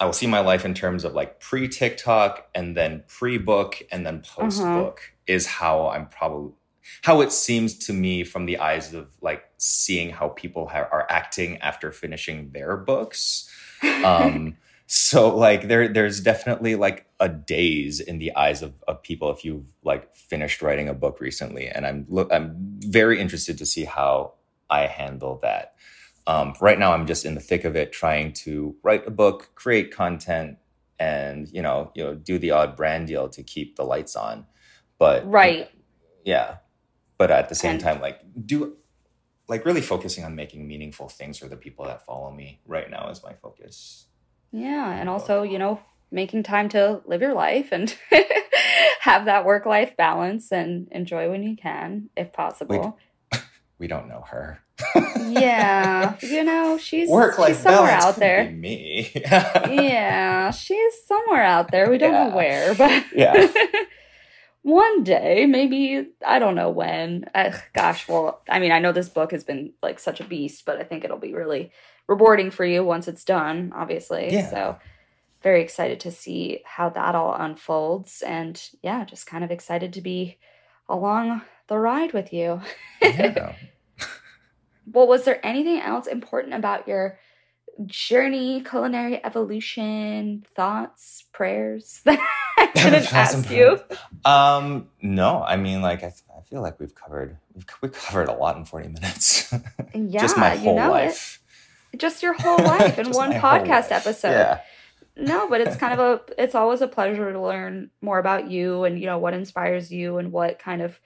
I 0.00 0.04
will 0.04 0.12
see 0.12 0.26
my 0.26 0.40
life 0.40 0.64
in 0.64 0.74
terms 0.74 1.04
of 1.04 1.14
like 1.14 1.40
pre 1.40 1.68
TikTok 1.68 2.48
and 2.54 2.76
then 2.76 3.04
pre 3.06 3.38
book 3.38 3.82
and 3.92 4.04
then 4.04 4.20
post 4.20 4.60
book 4.60 5.00
uh-huh. 5.00 5.34
is 5.34 5.46
how 5.46 5.88
I'm 5.88 6.08
probably 6.08 6.52
how 7.02 7.20
it 7.20 7.30
seems 7.30 7.78
to 7.86 7.92
me 7.92 8.24
from 8.24 8.46
the 8.46 8.58
eyes 8.58 8.92
of 8.92 9.08
like 9.20 9.44
seeing 9.58 10.10
how 10.10 10.28
people 10.30 10.66
ha- 10.66 10.88
are 10.90 11.06
acting 11.08 11.58
after 11.58 11.92
finishing 11.92 12.50
their 12.52 12.76
books. 12.76 13.48
Um, 14.04 14.56
so 14.94 15.34
like 15.34 15.68
there 15.68 15.88
there's 15.88 16.20
definitely 16.20 16.74
like 16.74 17.06
a 17.18 17.26
daze 17.26 17.98
in 17.98 18.18
the 18.18 18.36
eyes 18.36 18.60
of, 18.60 18.74
of 18.86 19.02
people 19.02 19.30
if 19.30 19.42
you've 19.42 19.64
like 19.82 20.14
finished 20.14 20.60
writing 20.60 20.86
a 20.86 20.92
book 20.92 21.18
recently 21.18 21.66
and 21.66 21.86
i'm 21.86 22.04
look 22.10 22.30
i'm 22.30 22.54
very 22.80 23.18
interested 23.18 23.56
to 23.56 23.64
see 23.64 23.86
how 23.86 24.34
i 24.68 24.80
handle 24.80 25.38
that. 25.40 25.76
Um, 26.26 26.52
right 26.60 26.78
now 26.78 26.92
i'm 26.92 27.06
just 27.06 27.24
in 27.24 27.34
the 27.34 27.40
thick 27.40 27.64
of 27.64 27.74
it 27.74 27.90
trying 27.90 28.34
to 28.44 28.76
write 28.82 29.06
a 29.06 29.10
book 29.10 29.52
create 29.54 29.94
content 29.94 30.58
and 30.98 31.48
you 31.48 31.62
know 31.62 31.90
you 31.94 32.04
know 32.04 32.14
do 32.14 32.38
the 32.38 32.50
odd 32.50 32.76
brand 32.76 33.06
deal 33.06 33.30
to 33.30 33.42
keep 33.42 33.76
the 33.76 33.84
lights 33.84 34.14
on. 34.14 34.46
But 34.98 35.28
right. 35.28 35.70
Yeah. 36.22 36.56
But 37.16 37.30
at 37.30 37.48
the 37.48 37.54
same 37.54 37.72
and, 37.72 37.80
time 37.80 38.00
like 38.02 38.20
do 38.44 38.76
like 39.48 39.64
really 39.64 39.80
focusing 39.80 40.22
on 40.24 40.36
making 40.36 40.68
meaningful 40.68 41.08
things 41.08 41.38
for 41.38 41.48
the 41.48 41.56
people 41.56 41.86
that 41.86 42.04
follow 42.04 42.30
me 42.30 42.60
right 42.66 42.90
now 42.90 43.08
is 43.08 43.22
my 43.24 43.32
focus 43.32 44.06
yeah, 44.52 44.92
and 44.92 45.08
also, 45.08 45.42
you 45.42 45.58
know, 45.58 45.80
making 46.10 46.42
time 46.42 46.68
to 46.68 47.00
live 47.06 47.22
your 47.22 47.32
life 47.34 47.70
and 47.72 47.96
have 49.00 49.24
that 49.24 49.44
work 49.44 49.64
life 49.64 49.96
balance 49.96 50.52
and 50.52 50.88
enjoy 50.92 51.30
when 51.30 51.42
you 51.42 51.56
can, 51.56 52.10
if 52.16 52.32
possible. 52.32 52.98
We, 53.32 53.38
we 53.78 53.86
don't 53.86 54.08
know 54.08 54.24
her. 54.28 54.60
yeah, 55.28 56.16
you 56.22 56.44
know, 56.44 56.76
she's 56.76 57.08
work 57.08 57.38
life 57.38 57.56
somewhere 57.56 57.90
out 57.90 58.16
there. 58.16 58.50
Me. 58.50 59.10
yeah, 59.14 60.50
she's 60.50 61.04
somewhere 61.06 61.42
out 61.42 61.70
there. 61.70 61.90
We 61.90 61.98
don't 61.98 62.12
yeah. 62.12 62.28
know 62.28 62.36
where, 62.36 62.74
but 62.74 63.04
yeah. 63.14 63.50
one 64.62 65.02
day, 65.02 65.46
maybe 65.46 66.08
I 66.26 66.38
don't 66.38 66.56
know 66.56 66.70
when. 66.70 67.24
Uh, 67.34 67.52
gosh, 67.72 68.06
well, 68.06 68.42
I 68.50 68.58
mean, 68.58 68.72
I 68.72 68.80
know 68.80 68.92
this 68.92 69.08
book 69.08 69.32
has 69.32 69.44
been 69.44 69.72
like 69.82 69.98
such 69.98 70.20
a 70.20 70.24
beast, 70.24 70.64
but 70.66 70.78
I 70.78 70.84
think 70.84 71.04
it'll 71.04 71.18
be 71.18 71.34
really 71.34 71.72
rewarding 72.14 72.50
for 72.50 72.64
you 72.64 72.84
once 72.84 73.08
it's 73.08 73.24
done, 73.24 73.72
obviously. 73.74 74.32
Yeah. 74.32 74.50
So 74.50 74.78
very 75.42 75.62
excited 75.62 76.00
to 76.00 76.10
see 76.10 76.62
how 76.64 76.88
that 76.90 77.14
all 77.14 77.34
unfolds. 77.34 78.22
And 78.22 78.62
yeah, 78.82 79.04
just 79.04 79.26
kind 79.26 79.44
of 79.44 79.50
excited 79.50 79.92
to 79.94 80.00
be 80.00 80.38
along 80.88 81.42
the 81.68 81.78
ride 81.78 82.12
with 82.12 82.32
you. 82.32 82.60
Yeah. 83.00 83.54
well, 84.92 85.06
was 85.06 85.24
there 85.24 85.44
anything 85.44 85.80
else 85.80 86.06
important 86.06 86.54
about 86.54 86.88
your 86.88 87.18
journey, 87.86 88.62
culinary 88.62 89.24
evolution, 89.24 90.44
thoughts, 90.54 91.24
prayers 91.32 92.02
that 92.04 92.18
I 92.56 92.70
didn't 92.74 93.12
ask 93.12 93.50
you? 93.50 93.80
Um, 94.24 94.88
no, 95.00 95.42
I 95.42 95.56
mean, 95.56 95.82
like, 95.82 96.02
I, 96.02 96.12
I 96.36 96.42
feel 96.48 96.62
like 96.62 96.78
we've 96.78 96.94
covered, 96.94 97.36
we've, 97.54 97.66
we've 97.80 97.92
covered 97.92 98.28
a 98.28 98.34
lot 98.34 98.56
in 98.56 98.64
40 98.64 98.88
minutes. 98.88 99.52
yeah, 99.94 100.20
Just 100.20 100.36
my 100.36 100.56
whole 100.56 100.74
you 100.74 100.80
know 100.80 100.90
life. 100.90 101.40
It 101.41 101.41
just 101.96 102.22
your 102.22 102.34
whole 102.34 102.58
life 102.58 102.98
in 102.98 103.10
one 103.12 103.32
podcast 103.32 103.90
episode. 103.90 104.30
Yeah. 104.30 104.60
No, 105.16 105.48
but 105.48 105.60
it's 105.60 105.76
kind 105.76 105.98
of 105.98 106.00
a 106.00 106.42
it's 106.42 106.54
always 106.54 106.80
a 106.80 106.88
pleasure 106.88 107.32
to 107.32 107.40
learn 107.40 107.90
more 108.00 108.18
about 108.18 108.50
you 108.50 108.84
and 108.84 108.98
you 108.98 109.06
know 109.06 109.18
what 109.18 109.34
inspires 109.34 109.92
you 109.92 110.16
and 110.18 110.32
what 110.32 110.58
kind 110.58 110.80
of 110.80 110.98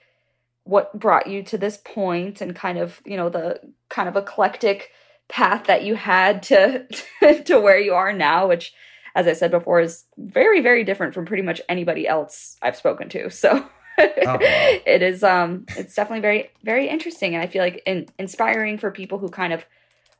what 0.63 0.97
brought 0.97 1.27
you 1.27 1.43
to 1.43 1.57
this 1.57 1.77
point 1.77 2.41
and 2.41 2.55
kind 2.55 2.77
of, 2.77 3.01
you 3.05 3.17
know, 3.17 3.29
the 3.29 3.59
kind 3.89 4.09
of 4.09 4.15
eclectic 4.15 4.91
path 5.29 5.65
that 5.65 5.83
you 5.83 5.95
had 5.95 6.43
to 6.43 6.85
to 7.45 7.59
where 7.59 7.79
you 7.79 7.93
are 7.93 8.13
now, 8.13 8.47
which 8.47 8.73
as 9.15 9.27
I 9.27 9.33
said 9.33 9.51
before 9.51 9.81
is 9.81 10.05
very 10.17 10.61
very 10.61 10.83
different 10.83 11.13
from 11.13 11.25
pretty 11.25 11.43
much 11.43 11.61
anybody 11.67 12.07
else 12.07 12.55
I've 12.61 12.75
spoken 12.77 13.09
to. 13.09 13.29
So 13.29 13.67
oh. 13.97 14.37
it 14.41 15.01
is 15.01 15.23
um 15.23 15.65
it's 15.75 15.95
definitely 15.95 16.21
very 16.21 16.49
very 16.63 16.87
interesting 16.87 17.33
and 17.33 17.43
I 17.43 17.47
feel 17.47 17.63
like 17.63 17.81
in, 17.85 18.07
inspiring 18.17 18.77
for 18.77 18.91
people 18.91 19.17
who 19.17 19.29
kind 19.29 19.51
of 19.51 19.65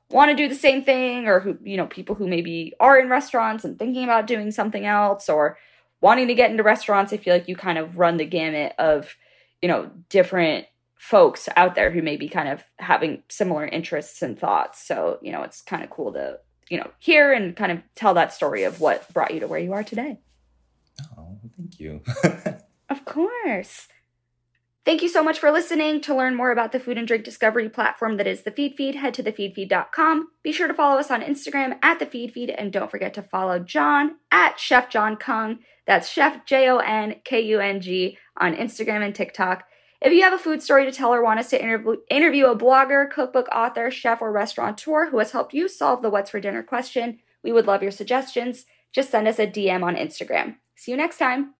want 0.10 0.32
to 0.32 0.36
do 0.36 0.48
the 0.48 0.56
same 0.56 0.84
thing 0.84 1.28
or 1.28 1.40
who 1.40 1.58
you 1.64 1.78
know 1.78 1.88
people 1.88 2.16
who 2.16 2.28
maybe 2.28 2.74
are 2.80 2.98
in 3.00 3.10
restaurants 3.10 3.64
and 3.64 3.78
thinking 3.78 4.04
about 4.04 4.28
doing 4.28 4.52
something 4.52 4.86
else 4.86 5.30
or 5.30 5.58
wanting 6.00 6.28
to 6.28 6.34
get 6.34 6.50
into 6.50 6.64
restaurants 6.64 7.12
i 7.12 7.18
feel 7.18 7.34
like 7.34 7.48
you 7.48 7.56
kind 7.56 7.78
of 7.78 7.98
run 7.98 8.18
the 8.18 8.26
gamut 8.26 8.74
of 8.78 9.16
you 9.62 9.68
know 9.68 9.92
different 10.10 10.66
folks 10.98 11.48
out 11.56 11.76
there 11.76 11.92
who 11.92 12.02
may 12.02 12.18
be 12.18 12.28
kind 12.28 12.50
of 12.50 12.64
having 12.80 13.24
similar 13.30 13.66
interests 13.66 14.22
and 14.22 14.38
thoughts. 14.38 14.86
So 14.86 15.20
you 15.22 15.32
know 15.32 15.44
it's 15.44 15.62
kind 15.62 15.84
of 15.84 15.90
cool 15.90 16.12
to 16.14 16.40
you 16.70 16.78
know 16.78 16.90
hear 17.00 17.32
and 17.32 17.56
kind 17.56 17.72
of 17.72 17.82
tell 17.96 18.14
that 18.16 18.34
story 18.34 18.64
of 18.64 18.82
what 18.82 19.12
brought 19.14 19.34
you 19.34 19.40
to 19.40 19.48
where 19.48 19.60
you 19.60 19.74
are 19.74 19.84
today. 19.84 20.20
Oh 21.18 21.38
thank 21.58 21.80
you. 21.80 22.02
Of 22.90 23.04
course 23.04 23.90
Thank 24.88 25.02
you 25.02 25.10
so 25.10 25.22
much 25.22 25.38
for 25.40 25.52
listening. 25.52 26.00
To 26.00 26.16
learn 26.16 26.34
more 26.34 26.50
about 26.50 26.72
the 26.72 26.80
food 26.80 26.98
and 26.98 27.06
drink 27.06 27.26
discovery 27.26 27.68
platform 27.68 28.16
that 28.16 28.26
is 28.26 28.44
the 28.44 28.52
Feedfeed, 28.52 28.96
head 28.96 29.14
to 29.16 29.22
thefeedfeed.com. 29.22 30.30
Be 30.44 30.54
sure 30.54 30.70
to 30.70 30.74
follow 30.74 30.98
us 30.98 31.12
on 31.12 31.22
Instagram 31.22 31.78
at 31.84 32.00
the 32.00 32.06
Feedfeed, 32.06 32.56
and 32.58 32.72
don't 32.72 32.90
forget 32.90 33.14
to 33.16 33.22
follow 33.22 33.60
Jon 33.60 34.16
at 34.32 34.62
Chef 34.62 34.90
Jon 34.90 35.18
Kung. 35.18 35.60
That's 35.86 36.08
Chef 36.08 36.46
J 36.46 36.70
O 36.70 36.78
N 36.78 37.16
K 37.26 37.42
U 37.42 37.60
N 37.60 37.82
G 37.82 38.18
on 38.38 38.56
Instagram 38.56 39.04
and 39.06 39.14
TikTok. 39.14 39.66
If 40.02 40.14
you 40.14 40.24
have 40.24 40.32
a 40.32 40.38
food 40.38 40.64
story 40.64 40.86
to 40.86 40.92
tell 40.94 41.14
or 41.14 41.22
want 41.22 41.42
us 41.42 41.50
to 41.50 41.62
interview, 41.62 41.98
interview 42.10 42.46
a 42.46 42.58
blogger, 42.58 43.12
cookbook 43.12 43.50
author, 43.54 43.92
chef, 43.92 44.22
or 44.22 44.32
restaurateur 44.32 45.10
who 45.10 45.20
has 45.20 45.32
helped 45.32 45.54
you 45.54 45.68
solve 45.68 46.02
the 46.02 46.10
what's 46.10 46.30
for 46.30 46.40
dinner 46.40 46.64
question, 46.64 47.20
we 47.44 47.52
would 47.52 47.68
love 47.68 47.84
your 47.84 47.92
suggestions. 47.92 48.64
Just 48.94 49.12
send 49.12 49.28
us 49.28 49.38
a 49.38 49.48
DM 49.48 49.84
on 49.84 49.98
Instagram. 49.98 50.56
See 50.78 50.92
you 50.92 50.98
next 50.98 51.18
time. 51.18 51.56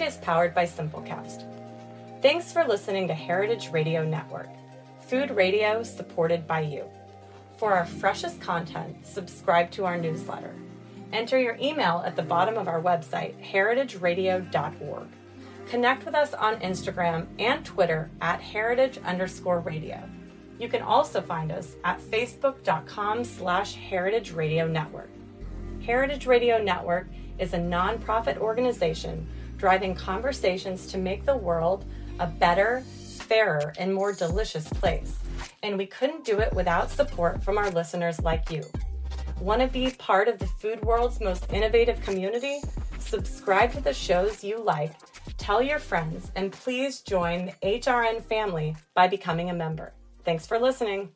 Feed 0.00 0.06
is 0.06 0.16
powered 0.16 0.54
by 0.54 0.64
Simplecast. 0.64 1.44
Thanks 2.22 2.50
for 2.50 2.64
listening 2.64 3.06
to 3.08 3.12
Heritage 3.12 3.68
Radio 3.70 4.02
Network, 4.02 4.48
food 5.02 5.30
radio 5.30 5.82
supported 5.82 6.46
by 6.46 6.60
you. 6.60 6.86
For 7.58 7.74
our 7.74 7.84
freshest 7.84 8.40
content, 8.40 9.06
subscribe 9.06 9.70
to 9.72 9.84
our 9.84 9.98
newsletter. 9.98 10.54
Enter 11.12 11.38
your 11.38 11.58
email 11.60 12.02
at 12.06 12.16
the 12.16 12.22
bottom 12.22 12.56
of 12.56 12.66
our 12.66 12.80
website, 12.80 13.34
heritageradio.org. 13.46 15.08
Connect 15.68 16.06
with 16.06 16.14
us 16.14 16.32
on 16.32 16.60
Instagram 16.60 17.26
and 17.38 17.62
Twitter 17.62 18.10
at 18.22 18.40
heritage 18.40 18.98
underscore 19.04 19.60
radio. 19.60 20.02
You 20.58 20.70
can 20.70 20.80
also 20.80 21.20
find 21.20 21.52
us 21.52 21.74
at 21.84 22.00
facebook.com 22.00 23.24
slash 23.24 23.74
heritage 23.74 24.32
radio 24.32 24.66
network. 24.66 25.10
Heritage 25.82 26.24
Radio 26.24 26.56
Network 26.56 27.06
is 27.38 27.52
a 27.52 27.58
nonprofit 27.58 28.38
organization 28.38 29.28
driving 29.60 29.94
conversations 29.94 30.86
to 30.86 30.96
make 30.96 31.26
the 31.26 31.36
world 31.36 31.84
a 32.18 32.26
better, 32.26 32.80
fairer, 32.80 33.74
and 33.78 33.92
more 33.92 34.12
delicious 34.12 34.66
place. 34.68 35.18
And 35.62 35.76
we 35.76 35.86
couldn't 35.86 36.24
do 36.24 36.40
it 36.40 36.52
without 36.54 36.90
support 36.90 37.44
from 37.44 37.58
our 37.58 37.70
listeners 37.70 38.20
like 38.22 38.50
you. 38.50 38.62
Want 39.38 39.60
to 39.60 39.68
be 39.68 39.90
part 39.92 40.28
of 40.28 40.38
the 40.38 40.46
food 40.46 40.82
world's 40.82 41.20
most 41.20 41.52
innovative 41.52 42.00
community? 42.00 42.60
Subscribe 42.98 43.72
to 43.72 43.80
the 43.82 43.94
shows 43.94 44.42
you 44.42 44.58
like, 44.58 44.92
tell 45.36 45.62
your 45.62 45.78
friends, 45.78 46.32
and 46.36 46.52
please 46.52 47.00
join 47.00 47.46
the 47.62 47.78
HRN 47.78 48.22
family 48.22 48.76
by 48.94 49.08
becoming 49.08 49.50
a 49.50 49.54
member. 49.54 49.92
Thanks 50.24 50.46
for 50.46 50.58
listening. 50.58 51.10